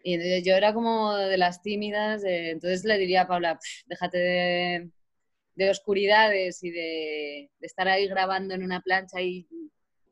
Y 0.01 0.43
yo 0.43 0.55
era 0.55 0.73
como 0.73 1.13
de 1.15 1.37
las 1.37 1.61
tímidas, 1.61 2.23
entonces 2.23 2.85
le 2.85 2.97
diría 2.97 3.23
a 3.23 3.27
Paula, 3.27 3.55
"Pff, 3.59 3.83
déjate 3.85 4.17
de, 4.17 4.91
de 5.55 5.69
oscuridades 5.69 6.63
y 6.63 6.71
de, 6.71 7.51
de 7.59 7.67
estar 7.67 7.85
ahí 7.89 8.07
grabando 8.07 8.53
en 8.53 8.63
una 8.63 8.81
plancha 8.81 9.21
y, 9.21 9.45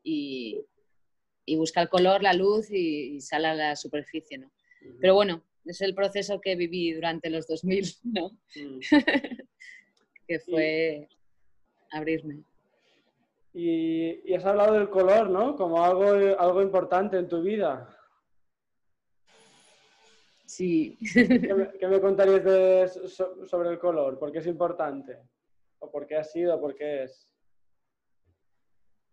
y, 0.02 0.60
y 1.44 1.56
busca 1.56 1.80
el 1.82 1.88
color, 1.88 2.22
la 2.22 2.32
luz 2.32 2.70
y, 2.70 3.16
y 3.16 3.20
sale 3.20 3.48
a 3.48 3.54
la 3.54 3.76
superficie, 3.76 4.38
¿no? 4.38 4.50
Pero 5.00 5.14
bueno, 5.14 5.42
es 5.64 5.80
el 5.80 5.94
proceso 5.94 6.40
que 6.40 6.56
viví 6.56 6.92
durante 6.92 7.30
los 7.30 7.46
2000, 7.46 7.84
¿no? 8.04 8.30
Mm. 8.56 8.78
Que 10.26 10.38
fue 10.40 11.08
abrirme. 11.90 12.42
Y, 13.54 14.30
y 14.30 14.34
has 14.34 14.44
hablado 14.44 14.74
del 14.74 14.88
color, 14.90 15.30
¿no? 15.30 15.56
Como 15.56 15.82
algo, 15.82 16.04
algo 16.38 16.62
importante 16.62 17.16
en 17.18 17.28
tu 17.28 17.42
vida. 17.42 17.88
Sí. 20.46 20.96
¿Qué 21.12 21.54
me, 21.54 21.70
qué 21.78 21.86
me 21.88 22.00
contarías 22.00 22.44
de- 22.44 23.08
so- 23.08 23.46
sobre 23.46 23.70
el 23.70 23.78
color? 23.78 24.18
¿Por 24.18 24.32
qué 24.32 24.38
es 24.38 24.46
importante? 24.46 25.18
¿O 25.80 25.90
por 25.90 26.06
qué 26.06 26.16
ha 26.16 26.24
sido? 26.24 26.56
¿O 26.56 26.60
por 26.60 26.74
qué 26.74 27.04
es? 27.04 27.28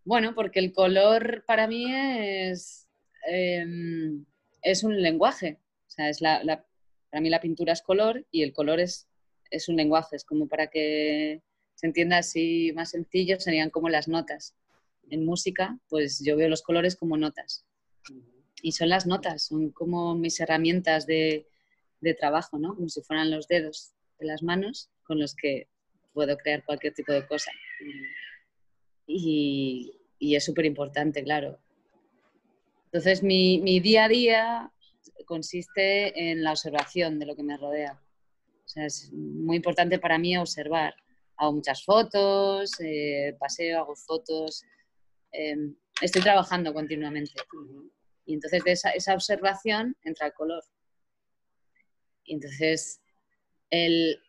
Bueno, 0.05 0.35
porque 0.35 0.59
el 0.59 0.71
color 0.73 1.43
para 1.47 1.67
mí 1.67 1.85
es, 1.93 2.87
em, 3.27 4.25
es 4.61 4.83
un 4.83 5.01
lenguaje. 5.01 5.59
O 5.87 5.89
sea, 5.89 6.09
es 6.09 6.21
la, 6.21 6.43
la- 6.43 6.65
para 7.09 7.21
mí 7.21 7.29
la 7.29 7.41
pintura 7.41 7.73
es 7.73 7.81
color 7.81 8.25
y 8.31 8.43
el 8.43 8.53
color 8.53 8.79
es, 8.79 9.07
es 9.49 9.67
un 9.69 9.75
lenguaje. 9.77 10.15
Es 10.15 10.23
como 10.25 10.47
para 10.47 10.67
que 10.67 11.41
se 11.75 11.87
entienda 11.87 12.17
así 12.19 12.71
más 12.75 12.91
sencillo, 12.91 13.39
serían 13.39 13.69
como 13.71 13.89
las 13.89 14.07
notas. 14.07 14.55
En 15.09 15.25
música, 15.25 15.79
pues 15.89 16.23
yo 16.23 16.35
veo 16.37 16.49
los 16.49 16.61
colores 16.63 16.95
como 16.95 17.17
notas. 17.17 17.65
Y 18.61 18.71
son 18.73 18.89
las 18.89 19.05
notas, 19.05 19.43
son 19.47 19.71
como 19.71 20.15
mis 20.15 20.39
herramientas 20.39 21.05
de, 21.07 21.47
de 22.01 22.13
trabajo, 22.13 22.57
¿no? 22.59 22.75
Como 22.75 22.89
si 22.89 23.01
fueran 23.01 23.31
los 23.31 23.47
dedos 23.47 23.93
de 24.19 24.27
las 24.27 24.43
manos 24.43 24.89
con 25.03 25.19
los 25.19 25.35
que 25.35 25.67
puedo 26.13 26.37
crear 26.37 26.63
cualquier 26.65 26.93
tipo 26.93 27.11
de 27.11 27.27
cosa. 27.27 27.51
Y, 29.07 29.99
y 30.19 30.35
es 30.35 30.43
súper 30.43 30.65
importante, 30.65 31.23
claro. 31.23 31.59
Entonces, 32.85 33.21
mi, 33.23 33.59
mi 33.59 33.79
día 33.79 34.05
a 34.05 34.09
día 34.09 34.71
consiste 35.25 36.31
en 36.31 36.43
la 36.43 36.51
observación 36.51 37.19
de 37.19 37.25
lo 37.25 37.35
que 37.35 37.43
me 37.43 37.57
rodea. 37.57 38.01
O 38.63 38.67
sea, 38.67 38.85
es 38.85 39.11
muy 39.13 39.57
importante 39.57 39.99
para 39.99 40.17
mí 40.17 40.37
observar. 40.37 40.95
Hago 41.37 41.53
muchas 41.53 41.83
fotos, 41.83 42.71
eh, 42.79 43.35
paseo, 43.39 43.79
hago 43.79 43.95
fotos. 43.95 44.63
eh, 45.31 45.55
estoy 46.01 46.21
trabajando 46.21 46.73
continuamente. 46.73 47.31
Y 48.25 48.33
entonces 48.33 48.63
de 48.63 48.71
esa, 48.71 48.91
esa 48.91 49.13
observación 49.13 49.95
entra 50.03 50.27
el 50.27 50.33
color. 50.33 50.63
Y 52.23 52.33
entonces 52.33 53.01
el 53.69 54.19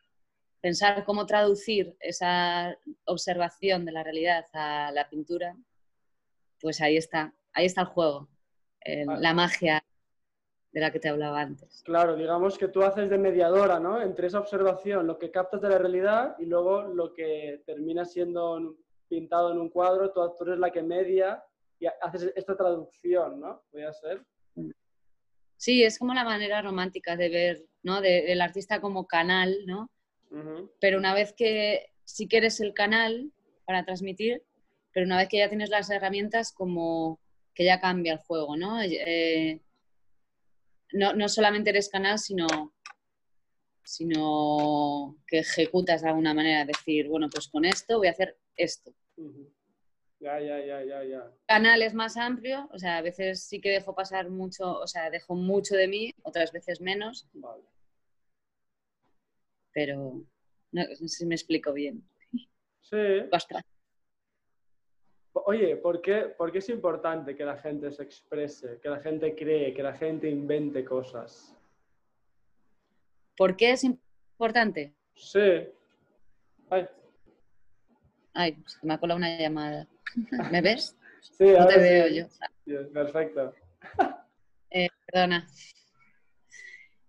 pensar 0.66 1.04
cómo 1.04 1.26
traducir 1.26 1.96
esa 2.00 2.76
observación 3.04 3.84
de 3.84 3.92
la 3.92 4.02
realidad 4.02 4.44
a 4.52 4.90
la 4.90 5.08
pintura, 5.08 5.54
pues 6.60 6.80
ahí 6.80 6.96
está, 6.96 7.32
ahí 7.52 7.66
está 7.66 7.82
el 7.82 7.86
juego, 7.86 8.28
el- 8.80 9.06
la 9.20 9.32
magia 9.32 9.84
de 10.72 10.80
la 10.80 10.90
que 10.90 10.98
te 10.98 11.08
hablaba 11.08 11.40
antes. 11.40 11.84
Claro, 11.84 12.16
digamos 12.16 12.58
que 12.58 12.66
tú 12.66 12.82
haces 12.82 13.08
de 13.08 13.16
mediadora, 13.16 13.78
¿no? 13.78 14.02
Entre 14.02 14.26
esa 14.26 14.40
observación, 14.40 15.06
lo 15.06 15.20
que 15.20 15.30
captas 15.30 15.60
de 15.60 15.68
la 15.68 15.78
realidad 15.78 16.34
y 16.40 16.46
luego 16.46 16.82
lo 16.82 17.14
que 17.14 17.62
termina 17.64 18.04
siendo 18.04 18.58
en- 18.58 18.76
pintado 19.06 19.52
en 19.52 19.60
un 19.60 19.70
cuadro, 19.70 20.10
tú, 20.12 20.20
tú 20.36 20.44
eres 20.46 20.58
la 20.58 20.72
que 20.72 20.82
media 20.82 21.44
y 21.78 21.86
haces 22.02 22.32
esta 22.34 22.56
traducción, 22.56 23.38
¿no? 23.38 23.62
Podría 23.70 23.92
ser. 23.92 24.26
Sí, 25.56 25.84
es 25.84 25.96
como 25.96 26.12
la 26.12 26.24
manera 26.24 26.60
romántica 26.60 27.14
de 27.14 27.28
ver, 27.28 27.64
¿no? 27.84 28.00
De- 28.00 28.22
del 28.22 28.40
artista 28.40 28.80
como 28.80 29.06
canal, 29.06 29.54
¿no? 29.64 29.88
Pero 30.80 30.98
una 30.98 31.14
vez 31.14 31.32
que 31.32 31.92
sí 32.04 32.28
que 32.28 32.38
eres 32.38 32.60
el 32.60 32.74
canal 32.74 33.32
para 33.64 33.84
transmitir, 33.84 34.42
pero 34.92 35.06
una 35.06 35.18
vez 35.18 35.28
que 35.28 35.38
ya 35.38 35.48
tienes 35.48 35.70
las 35.70 35.90
herramientas, 35.90 36.52
como 36.52 37.20
que 37.54 37.64
ya 37.64 37.80
cambia 37.80 38.14
el 38.14 38.18
juego, 38.18 38.56
¿no? 38.56 38.80
Eh, 38.82 39.60
no, 40.92 41.14
no 41.14 41.28
solamente 41.28 41.70
eres 41.70 41.88
canal, 41.88 42.18
sino, 42.18 42.74
sino 43.84 45.16
que 45.26 45.38
ejecutas 45.38 46.02
de 46.02 46.08
alguna 46.08 46.34
manera, 46.34 46.64
decir, 46.64 47.08
bueno, 47.08 47.28
pues 47.30 47.48
con 47.48 47.64
esto 47.64 47.98
voy 47.98 48.08
a 48.08 48.12
hacer 48.12 48.38
esto. 48.56 48.94
Ya, 50.18 50.40
ya, 50.40 50.64
ya, 50.64 50.84
ya, 50.84 51.04
ya. 51.04 51.30
Canal 51.46 51.82
es 51.82 51.94
más 51.94 52.16
amplio, 52.16 52.68
o 52.72 52.78
sea, 52.78 52.98
a 52.98 53.02
veces 53.02 53.42
sí 53.44 53.60
que 53.60 53.70
dejo 53.70 53.94
pasar 53.94 54.30
mucho, 54.30 54.78
o 54.78 54.86
sea, 54.86 55.10
dejo 55.10 55.34
mucho 55.34 55.76
de 55.76 55.88
mí, 55.88 56.10
otras 56.22 56.52
veces 56.52 56.80
menos, 56.80 57.28
Vale. 57.34 57.64
Pero 59.76 59.96
no, 60.72 60.82
no 60.88 60.96
sé 60.96 61.06
si 61.08 61.26
me 61.26 61.34
explico 61.34 61.70
bien. 61.74 62.02
Sí. 62.80 62.96
Ostras. 63.30 63.62
Oye, 65.34 65.76
¿por 65.76 66.00
qué, 66.00 66.34
por 66.38 66.50
qué 66.50 66.58
es 66.58 66.68
importante 66.70 67.36
que 67.36 67.44
la 67.44 67.58
gente 67.58 67.92
se 67.92 68.02
exprese, 68.02 68.80
que 68.80 68.88
la 68.88 69.00
gente 69.00 69.34
cree, 69.36 69.74
que 69.74 69.82
la 69.82 69.92
gente 69.92 70.30
invente 70.30 70.82
cosas? 70.82 71.54
¿Por 73.36 73.54
qué 73.54 73.72
es 73.72 73.84
importante? 73.84 74.94
Sí. 75.14 75.68
Ay, 76.70 76.88
Ay, 78.32 78.56
se 78.66 78.86
me 78.86 78.94
ha 78.94 78.98
colado 78.98 79.18
una 79.18 79.38
llamada. 79.38 79.86
¿Me 80.52 80.62
ves? 80.62 80.96
sí, 81.20 81.44
No 81.44 81.60
ahora 81.60 81.74
te 81.74 81.74
sí. 81.74 81.80
veo 81.80 82.08
yo. 82.08 82.26
Bien, 82.64 82.92
perfecto. 82.94 83.54
Eh, 84.70 84.88
perdona. 85.04 85.46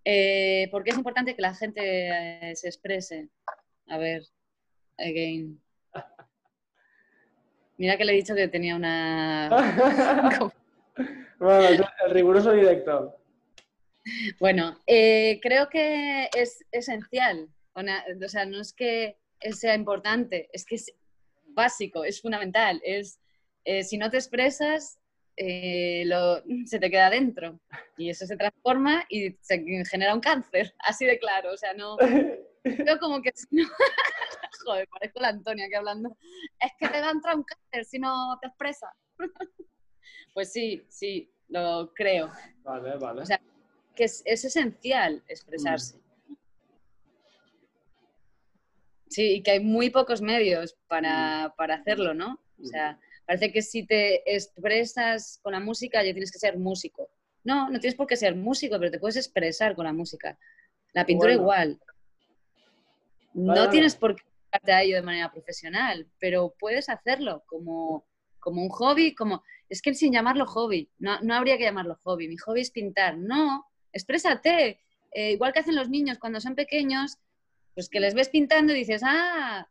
Eh, 0.10 0.70
¿Por 0.72 0.86
qué 0.86 0.92
es 0.92 0.98
importante 0.98 1.36
que 1.36 1.42
la 1.42 1.54
gente 1.54 1.82
eh, 1.82 2.56
se 2.56 2.70
exprese? 2.70 3.28
A 3.90 3.98
ver, 3.98 4.24
again. 4.98 5.62
Mira 7.78 7.98
que 7.98 8.06
le 8.06 8.14
he 8.14 8.16
dicho 8.16 8.34
que 8.34 8.48
tenía 8.48 8.78
una... 8.78 9.50
bueno, 11.40 11.86
el 12.06 12.12
riguroso 12.12 12.54
directo. 12.54 13.18
Bueno, 14.40 14.82
eh, 14.88 15.42
creo 15.42 15.68
que 15.68 16.30
es 16.34 16.66
esencial. 16.72 17.50
O 17.74 18.30
sea, 18.30 18.46
no 18.46 18.62
es 18.62 18.72
que 18.72 19.18
sea 19.52 19.76
importante, 19.76 20.50
es 20.54 20.66
que 20.66 20.76
es 20.76 20.96
básico, 21.48 22.06
es 22.06 22.22
fundamental. 22.22 22.80
Es, 22.86 23.20
eh, 23.66 23.84
si 23.84 23.98
no 23.98 24.10
te 24.10 24.16
expresas, 24.16 25.00
eh, 25.38 26.04
lo, 26.06 26.42
se 26.66 26.80
te 26.80 26.90
queda 26.90 27.10
dentro 27.12 27.60
y 27.96 28.10
eso 28.10 28.26
se 28.26 28.36
transforma 28.36 29.06
y 29.08 29.38
se 29.40 29.64
genera 29.90 30.16
un 30.16 30.20
cáncer, 30.20 30.74
así 30.80 31.06
de 31.06 31.20
claro. 31.20 31.54
O 31.54 31.58
sea, 31.58 31.74
no. 31.74 31.96
Creo 31.98 33.00
como 33.00 33.22
que. 33.22 33.32
Joder, 34.66 34.88
parezco 34.90 35.20
la 35.20 35.30
Antonia 35.30 35.68
que 35.70 35.78
hablando. 35.78 36.18
Es 36.60 36.72
que 36.78 36.90
te 36.90 37.00
va 37.00 37.08
a 37.08 37.12
entrar 37.12 37.36
un 37.36 37.44
cáncer 37.44 37.86
si 37.86 38.00
no 38.00 38.38
te 38.42 38.48
expresas. 38.48 38.92
pues 40.34 40.52
sí, 40.52 40.84
sí, 40.90 41.32
lo 41.48 41.94
creo. 41.94 42.32
Vale, 42.64 42.98
vale. 42.98 43.22
O 43.22 43.26
sea, 43.26 43.40
que 43.96 44.06
es, 44.06 44.24
esencial 44.26 45.24
expresarse. 45.28 45.98
Mm. 45.98 46.34
Sí, 49.10 49.36
y 49.36 49.44
que 49.44 49.52
hay 49.52 49.60
muy 49.62 49.90
pocos 49.90 50.22
medios 50.22 50.76
para, 50.88 51.48
mm. 51.48 51.56
para 51.56 51.76
hacerlo, 51.76 52.14
¿no? 52.14 52.40
O 52.60 52.66
sea, 52.66 53.00
Parece 53.28 53.52
que 53.52 53.62
si 53.62 53.86
te 53.86 54.34
expresas 54.34 55.42
con 55.44 55.52
la 55.52 55.60
música 55.60 56.02
ya 56.02 56.14
tienes 56.14 56.32
que 56.32 56.40
ser 56.40 56.58
músico. 56.58 57.10
No, 57.44 57.70
no 57.70 57.78
tienes 57.82 57.96
por 57.96 58.08
qué 58.08 58.16
ser 58.16 58.36
músico, 58.38 58.80
pero 58.80 58.90
te 58.90 59.00
puedes 59.00 59.18
expresar 59.18 59.76
con 59.76 59.84
la 59.86 59.92
música. 59.92 60.40
La 60.94 61.06
pintura 61.06 61.34
igual. 61.34 61.78
No 63.34 63.70
tienes 63.70 63.96
por 63.96 64.16
qué 64.16 64.24
dedicarte 64.24 64.72
a 64.72 64.82
ello 64.82 64.96
de 64.96 65.02
manera 65.02 65.30
profesional, 65.30 66.08
pero 66.20 66.56
puedes 66.58 66.88
hacerlo 66.88 67.44
como, 67.48 68.06
como 68.40 68.64
un 68.64 68.70
hobby, 68.70 69.14
como... 69.14 69.44
Es 69.68 69.82
que 69.82 69.94
sin 69.94 70.14
llamarlo 70.14 70.46
hobby, 70.46 70.90
no, 70.98 71.20
no 71.22 71.36
habría 71.36 71.58
que 71.58 71.66
llamarlo 71.66 72.00
hobby. 72.04 72.30
Mi 72.30 72.38
hobby 72.38 72.62
es 72.62 72.72
pintar. 72.72 73.18
No, 73.18 73.66
exprésate. 73.92 74.80
Eh, 75.12 75.32
igual 75.32 75.52
que 75.52 75.60
hacen 75.60 75.76
los 75.76 75.90
niños 75.90 76.18
cuando 76.18 76.40
son 76.40 76.56
pequeños, 76.56 77.18
pues 77.74 77.90
que 77.90 78.00
les 78.00 78.14
ves 78.14 78.30
pintando 78.30 78.74
y 78.74 78.78
dices, 78.78 79.02
ah, 79.04 79.68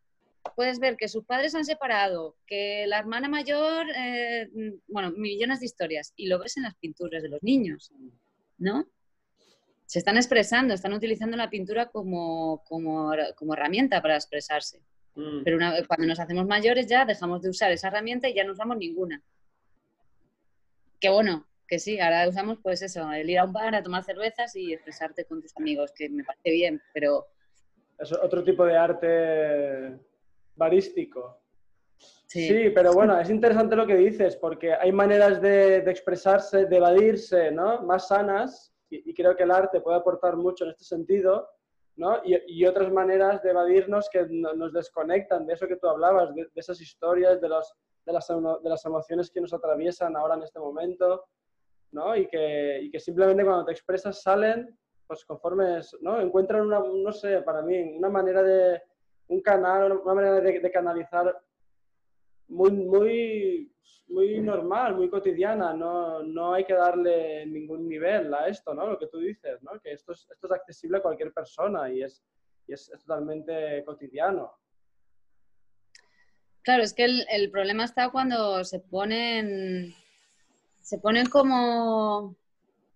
puedes 0.54 0.78
ver 0.78 0.96
que 0.96 1.08
sus 1.08 1.24
padres 1.24 1.52
se 1.52 1.58
han 1.58 1.64
separado, 1.64 2.36
que 2.46 2.86
la 2.86 2.98
hermana 2.98 3.28
mayor, 3.28 3.86
eh, 3.96 4.48
bueno, 4.86 5.10
millones 5.12 5.60
de 5.60 5.66
historias, 5.66 6.12
y 6.16 6.28
lo 6.28 6.38
ves 6.38 6.56
en 6.56 6.64
las 6.64 6.74
pinturas 6.76 7.22
de 7.22 7.28
los 7.28 7.42
niños, 7.42 7.92
¿no? 8.58 8.86
Se 9.86 9.98
están 9.98 10.16
expresando, 10.16 10.74
están 10.74 10.92
utilizando 10.92 11.36
la 11.36 11.48
pintura 11.48 11.86
como, 11.86 12.64
como, 12.64 13.12
herramienta 13.54 14.02
para 14.02 14.16
expresarse. 14.16 14.82
Mm. 15.14 15.44
Pero 15.44 15.58
cuando 15.86 16.06
nos 16.06 16.18
hacemos 16.18 16.46
mayores 16.46 16.86
ya 16.86 17.04
dejamos 17.04 17.42
de 17.42 17.50
usar 17.50 17.70
esa 17.70 17.88
herramienta 17.88 18.28
y 18.28 18.34
ya 18.34 18.44
no 18.44 18.52
usamos 18.52 18.76
ninguna. 18.76 19.22
Que 20.98 21.08
bueno, 21.08 21.46
que 21.68 21.78
sí, 21.78 22.00
ahora 22.00 22.28
usamos 22.28 22.58
pues 22.62 22.82
eso, 22.82 23.12
el 23.12 23.30
ir 23.30 23.38
a 23.38 23.44
un 23.44 23.52
bar 23.52 23.74
a 23.74 23.82
tomar 23.82 24.04
cervezas 24.04 24.54
y 24.56 24.72
expresarte 24.72 25.24
con 25.24 25.40
tus 25.40 25.56
amigos, 25.56 25.92
que 25.92 26.08
me 26.08 26.24
parece 26.24 26.50
bien, 26.50 26.82
pero... 26.92 27.26
Es 27.98 28.12
otro 28.12 28.44
tipo 28.44 28.64
de 28.66 28.76
arte 28.76 29.98
barístico. 30.56 31.40
Sí. 32.26 32.70
pero 32.74 32.92
bueno, 32.92 33.18
es 33.18 33.30
interesante 33.30 33.76
lo 33.76 33.86
que 33.86 33.96
dices, 33.96 34.36
porque 34.36 34.74
hay 34.74 34.92
maneras 34.92 35.40
de, 35.40 35.78
expresarse, 35.78 36.66
de 36.66 36.76
evadirse, 36.76 37.50
¿no? 37.50 37.82
Más 37.82 38.08
sanas, 38.08 38.74
y, 38.90 39.14
creo 39.14 39.34
que 39.34 39.44
el 39.44 39.50
arte 39.50 39.80
puede 39.80 39.96
aportar 39.96 40.36
mucho 40.36 40.64
en 40.64 40.70
este 40.70 40.84
sentido, 40.84 41.48
¿no? 41.96 42.20
Y, 42.24 42.64
otras 42.66 42.92
maneras 42.92 43.42
de 43.42 43.50
evadirnos 43.50 44.10
que 44.10 44.26
nos 44.28 44.72
desconectan 44.72 45.46
de 45.46 45.54
eso 45.54 45.66
que 45.66 45.76
tú 45.76 45.88
hablabas, 45.88 46.34
de, 46.34 46.48
esas 46.54 46.80
historias, 46.80 47.40
de, 47.40 47.48
los, 47.48 47.72
de, 48.04 48.12
las, 48.12 48.26
de 48.28 48.68
las 48.68 48.84
emociones 48.84 49.30
que 49.30 49.40
nos 49.40 49.54
atraviesan 49.54 50.16
ahora 50.16 50.34
en 50.34 50.42
este 50.42 50.58
momento, 50.58 51.24
¿no? 51.92 52.16
Y 52.16 52.26
que, 52.26 52.80
y 52.82 52.90
que 52.90 53.00
simplemente 53.00 53.44
cuando 53.44 53.64
te 53.64 53.72
expresas 53.72 54.20
salen, 54.20 54.76
pues 55.06 55.24
conforme, 55.24 55.80
¿no? 56.00 56.20
Encuentran 56.20 56.66
una, 56.66 56.80
no 56.80 57.12
sé, 57.12 57.40
para 57.42 57.62
mí, 57.62 57.96
una 57.96 58.08
manera 58.08 58.42
de 58.42 58.82
un 59.28 59.40
canal, 59.40 59.92
una 59.92 60.14
manera 60.14 60.40
de, 60.40 60.70
canalizar 60.70 61.42
muy, 62.48 62.70
muy, 62.70 63.72
muy 64.08 64.40
normal, 64.40 64.94
muy 64.94 65.10
cotidiana. 65.10 65.72
No, 65.72 66.22
no, 66.22 66.54
hay 66.54 66.64
que 66.64 66.74
darle 66.74 67.46
ningún 67.46 67.88
nivel 67.88 68.32
a 68.34 68.46
esto, 68.48 68.74
¿no? 68.74 68.86
Lo 68.86 68.98
que 68.98 69.08
tú 69.08 69.18
dices, 69.18 69.62
¿no? 69.62 69.80
Que 69.80 69.92
esto 69.92 70.12
es, 70.12 70.28
esto 70.30 70.46
es 70.46 70.52
accesible 70.52 70.98
a 70.98 71.02
cualquier 71.02 71.32
persona 71.32 71.90
y 71.92 72.02
es, 72.02 72.22
y 72.66 72.72
es, 72.72 72.90
totalmente 73.04 73.84
cotidiano. 73.84 74.52
Claro, 76.62 76.82
es 76.82 76.92
que 76.94 77.04
el, 77.04 77.24
el, 77.30 77.50
problema 77.50 77.84
está 77.84 78.10
cuando 78.10 78.64
se 78.64 78.80
ponen, 78.80 79.94
se 80.82 80.98
ponen 80.98 81.26
como 81.26 82.36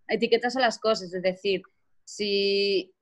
etiquetas 0.09 0.57
a 0.57 0.61
las 0.61 0.79
cosas, 0.79 1.15
es 1.15 1.23
decir, 1.23 1.63
si 2.05 2.93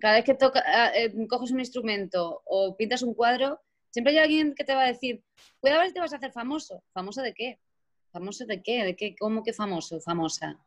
cada 0.00 0.16
vez 0.16 0.24
que 0.24 0.34
toca, 0.34 0.62
eh, 0.94 1.12
coges 1.28 1.50
un 1.50 1.60
instrumento 1.60 2.42
o 2.44 2.76
pintas 2.76 3.02
un 3.02 3.14
cuadro, 3.14 3.60
siempre 3.90 4.12
hay 4.12 4.18
alguien 4.18 4.54
que 4.54 4.64
te 4.64 4.74
va 4.74 4.84
a 4.84 4.88
decir, 4.88 5.22
cuidado 5.58 5.80
a 5.80 5.82
ver 5.82 5.90
si 5.90 5.94
te 5.94 6.00
vas 6.00 6.12
a 6.12 6.16
hacer 6.16 6.32
famoso. 6.32 6.82
¿Famoso 6.92 7.22
de 7.22 7.34
qué? 7.34 7.58
¿Famoso 8.12 8.46
de 8.46 8.62
qué? 8.62 8.84
¿De 8.84 8.96
qué? 8.96 9.14
¿Cómo 9.16 9.42
que 9.42 9.52
famoso? 9.52 10.00
Famosa. 10.00 10.58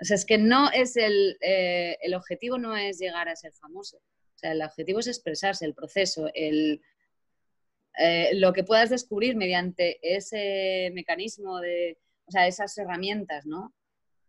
O 0.00 0.04
sea, 0.04 0.14
es 0.14 0.24
que 0.24 0.38
no 0.38 0.70
es 0.70 0.96
el, 0.96 1.36
eh, 1.40 1.96
el 2.02 2.14
objetivo 2.14 2.58
no 2.58 2.76
es 2.76 2.98
llegar 2.98 3.28
a 3.28 3.36
ser 3.36 3.52
famoso. 3.52 3.96
O 3.96 4.38
sea, 4.38 4.52
el 4.52 4.62
objetivo 4.62 5.00
es 5.00 5.08
expresarse, 5.08 5.64
el 5.64 5.74
proceso, 5.74 6.30
el, 6.34 6.80
eh, 7.98 8.30
lo 8.34 8.52
que 8.52 8.62
puedas 8.62 8.90
descubrir 8.90 9.34
mediante 9.34 9.98
ese 10.02 10.92
mecanismo 10.94 11.58
de, 11.58 11.98
o 12.26 12.30
sea, 12.30 12.46
esas 12.46 12.78
herramientas, 12.78 13.44
¿no? 13.46 13.74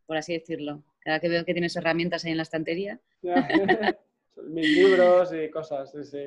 Por 0.07 0.17
así 0.17 0.33
decirlo. 0.33 0.83
Que 1.17 1.29
veo 1.29 1.45
que 1.45 1.53
tienes 1.53 1.75
herramientas 1.77 2.25
ahí 2.25 2.31
en 2.31 2.37
la 2.37 2.43
estantería. 2.43 2.99
Mis 4.47 4.69
libros 4.69 5.33
y 5.33 5.49
cosas, 5.49 5.91
sí, 5.91 6.03
sí. 6.03 6.25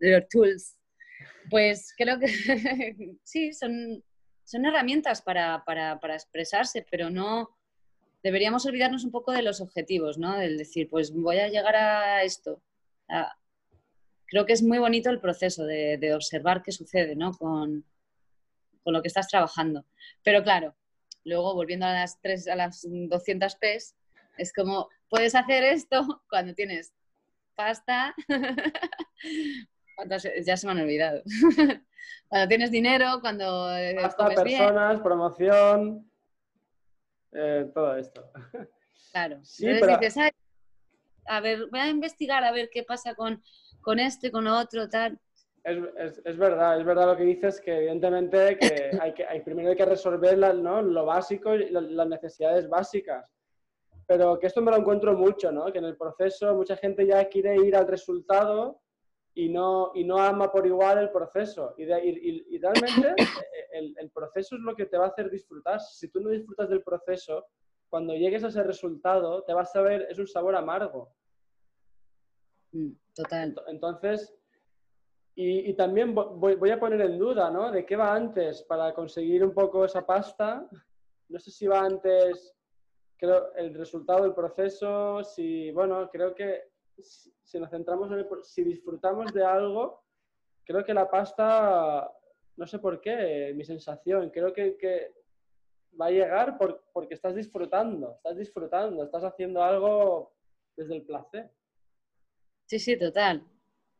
Los 0.00 0.28
tools. 0.28 0.76
Pues 1.50 1.94
creo 1.96 2.18
que 2.18 2.26
sí, 3.22 3.52
son, 3.52 4.02
son 4.44 4.66
herramientas 4.66 5.22
para, 5.22 5.62
para, 5.64 5.98
para, 6.00 6.14
expresarse, 6.14 6.84
pero 6.90 7.10
no 7.10 7.50
deberíamos 8.22 8.66
olvidarnos 8.66 9.04
un 9.04 9.10
poco 9.10 9.32
de 9.32 9.42
los 9.42 9.60
objetivos, 9.60 10.18
¿no? 10.18 10.36
Del 10.38 10.58
decir, 10.58 10.88
pues 10.88 11.12
voy 11.12 11.38
a 11.38 11.48
llegar 11.48 11.76
a 11.76 12.22
esto. 12.22 12.62
creo 14.26 14.46
que 14.46 14.52
es 14.52 14.62
muy 14.62 14.78
bonito 14.78 15.10
el 15.10 15.20
proceso 15.20 15.64
de, 15.64 15.98
de 15.98 16.14
observar 16.14 16.62
qué 16.62 16.72
sucede, 16.72 17.16
¿no? 17.16 17.32
Con, 17.32 17.84
con, 18.82 18.92
lo 18.92 19.02
que 19.02 19.08
estás 19.08 19.28
trabajando. 19.28 19.84
Pero 20.22 20.42
claro, 20.42 20.76
luego 21.24 21.54
volviendo 21.54 21.86
a 21.86 21.92
las, 21.92 22.20
tres, 22.20 22.46
a 22.48 22.54
las 22.54 22.86
200 22.88 23.56
P's, 23.56 23.96
es 24.36 24.52
como, 24.52 24.88
puedes 25.08 25.34
hacer 25.34 25.64
esto 25.64 26.22
cuando 26.30 26.54
tienes 26.54 26.92
pasta. 27.54 28.14
ya 30.44 30.56
se 30.56 30.66
me 30.66 30.72
han 30.72 30.80
olvidado. 30.80 31.22
cuando 32.28 32.48
tienes 32.48 32.70
dinero, 32.70 33.18
cuando. 33.20 33.74
Eh, 33.76 33.96
pasta, 34.00 34.28
personas, 34.28 35.00
promoción, 35.00 36.10
eh, 37.32 37.70
todo 37.74 37.96
esto. 37.96 38.30
Claro. 39.12 39.40
Entonces 39.60 40.00
dices, 40.00 40.32
a 41.26 41.40
ver, 41.40 41.66
voy 41.70 41.80
a 41.80 41.88
investigar 41.88 42.42
a 42.44 42.52
ver 42.52 42.70
qué 42.70 42.82
pasa 42.82 43.14
con, 43.14 43.42
con 43.80 43.98
esto 43.98 44.26
y 44.26 44.30
con 44.30 44.44
lo 44.44 44.58
otro, 44.58 44.88
tal. 44.88 45.18
Es, 45.64 46.20
es, 46.24 46.36
verdad, 46.36 46.80
es 46.80 46.84
verdad 46.84 47.06
lo 47.06 47.16
que 47.16 47.22
dices, 47.22 47.60
que 47.60 47.76
evidentemente 47.76 48.58
que 48.58 48.98
hay 49.00 49.14
que, 49.14 49.24
hay, 49.24 49.42
primero 49.42 49.68
hay 49.68 49.76
que 49.76 49.84
resolver 49.84 50.36
¿no? 50.56 50.82
lo 50.82 51.06
básico 51.06 51.54
y 51.54 51.70
las 51.70 52.08
necesidades 52.08 52.68
básicas 52.68 53.30
pero 54.12 54.38
que 54.38 54.46
esto 54.46 54.60
me 54.60 54.70
lo 54.70 54.76
encuentro 54.76 55.16
mucho, 55.16 55.50
¿no? 55.50 55.72
Que 55.72 55.78
en 55.78 55.86
el 55.86 55.96
proceso 55.96 56.54
mucha 56.54 56.76
gente 56.76 57.06
ya 57.06 57.30
quiere 57.30 57.56
ir 57.56 57.74
al 57.74 57.88
resultado 57.88 58.82
y 59.32 59.48
no, 59.48 59.90
y 59.94 60.04
no 60.04 60.18
ama 60.18 60.52
por 60.52 60.66
igual 60.66 60.98
el 60.98 61.10
proceso. 61.10 61.74
Y, 61.78 61.84
y, 61.84 62.58
realmente 62.58 63.14
el, 63.72 63.96
el, 63.98 64.10
proceso 64.10 64.56
es 64.56 64.60
lo 64.60 64.76
que 64.76 64.84
te 64.84 64.98
va 64.98 65.06
a 65.06 65.08
hacer 65.08 65.30
disfrutar. 65.30 65.80
Si 65.80 66.08
tú 66.08 66.20
no 66.20 66.28
disfrutas 66.28 66.68
del 66.68 66.82
proceso, 66.82 67.46
cuando 67.88 68.12
llegues 68.12 68.44
a 68.44 68.48
ese 68.48 68.62
resultado, 68.62 69.44
te 69.44 69.54
vas 69.54 69.74
a 69.76 69.80
ver, 69.80 70.06
es 70.10 70.18
un 70.18 70.26
sabor 70.26 70.56
amargo. 70.56 71.14
Mm, 72.72 72.90
total. 73.14 73.54
Entonces, 73.68 74.34
y, 75.34 75.70
y 75.70 75.72
también 75.72 76.14
voy, 76.14 76.56
voy, 76.56 76.70
a 76.70 76.78
poner 76.78 77.00
en 77.00 77.18
duda, 77.18 77.50
¿no? 77.50 77.72
De 77.72 77.86
qué 77.86 77.96
va 77.96 78.14
antes 78.14 78.62
para 78.64 78.92
conseguir 78.92 79.42
un 79.42 79.54
poco 79.54 79.86
esa 79.86 80.04
pasta. 80.04 80.68
No 81.30 81.38
sé 81.38 81.50
si 81.50 81.66
va 81.66 81.80
antes 81.80 82.54
creo, 83.22 83.54
el 83.54 83.72
resultado 83.74 84.24
del 84.24 84.34
proceso, 84.34 85.22
si, 85.22 85.70
bueno, 85.70 86.10
creo 86.10 86.34
que 86.34 86.64
si 87.00 87.60
nos 87.60 87.70
centramos 87.70 88.10
en 88.10 88.18
el, 88.18 88.26
si 88.42 88.64
disfrutamos 88.64 89.32
de 89.32 89.44
algo, 89.44 90.02
creo 90.64 90.84
que 90.84 90.92
la 90.92 91.08
pasta, 91.08 92.10
no 92.56 92.66
sé 92.66 92.80
por 92.80 93.00
qué, 93.00 93.52
mi 93.54 93.64
sensación, 93.64 94.30
creo 94.30 94.52
que, 94.52 94.76
que 94.76 95.14
va 96.00 96.06
a 96.06 96.10
llegar 96.10 96.58
por, 96.58 96.82
porque 96.92 97.14
estás 97.14 97.36
disfrutando, 97.36 98.16
estás 98.16 98.36
disfrutando, 98.36 99.04
estás 99.04 99.22
haciendo 99.22 99.62
algo 99.62 100.34
desde 100.76 100.96
el 100.96 101.02
placer. 101.02 101.48
Sí, 102.66 102.80
sí, 102.80 102.98
total. 102.98 103.44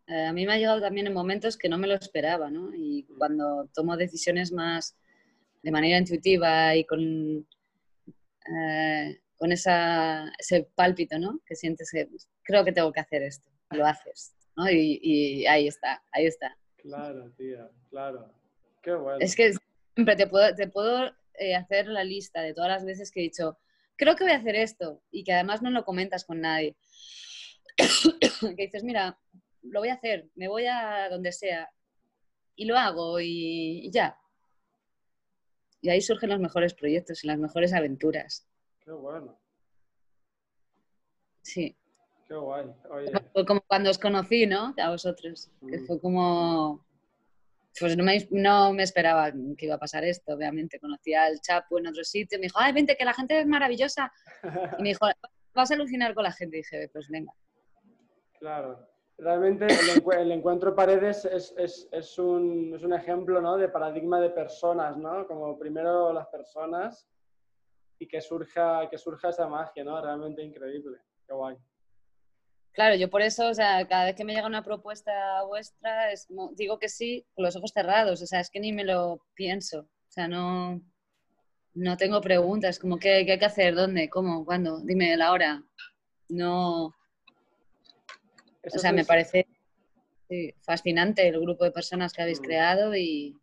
Eh, 0.08 0.24
a 0.26 0.32
mí 0.32 0.44
me 0.44 0.54
ha 0.54 0.58
llegado 0.58 0.80
también 0.80 1.06
en 1.06 1.14
momentos 1.14 1.56
que 1.56 1.68
no 1.68 1.78
me 1.78 1.86
lo 1.86 1.94
esperaba, 1.94 2.50
¿no? 2.50 2.74
Y 2.74 3.04
cuando 3.16 3.68
tomo 3.72 3.96
decisiones 3.96 4.50
más 4.50 4.98
de 5.62 5.70
manera 5.70 5.96
intuitiva 5.96 6.74
y 6.74 6.84
con, 6.84 7.46
eh, 8.46 9.20
con 9.36 9.52
esa, 9.52 10.32
ese 10.38 10.68
pálpito, 10.74 11.18
¿no? 11.18 11.40
Que 11.46 11.56
sientes 11.56 11.90
que 11.90 12.08
creo 12.42 12.64
que 12.64 12.72
tengo 12.72 12.92
que 12.92 13.00
hacer 13.00 13.22
esto, 13.22 13.48
lo 13.70 13.86
haces, 13.86 14.34
¿no? 14.56 14.70
Y, 14.70 15.00
y 15.02 15.46
ahí 15.46 15.68
está, 15.68 16.02
ahí 16.12 16.26
está. 16.26 16.56
Claro, 16.76 17.30
tía, 17.32 17.70
claro. 17.90 18.32
Qué 18.82 18.94
bueno. 18.94 19.18
Es 19.20 19.36
que 19.36 19.52
siempre 19.94 20.16
te 20.16 20.26
puedo, 20.26 20.54
te 20.54 20.68
puedo 20.68 21.12
eh, 21.34 21.54
hacer 21.54 21.86
la 21.86 22.04
lista 22.04 22.42
de 22.42 22.54
todas 22.54 22.70
las 22.70 22.84
veces 22.84 23.10
que 23.10 23.20
he 23.20 23.24
dicho, 23.24 23.58
creo 23.96 24.16
que 24.16 24.24
voy 24.24 24.32
a 24.32 24.38
hacer 24.38 24.56
esto 24.56 25.02
y 25.10 25.24
que 25.24 25.32
además 25.32 25.62
no 25.62 25.70
lo 25.70 25.84
comentas 25.84 26.24
con 26.24 26.40
nadie. 26.40 26.76
que 27.76 28.64
dices, 28.64 28.84
mira, 28.84 29.18
lo 29.62 29.80
voy 29.80 29.88
a 29.88 29.94
hacer, 29.94 30.28
me 30.34 30.48
voy 30.48 30.66
a 30.66 31.08
donde 31.08 31.32
sea 31.32 31.70
y 32.54 32.66
lo 32.66 32.76
hago 32.76 33.20
y, 33.20 33.90
ya. 33.90 34.18
Y 35.82 35.90
ahí 35.90 36.00
surgen 36.00 36.30
los 36.30 36.40
mejores 36.40 36.72
proyectos 36.74 37.22
y 37.24 37.26
las 37.26 37.38
mejores 37.38 37.72
aventuras. 37.74 38.48
Qué 38.84 38.92
bueno. 38.92 39.38
Sí. 41.42 41.76
Qué 42.28 42.34
guay. 42.34 42.72
Oye. 42.90 43.10
Fue 43.32 43.44
como 43.44 43.60
cuando 43.62 43.90
os 43.90 43.98
conocí, 43.98 44.46
¿no? 44.46 44.74
A 44.78 44.90
vosotros. 44.90 45.50
Que 45.68 45.78
Mm. 45.78 45.86
fue 45.86 46.00
como... 46.00 46.86
Pues 47.80 47.96
no 47.96 48.04
me, 48.04 48.28
no 48.30 48.72
me 48.74 48.82
esperaba 48.82 49.32
que 49.56 49.64
iba 49.66 49.74
a 49.76 49.78
pasar 49.78 50.04
esto, 50.04 50.34
obviamente. 50.34 50.78
Conocí 50.78 51.14
al 51.14 51.40
Chapo 51.40 51.78
en 51.78 51.86
otro 51.88 52.04
sitio. 52.04 52.38
Me 52.38 52.42
dijo, 52.44 52.58
ay, 52.60 52.72
vente, 52.72 52.96
que 52.96 53.04
la 53.04 53.14
gente 53.14 53.40
es 53.40 53.46
maravillosa. 53.46 54.12
Y 54.78 54.82
me 54.82 54.90
dijo, 54.90 55.06
vas 55.54 55.70
a 55.70 55.74
alucinar 55.74 56.14
con 56.14 56.24
la 56.24 56.32
gente. 56.32 56.58
Y 56.58 56.60
dije, 56.60 56.88
pues 56.92 57.08
venga. 57.08 57.32
Claro. 58.38 58.86
Realmente 59.18 59.66
el, 59.66 60.02
el 60.18 60.32
encuentro 60.32 60.74
Paredes 60.74 61.24
es, 61.24 61.54
es- 61.56 61.88
es 61.92 62.18
un, 62.18 62.74
es 62.74 62.82
un 62.82 62.92
ejemplo 62.92 63.40
¿no? 63.40 63.56
de 63.56 63.68
paradigma 63.68 64.20
de 64.20 64.30
personas, 64.30 64.96
¿no? 64.96 65.26
Como 65.26 65.58
primero 65.58 66.12
las 66.12 66.26
personas 66.28 67.06
y 67.98 68.08
que 68.08 68.20
surja, 68.20 68.88
que 68.90 68.98
surja 68.98 69.28
esa 69.28 69.46
magia, 69.46 69.84
¿no? 69.84 70.00
Realmente 70.02 70.42
increíble. 70.42 70.98
Qué 71.26 71.34
guay. 71.34 71.56
Claro, 72.72 72.96
yo 72.96 73.10
por 73.10 73.20
eso, 73.22 73.48
o 73.48 73.54
sea, 73.54 73.86
cada 73.86 74.06
vez 74.06 74.16
que 74.16 74.24
me 74.24 74.32
llega 74.34 74.46
una 74.46 74.64
propuesta 74.64 75.42
vuestra, 75.44 76.10
es 76.10 76.26
como- 76.26 76.50
digo 76.54 76.78
que 76.78 76.88
sí 76.88 77.24
con 77.34 77.44
los 77.44 77.54
ojos 77.54 77.70
cerrados, 77.72 78.22
o 78.22 78.26
sea, 78.26 78.40
es 78.40 78.50
que 78.50 78.60
ni 78.60 78.72
me 78.72 78.82
lo 78.84 79.20
pienso, 79.34 79.80
o 79.80 80.10
sea, 80.10 80.26
no, 80.26 80.80
no 81.74 81.96
tengo 81.98 82.20
preguntas, 82.22 82.78
como 82.78 82.98
¿qué, 82.98 83.24
qué 83.26 83.32
hay 83.32 83.38
que 83.38 83.44
hacer, 83.44 83.74
dónde, 83.74 84.08
cómo, 84.08 84.44
cuándo, 84.46 84.80
dime 84.80 85.14
la 85.18 85.32
hora. 85.32 85.62
No, 86.30 86.94
o 88.64 88.78
sea, 88.78 88.92
me 88.92 89.04
parece 89.04 89.46
sí, 90.28 90.54
fascinante 90.60 91.26
el 91.26 91.40
grupo 91.40 91.64
de 91.64 91.72
personas 91.72 92.12
que 92.12 92.22
habéis 92.22 92.40
Mm. 92.40 92.44
creado 92.44 92.94
y 92.96 93.36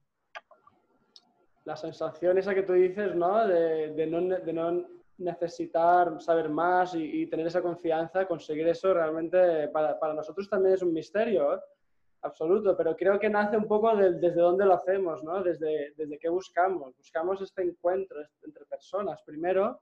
la 1.66 1.76
sensación 1.76 2.38
esa 2.38 2.56
que 2.56 2.64
tú 2.64 2.74
dices, 2.74 3.16
¿no? 3.16 3.46
De, 3.48 3.94
de 3.94 4.08
no, 4.08 4.22
ne- 4.22 4.40
de 4.40 4.54
no 4.54 4.88
necesitar 5.18 6.20
saber 6.22 6.50
más 6.50 6.96
y, 6.96 7.22
y 7.22 7.28
tener 7.28 7.46
esa 7.48 7.62
confianza, 7.62 8.26
conseguir 8.26 8.68
eso 8.70 8.94
realmente 8.94 9.68
para, 9.68 10.00
para 10.00 10.14
nosotros 10.14 10.50
también 10.50 10.76
es 10.76 10.82
un 10.82 10.94
misterio 10.94 11.56
¿eh? 11.56 11.60
absoluto, 12.22 12.76
pero 12.76 12.96
creo 12.96 13.20
que 13.20 13.30
nace 13.30 13.58
un 13.58 13.68
poco 13.68 13.96
desde 13.96 14.32
dónde 14.42 14.66
lo 14.66 14.74
hacemos, 14.76 15.24
¿no? 15.24 15.44
Desde, 15.44 15.94
desde 15.96 16.18
qué 16.18 16.30
buscamos. 16.30 16.96
Buscamos 16.98 17.42
este 17.42 17.62
encuentro 17.64 18.18
entre 18.44 18.66
personas 18.66 19.22
primero 19.24 19.82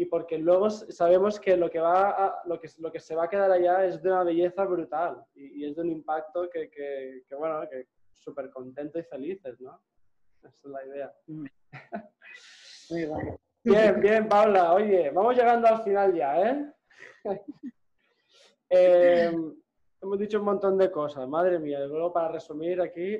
y 0.00 0.04
porque 0.04 0.38
luego 0.38 0.70
sabemos 0.70 1.40
que 1.40 1.56
lo 1.56 1.68
que, 1.68 1.80
va 1.80 2.10
a- 2.10 2.42
lo 2.46 2.60
que, 2.60 2.68
lo 2.78 2.92
que 2.92 3.00
se 3.00 3.16
va 3.16 3.24
a 3.24 3.28
quedar 3.28 3.50
allá 3.50 3.84
es 3.84 4.00
de 4.00 4.10
una 4.10 4.22
belleza 4.22 4.64
brutal 4.64 5.24
y, 5.34 5.60
y 5.62 5.68
es 5.68 5.74
de 5.74 5.82
un 5.82 5.90
impacto 5.90 6.48
que, 6.48 6.70
que, 6.70 7.24
que, 7.28 7.34
bueno, 7.34 7.68
que 7.68 7.88
súper 8.12 8.48
contento 8.50 9.00
y 9.00 9.02
felices, 9.02 9.60
¿no? 9.60 9.82
Esa 10.38 10.48
es 10.48 10.64
la 10.66 10.86
idea. 10.86 11.12
muy 12.90 13.06
guay. 13.06 13.26
Bien, 13.64 14.00
bien, 14.00 14.28
Paula. 14.28 14.72
Oye, 14.74 15.10
vamos 15.10 15.36
llegando 15.36 15.66
al 15.66 15.82
final 15.82 16.14
ya, 16.14 16.42
¿eh? 16.48 16.72
Eh, 18.70 19.32
hemos 20.02 20.18
dicho 20.18 20.38
un 20.38 20.44
montón 20.44 20.76
de 20.76 20.90
cosas, 20.90 21.26
madre 21.26 21.58
mía. 21.58 21.80
Luego 21.86 22.12
para 22.12 22.28
resumir 22.28 22.80
aquí. 22.82 23.18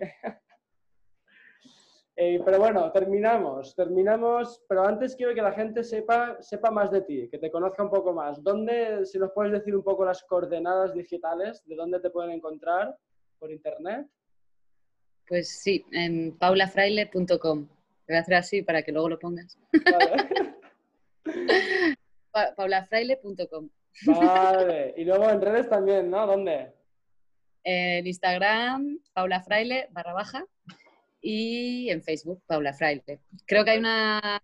Eh, 2.21 2.41
pero 2.45 2.59
bueno, 2.59 2.91
terminamos, 2.91 3.77
terminamos. 3.77 4.61
Pero 4.69 4.85
antes 4.85 5.15
quiero 5.15 5.33
que 5.35 5.41
la 5.41 5.53
gente 5.53 5.85
sepa, 5.85 6.37
sepa 6.43 6.69
más 6.73 6.91
de 6.91 7.03
ti, 7.03 7.29
que 7.31 7.39
te 7.39 7.49
conozca 7.49 7.85
un 7.85 7.91
poco 7.91 8.13
más. 8.13 8.43
¿Dónde, 8.43 9.07
si 9.07 9.21
nos 9.21 9.31
puedes 9.31 9.53
decir 9.53 9.77
un 9.77 9.85
poco 9.85 10.05
las 10.05 10.25
coordenadas 10.25 10.93
digitales, 10.95 11.63
de 11.65 11.77
dónde 11.77 12.01
te 12.01 12.11
pueden 12.11 12.33
encontrar 12.33 12.97
por 13.39 13.53
internet? 13.53 14.09
Pues 15.29 15.61
sí, 15.61 15.85
en 15.93 16.37
paulafraile.com. 16.37 17.69
Te 17.69 18.13
voy 18.13 18.17
a 18.17 18.21
hacer 18.21 18.35
así 18.35 18.63
para 18.63 18.83
que 18.83 18.91
luego 18.91 19.11
lo 19.11 19.19
pongas. 19.21 19.57
Vale. 19.85 20.57
Pa- 22.33 22.53
paulafraile.com. 22.57 23.69
Vale. 24.07 24.95
Y 24.97 25.05
luego 25.05 25.31
en 25.31 25.41
redes 25.41 25.69
también, 25.69 26.11
¿no? 26.11 26.27
¿Dónde? 26.27 26.73
En 27.63 28.05
Instagram, 28.07 28.99
Paula 29.13 29.41
Fraile, 29.41 29.87
barra 29.91 30.15
baja, 30.15 30.45
y 31.21 31.91
en 31.91 32.03
Facebook, 32.03 32.43
Paula 32.47 32.73
Fraile. 32.73 33.21
Creo 33.47 33.65
que 33.65 33.71
hay 33.73 33.79
una 33.79 34.43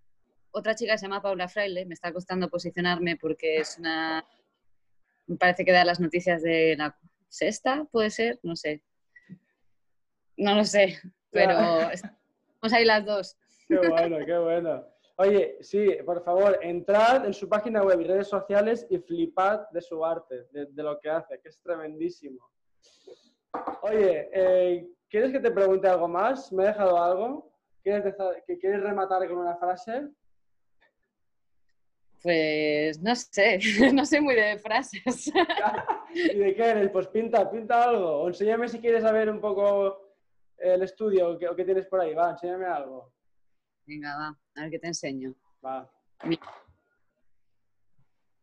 otra 0.51 0.75
chica 0.75 0.93
que 0.93 0.99
se 0.99 1.07
llama 1.07 1.23
Paula 1.23 1.49
Fraile, 1.49 1.87
me 1.87 1.95
está 1.95 2.13
costando 2.13 2.49
posicionarme 2.49 3.17
porque 3.17 3.59
es 3.59 3.79
una... 3.79 4.25
Me 5.27 5.37
parece 5.37 5.65
que 5.65 5.73
da 5.73 5.85
las 5.85 6.01
noticias 6.01 6.43
de 6.43 6.77
la 6.77 6.97
sexta, 7.29 7.87
puede 7.91 8.11
ser, 8.11 8.39
no 8.43 8.55
sé. 8.57 8.83
No 10.37 10.55
lo 10.55 10.65
sé, 10.65 10.99
pero 11.31 11.51
estamos 11.91 12.73
ahí 12.73 12.85
las 12.85 13.05
dos. 13.05 13.37
Qué 13.69 13.79
bueno, 13.89 14.19
qué 14.25 14.39
bueno. 14.39 14.87
Oye, 15.17 15.59
sí, 15.61 15.97
por 16.05 16.25
favor, 16.25 16.59
entrad 16.61 17.25
en 17.25 17.33
su 17.33 17.49
página 17.49 17.83
web 17.83 18.01
y 18.01 18.05
redes 18.05 18.29
sociales 18.29 18.87
y 18.91 18.99
flipad 18.99 19.69
de 19.71 19.81
su 19.81 20.05
arte, 20.05 20.47
de, 20.51 20.67
de 20.67 20.83
lo 20.83 20.99
que 20.99 21.09
hace, 21.09 21.41
que 21.41 21.49
es 21.49 21.61
tremendísimo. 21.61 22.51
Oye, 23.83 24.29
eh, 24.33 24.89
¿quieres 25.15 25.31
que 25.31 25.39
te 25.39 25.53
pregunte 25.53 25.87
algo 25.87 26.09
más? 26.09 26.53
¿Me 26.53 26.65
he 26.65 26.67
dejado 26.67 27.01
algo? 27.01 27.49
¿Quieres, 27.85 28.17
que 28.49 28.59
quieres 28.59 28.83
rematar 28.83 29.29
con 29.29 29.39
una 29.39 29.55
frase? 29.55 30.09
Pues 32.21 33.01
no 33.01 33.15
sé, 33.15 33.61
no 33.95 34.05
sé 34.05 34.21
muy 34.21 34.35
de 34.35 34.59
frases. 34.59 35.33
¿Y 36.15 36.37
de 36.37 36.55
qué 36.57 36.65
eres? 36.65 36.91
Pues 36.91 37.07
pinta, 37.07 37.49
pinta 37.49 37.85
algo. 37.85 38.23
O 38.23 38.27
enséñame 38.27 38.67
si 38.67 38.81
quieres 38.81 39.05
saber 39.05 39.31
un 39.31 39.41
poco 39.41 40.17
el 40.59 40.83
estudio 40.83 41.31
o 41.31 41.39
qué, 41.39 41.49
o 41.49 41.55
qué 41.55 41.65
tienes 41.65 41.87
por 41.87 42.01
ahí. 42.01 42.13
Va, 42.13 42.33
enséñame 42.33 42.67
algo. 42.67 43.13
Venga, 43.87 44.17
va, 44.17 44.27
a 44.57 44.63
ver 44.63 44.71
qué 44.73 44.81
te 44.81 44.89
enseño. 44.89 45.33
Va. 45.65 45.89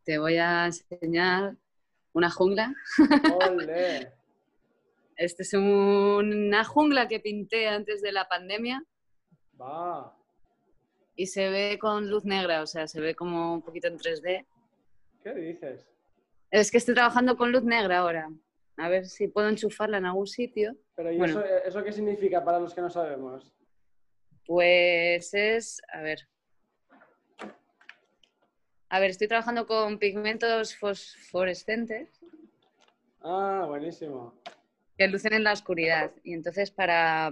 Te 0.05 0.17
voy 0.17 0.38
a 0.38 0.67
enseñar 0.67 1.57
una 2.13 2.30
jungla. 2.30 2.74
Ole. 3.49 4.20
Este 5.22 5.43
es 5.43 5.53
un- 5.53 6.47
una 6.47 6.63
jungla 6.63 7.07
que 7.07 7.19
pinté 7.19 7.67
antes 7.67 8.01
de 8.01 8.11
la 8.11 8.28
pandemia 8.28 8.84
Va. 9.59 10.17
y 11.15 11.28
se 11.28 11.47
ve 11.51 11.78
con 11.80 12.09
luz 12.09 12.26
negra, 12.26 12.63
o 12.63 12.65
sea, 12.65 12.88
se 12.88 12.99
ve 12.99 13.13
como 13.13 13.53
un 13.53 13.61
poquito 13.61 13.88
en 13.88 13.97
3D. 13.99 14.47
¿Qué 15.24 15.34
dices? 15.36 15.88
Es 16.49 16.72
que 16.72 16.80
estoy 16.80 16.95
trabajando 16.95 17.38
con 17.38 17.51
luz 17.51 17.61
negra 17.63 17.99
ahora. 17.99 18.32
A 18.78 18.89
ver 18.89 19.05
si 19.05 19.28
puedo 19.28 19.47
enchufarla 19.47 19.99
en 19.99 20.05
algún 20.07 20.26
sitio. 20.26 20.76
Pero 20.95 21.11
¿y 21.11 21.17
Bueno. 21.19 21.39
eso, 21.39 21.45
eso 21.65 21.84
qué 21.84 21.91
significa 21.93 22.43
para 22.43 22.59
los 22.59 22.74
que 22.74 22.82
no 22.82 22.89
sabemos? 22.89 23.53
Pues 24.47 25.36
es, 25.36 25.84
a 25.93 26.01
ver. 26.01 26.28
A 28.89 28.99
ver, 28.99 29.11
estoy 29.11 29.28
trabajando 29.28 29.67
con 29.67 29.99
pigmentos 29.99 30.76
fosforescentes 30.76 32.09
Ah, 33.24 33.65
buenísimo. 33.67 34.34
Que 35.02 35.08
lucen 35.08 35.34
en 35.34 35.43
la 35.43 35.54
oscuridad. 35.54 36.12
Y 36.24 36.34
entonces 36.34 36.70
para, 36.70 37.32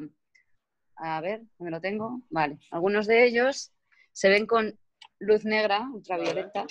a 0.95 1.22
ver, 1.22 1.43
¿dónde 1.59 1.70
lo 1.70 1.80
tengo? 1.80 2.22
Vale, 2.32 2.57
algunos 2.72 3.05
de 3.05 3.26
ellos 3.26 3.72
se 4.11 4.28
ven 4.28 4.47
con 4.47 4.80
luz 5.20 5.45
negra, 5.45 5.88
ultravioleta. 5.93 6.65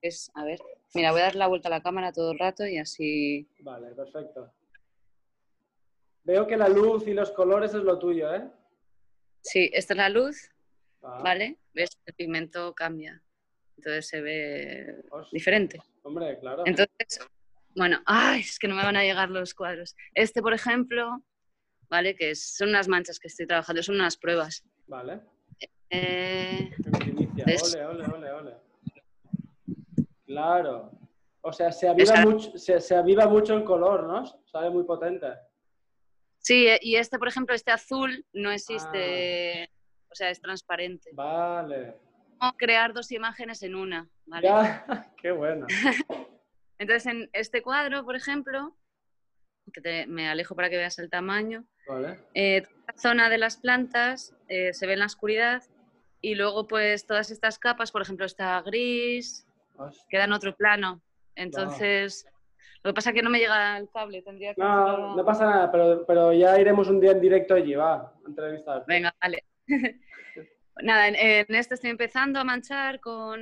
Es, 0.00 0.30
a 0.34 0.44
ver, 0.44 0.58
mira, 0.94 1.12
voy 1.12 1.20
a 1.20 1.24
dar 1.24 1.34
la 1.34 1.48
vuelta 1.48 1.68
a 1.68 1.70
la 1.70 1.82
cámara 1.82 2.12
todo 2.12 2.32
el 2.32 2.38
rato 2.38 2.66
y 2.66 2.78
así... 2.78 3.46
Vale, 3.58 3.90
perfecto. 3.94 4.50
Veo 6.24 6.46
que 6.46 6.56
la 6.56 6.70
luz 6.70 7.06
y 7.06 7.12
los 7.12 7.30
colores 7.32 7.74
es 7.74 7.82
lo 7.82 7.98
tuyo, 7.98 8.34
¿eh? 8.34 8.48
Sí, 9.42 9.70
esta 9.74 9.92
es 9.92 9.98
la 9.98 10.08
luz, 10.08 10.50
Va. 11.04 11.20
¿vale? 11.20 11.58
¿Ves? 11.74 11.90
El 12.06 12.14
pigmento 12.14 12.74
cambia. 12.74 13.22
Entonces 13.76 14.08
se 14.08 14.22
ve 14.22 15.04
diferente. 15.30 15.78
Hombre, 16.02 16.38
claro. 16.38 16.62
Entonces, 16.64 17.20
bueno, 17.76 18.00
ay, 18.06 18.40
es 18.40 18.58
que 18.58 18.68
no 18.68 18.74
me 18.74 18.82
van 18.84 18.96
a 18.96 19.02
llegar 19.04 19.30
los 19.30 19.54
cuadros. 19.54 19.96
Este, 20.14 20.42
por 20.42 20.52
ejemplo, 20.54 21.22
¿vale? 21.88 22.14
Que 22.16 22.34
son 22.34 22.70
unas 22.70 22.88
manchas 22.88 23.18
que 23.18 23.28
estoy 23.28 23.46
trabajando, 23.46 23.82
son 23.82 23.96
unas 23.96 24.16
pruebas. 24.16 24.64
Vale. 24.86 25.20
Eh. 25.90 26.70
Ole, 26.82 27.84
ole, 27.86 28.04
ole, 28.06 28.32
ole. 28.32 28.56
Claro. 30.26 30.92
O 31.42 31.52
sea, 31.52 31.72
se 31.72 31.88
aviva, 31.88 32.14
Esa- 32.14 32.24
mucho, 32.26 32.56
se, 32.58 32.80
se 32.80 32.94
aviva 32.94 33.26
mucho 33.26 33.54
el 33.54 33.64
color, 33.64 34.04
¿no? 34.04 34.24
Sale 34.46 34.70
muy 34.70 34.84
potente. 34.84 35.26
Sí, 36.38 36.66
eh, 36.68 36.78
y 36.80 36.96
este, 36.96 37.18
por 37.18 37.28
ejemplo, 37.28 37.54
este 37.54 37.70
azul 37.70 38.24
no 38.32 38.50
existe, 38.50 39.70
o 40.10 40.14
sea, 40.14 40.30
es 40.30 40.40
transparente. 40.40 41.10
Vale. 41.12 41.96
Como 42.38 42.52
crear 42.56 42.92
dos 42.92 43.10
imágenes 43.12 43.62
en 43.62 43.74
una, 43.74 44.08
¿vale? 44.26 44.46
Ya, 44.48 44.84
qué 45.20 45.32
bueno. 45.32 45.66
Entonces, 46.80 47.06
en 47.12 47.28
este 47.34 47.60
cuadro, 47.60 48.04
por 48.06 48.16
ejemplo, 48.16 48.74
que 49.72 49.82
te- 49.82 50.06
me 50.06 50.28
alejo 50.30 50.56
para 50.56 50.70
que 50.70 50.78
veas 50.78 50.98
el 50.98 51.10
tamaño, 51.10 51.66
Vale. 51.86 52.18
eh, 52.32 52.62
la 52.88 52.94
zona 52.96 53.28
de 53.28 53.36
las 53.36 53.58
plantas 53.58 54.34
eh, 54.48 54.72
se 54.72 54.86
ve 54.86 54.94
en 54.94 55.00
la 55.00 55.06
oscuridad 55.06 55.62
y 56.22 56.34
luego, 56.36 56.66
pues, 56.66 57.06
todas 57.06 57.30
estas 57.30 57.58
capas, 57.58 57.92
por 57.92 58.00
ejemplo, 58.00 58.24
está 58.24 58.60
gris, 58.62 59.46
Hostia. 59.76 60.06
queda 60.08 60.24
en 60.24 60.32
otro 60.32 60.56
plano. 60.56 61.02
Entonces, 61.34 62.26
lo 62.82 62.90
que 62.90 62.94
pasa 62.94 63.10
es 63.10 63.14
que 63.16 63.22
no 63.22 63.28
me 63.30 63.38
llega 63.40 63.76
el 63.76 63.90
cable, 63.90 64.22
tendría 64.22 64.54
que... 64.54 64.62
No, 64.62 64.86
hacerlo- 64.86 65.16
no 65.16 65.24
pasa 65.26 65.44
nada, 65.44 65.70
pero, 65.70 66.06
pero 66.06 66.32
ya 66.32 66.58
iremos 66.58 66.88
un 66.88 66.98
día 66.98 67.10
en 67.12 67.20
directo 67.20 67.52
allí, 67.54 67.74
va, 67.74 68.14
entrevistar. 68.26 68.84
Venga, 68.86 69.14
vale. 69.20 69.44
Nada, 70.82 71.08
en, 71.08 71.16
en 71.16 71.54
este 71.54 71.74
estoy 71.74 71.90
empezando 71.90 72.38
a 72.40 72.44
manchar 72.44 73.00
con, 73.00 73.40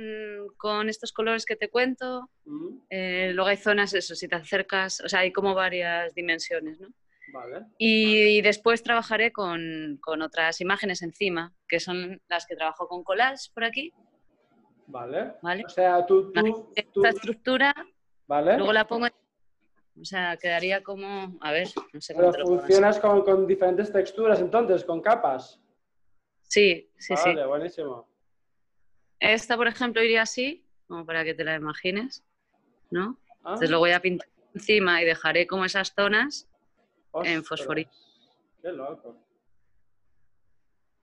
con 0.57 0.89
estos 0.89 1.11
colores 1.11 1.45
que 1.45 1.55
te 1.55 1.69
cuento. 1.69 2.29
Mm, 2.45 2.77
Eh, 2.89 3.31
luego 3.33 3.49
hay 3.49 3.57
zonas, 3.57 3.93
eso, 3.93 4.15
si 4.15 4.27
te 4.27 4.35
acercas, 4.35 5.01
o 5.01 5.09
sea, 5.09 5.19
hay 5.21 5.31
como 5.31 5.53
varias 5.53 6.13
dimensiones, 6.15 6.79
¿no? 6.79 6.87
Vale. 7.31 7.65
Y 7.77 8.41
después 8.41 8.81
trabajaré 8.81 9.31
con, 9.31 9.99
con 10.01 10.21
otras 10.23 10.59
imágenes 10.61 11.01
encima, 11.03 11.53
que 11.67 11.79
son 11.79 12.19
las 12.27 12.45
que 12.47 12.55
trabajo 12.55 12.87
con 12.87 13.03
collage 13.03 13.49
por 13.53 13.63
aquí, 13.63 13.93
Vale. 14.87 15.33
¿vale? 15.43 15.63
O 15.65 15.69
sea, 15.69 16.03
tú, 16.05 16.31
tú, 16.31 16.41
tú- 16.91 17.05
Esta 17.05 17.09
estructura, 17.09 17.73
¿vale? 18.27 18.57
luego 18.57 18.73
la 18.73 18.87
pongo, 18.87 19.05
o 19.05 20.05
sea, 20.05 20.35
quedaría 20.37 20.81
como, 20.81 21.37
a 21.41 21.51
ver, 21.51 21.67
no 21.93 22.01
sé 22.01 22.15
Pero 22.15 22.31
cómo 22.31 22.31
te 22.31 22.39
lo 22.39 22.45
funcionas 22.59 22.99
con, 22.99 23.21
con 23.23 23.45
diferentes 23.45 23.91
texturas, 23.91 24.39
entonces, 24.39 24.83
con 24.83 24.99
capas. 25.01 25.61
Sí, 26.49 26.89
sí, 26.97 27.15
sí. 27.15 27.29
Vale, 27.29 27.45
buenísimo. 27.45 28.07
Esta, 29.19 29.55
por 29.55 29.67
ejemplo, 29.67 30.01
iría 30.03 30.23
así, 30.23 30.65
como 30.87 31.05
para 31.05 31.23
que 31.23 31.33
te 31.35 31.43
la 31.43 31.55
imagines, 31.55 32.23
¿no? 32.89 33.19
Ah, 33.43 33.49
Entonces 33.53 33.69
lo 33.69 33.79
voy 33.79 33.91
a 33.91 33.99
pintar 34.01 34.27
encima 34.55 35.01
y 35.01 35.05
dejaré 35.05 35.45
como 35.45 35.63
esas 35.65 35.93
zonas 35.95 36.49
en 37.23 37.43
fosforito. 37.43 37.91
Qué 38.61 38.71
loco. 38.71 39.15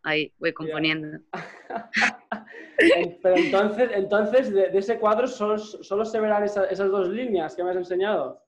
Ahí 0.02 0.32
voy 0.38 0.52
componiendo. 0.52 1.06
En- 1.08 1.26
Pero 3.22 3.36
entonces, 3.36 3.90
entonces 3.94 4.52
de, 4.52 4.68
de 4.70 4.78
ese 4.78 4.98
cuadro 4.98 5.26
solo, 5.26 5.58
solo 5.58 6.04
se 6.04 6.20
verán 6.20 6.42
esa- 6.44 6.66
esas 6.66 6.90
dos 6.90 7.08
líneas 7.08 7.54
que 7.54 7.62
me 7.64 7.70
has 7.70 7.76
enseñado. 7.76 8.42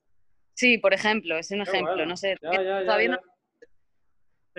Sí, 0.53 0.77
por 0.77 0.93
ejemplo, 0.93 1.37
es 1.37 1.49
un 1.51 1.63
Qué 1.63 1.69
ejemplo, 1.69 1.95
bueno. 1.95 2.09
no 2.09 2.17
sé. 2.17 2.35
Ya, 2.41 2.51
ya, 2.51 2.61
ya, 2.63 2.83
todavía 2.85 3.09
ya. 3.09 3.15
no. 3.15 3.21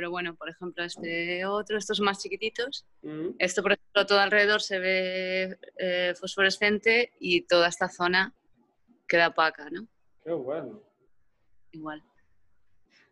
Pero 0.00 0.10
bueno, 0.10 0.34
por 0.34 0.48
ejemplo, 0.48 0.82
este 0.82 1.44
otro, 1.44 1.76
estos 1.76 1.98
son 1.98 2.06
más 2.06 2.22
chiquititos. 2.22 2.86
Mm, 3.02 3.32
Esto, 3.38 3.60
por 3.60 3.72
ejemplo, 3.72 4.06
todo 4.06 4.18
alrededor 4.20 4.62
se 4.62 4.78
ve 4.78 5.58
eh, 5.76 6.14
fosforescente 6.18 7.12
y 7.20 7.42
toda 7.42 7.68
esta 7.68 7.90
zona 7.90 8.34
queda 9.06 9.28
opaca, 9.28 9.68
¿no? 9.68 9.86
Qué 10.24 10.32
bueno. 10.32 10.80
Igual. 11.72 12.02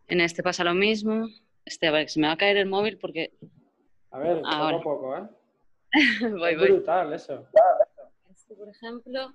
En 0.06 0.22
este 0.22 0.42
pasa 0.42 0.64
lo 0.64 0.72
mismo. 0.72 1.28
Este, 1.66 1.88
a 1.88 1.90
ver, 1.90 2.06
que 2.06 2.08
se 2.08 2.20
me 2.20 2.26
va 2.28 2.32
a 2.32 2.36
caer 2.38 2.56
el 2.56 2.64
móvil 2.70 2.96
porque 2.96 3.34
A 4.10 4.18
ver, 4.18 4.36
poco 4.38 4.48
Ahora. 4.48 4.76
a 4.78 4.82
poco, 4.82 5.16
¿eh? 5.18 5.28
voy, 6.38 6.52
Es 6.54 6.58
voy. 6.58 6.68
brutal 6.70 7.12
eso. 7.12 7.46
Este, 8.30 8.54
por 8.54 8.70
ejemplo, 8.70 9.34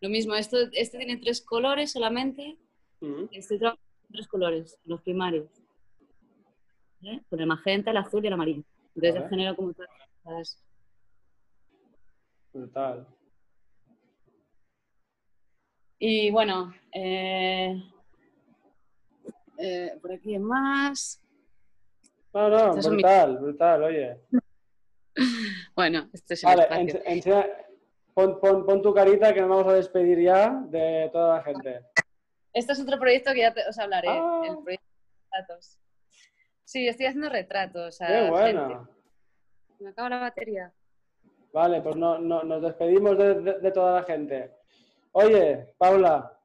lo 0.00 0.08
mismo. 0.08 0.34
Esto, 0.34 0.56
este 0.72 0.98
tiene 0.98 1.18
tres 1.18 1.42
colores 1.42 1.92
solamente. 1.92 2.56
Mm, 2.98 3.26
Estoy 3.30 3.60
trabajando 3.60 3.86
con 4.02 4.12
tres 4.14 4.26
colores, 4.26 4.78
los 4.84 5.00
primarios. 5.02 5.46
¿Vale? 7.00 7.22
Con 7.28 7.40
el 7.40 7.46
magenta, 7.46 7.90
el 7.90 7.96
azul 7.96 8.24
y 8.24 8.26
el 8.28 8.32
amarillo. 8.32 8.62
Entonces 8.94 9.22
yo 9.22 9.28
genero 9.28 9.56
como 9.56 9.72
todas 9.72 9.90
estas- 10.24 10.62
Brutal. 12.52 13.06
Y 16.00 16.30
bueno, 16.30 16.72
eh, 16.92 17.82
eh, 19.58 19.98
por 20.00 20.12
aquí 20.12 20.32
hay 20.34 20.38
más. 20.38 21.20
No, 22.32 22.48
no, 22.48 22.74
mis- 22.74 22.86
brutal, 22.88 23.38
brutal, 23.38 23.82
oye. 23.84 24.20
Bueno, 25.74 26.08
este 26.12 26.34
es 26.34 26.44
el 26.44 26.48
Vale, 26.56 26.62
espacio. 26.62 27.44
pon, 28.14 28.40
pon- 28.40 28.66
pon 28.66 28.82
tu 28.82 28.92
carita 28.94 29.32
que 29.34 29.40
nos 29.40 29.48
vamos 29.50 29.66
a 29.68 29.74
despedir 29.74 30.20
ya 30.20 30.50
de 30.68 31.08
toda 31.12 31.36
la 31.38 31.42
gente. 31.44 31.80
Este 32.52 32.72
es 32.72 32.80
otro 32.80 32.98
proyecto 32.98 33.32
que 33.32 33.40
ya 33.40 33.52
te- 33.54 33.66
os 33.68 33.78
hablaré, 33.78 34.08
Ah. 34.10 34.42
el 34.48 34.58
proyecto 34.62 34.86
de 34.86 35.36
retratos. 35.38 35.78
Sí, 36.68 36.86
estoy 36.86 37.06
haciendo 37.06 37.30
retratos. 37.30 37.96
Qué 37.98 38.04
gente. 38.04 38.30
buena. 38.30 38.86
Me 39.80 39.88
acaba 39.88 40.10
la 40.10 40.18
batería. 40.18 40.70
Vale, 41.50 41.80
pues 41.80 41.96
no, 41.96 42.18
no- 42.18 42.42
nos 42.42 42.60
despedimos 42.60 43.16
de, 43.16 43.40
de- 43.40 43.58
de 43.58 43.70
toda 43.72 43.94
la 43.94 44.02
gente. 44.02 44.52
Oye, 45.12 45.72
Paula, 45.78 46.38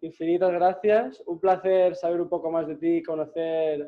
infinitas 0.00 0.50
gracias. 0.50 1.22
Un 1.26 1.38
placer 1.38 1.94
saber 1.94 2.20
un 2.22 2.28
poco 2.28 2.50
más 2.50 2.66
de 2.66 2.74
ti, 2.74 3.04
conocer 3.04 3.82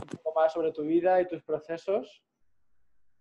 un 0.00 0.08
poco 0.22 0.40
más 0.40 0.50
sobre 0.50 0.72
tu 0.72 0.80
vida 0.84 1.20
y 1.20 1.28
tus 1.28 1.42
procesos. 1.42 2.24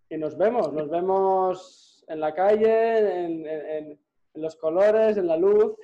Y 0.09 0.17
nos 0.17 0.37
vemos, 0.37 0.71
nos 0.71 0.89
vemos 0.89 2.05
en 2.07 2.21
la 2.21 2.33
calle, 2.33 3.25
en- 3.25 3.45
en 3.47 3.99
los 4.35 4.55
colores, 4.55 5.17
en 5.17 5.27
la 5.27 5.35
luz. 5.35 5.75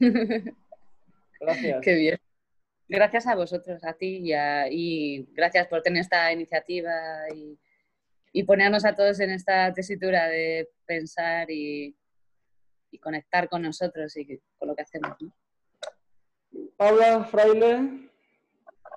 Gracias. 1.40 1.80
Qué 1.82 1.94
bien. 1.94 2.18
Gracias 2.88 3.26
a 3.26 3.34
vosotros, 3.34 3.84
a 3.84 3.92
ti 3.92 4.18
y, 4.18 4.32
a- 4.32 4.66
y 4.70 5.26
gracias 5.32 5.66
por 5.68 5.82
tener 5.82 6.00
esta 6.00 6.32
iniciativa 6.32 6.90
y, 7.34 7.58
y 8.32 8.42
ponernos 8.44 8.84
a 8.84 8.94
todos 8.94 9.20
en 9.20 9.30
esta 9.30 9.72
tesitura 9.74 10.26
de 10.28 10.70
pensar 10.86 11.50
y, 11.50 11.94
y 12.90 12.98
conectar 12.98 13.48
con 13.48 13.62
nosotros 13.62 14.16
y 14.16 14.38
con 14.58 14.68
lo 14.68 14.74
que 14.74 14.82
hacemos. 14.82 15.16
¿no? 15.20 15.32
Paula 16.78 17.24
Fraile, 17.24 18.08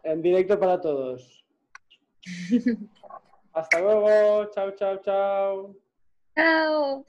en 0.04 0.22
directo 0.22 0.58
para 0.60 0.80
todos. 0.80 1.44
Hasta 3.54 3.80
luego, 3.82 4.50
chao, 4.52 4.72
chao, 4.72 5.02
chao. 5.02 5.76
¡Chao! 6.36 7.06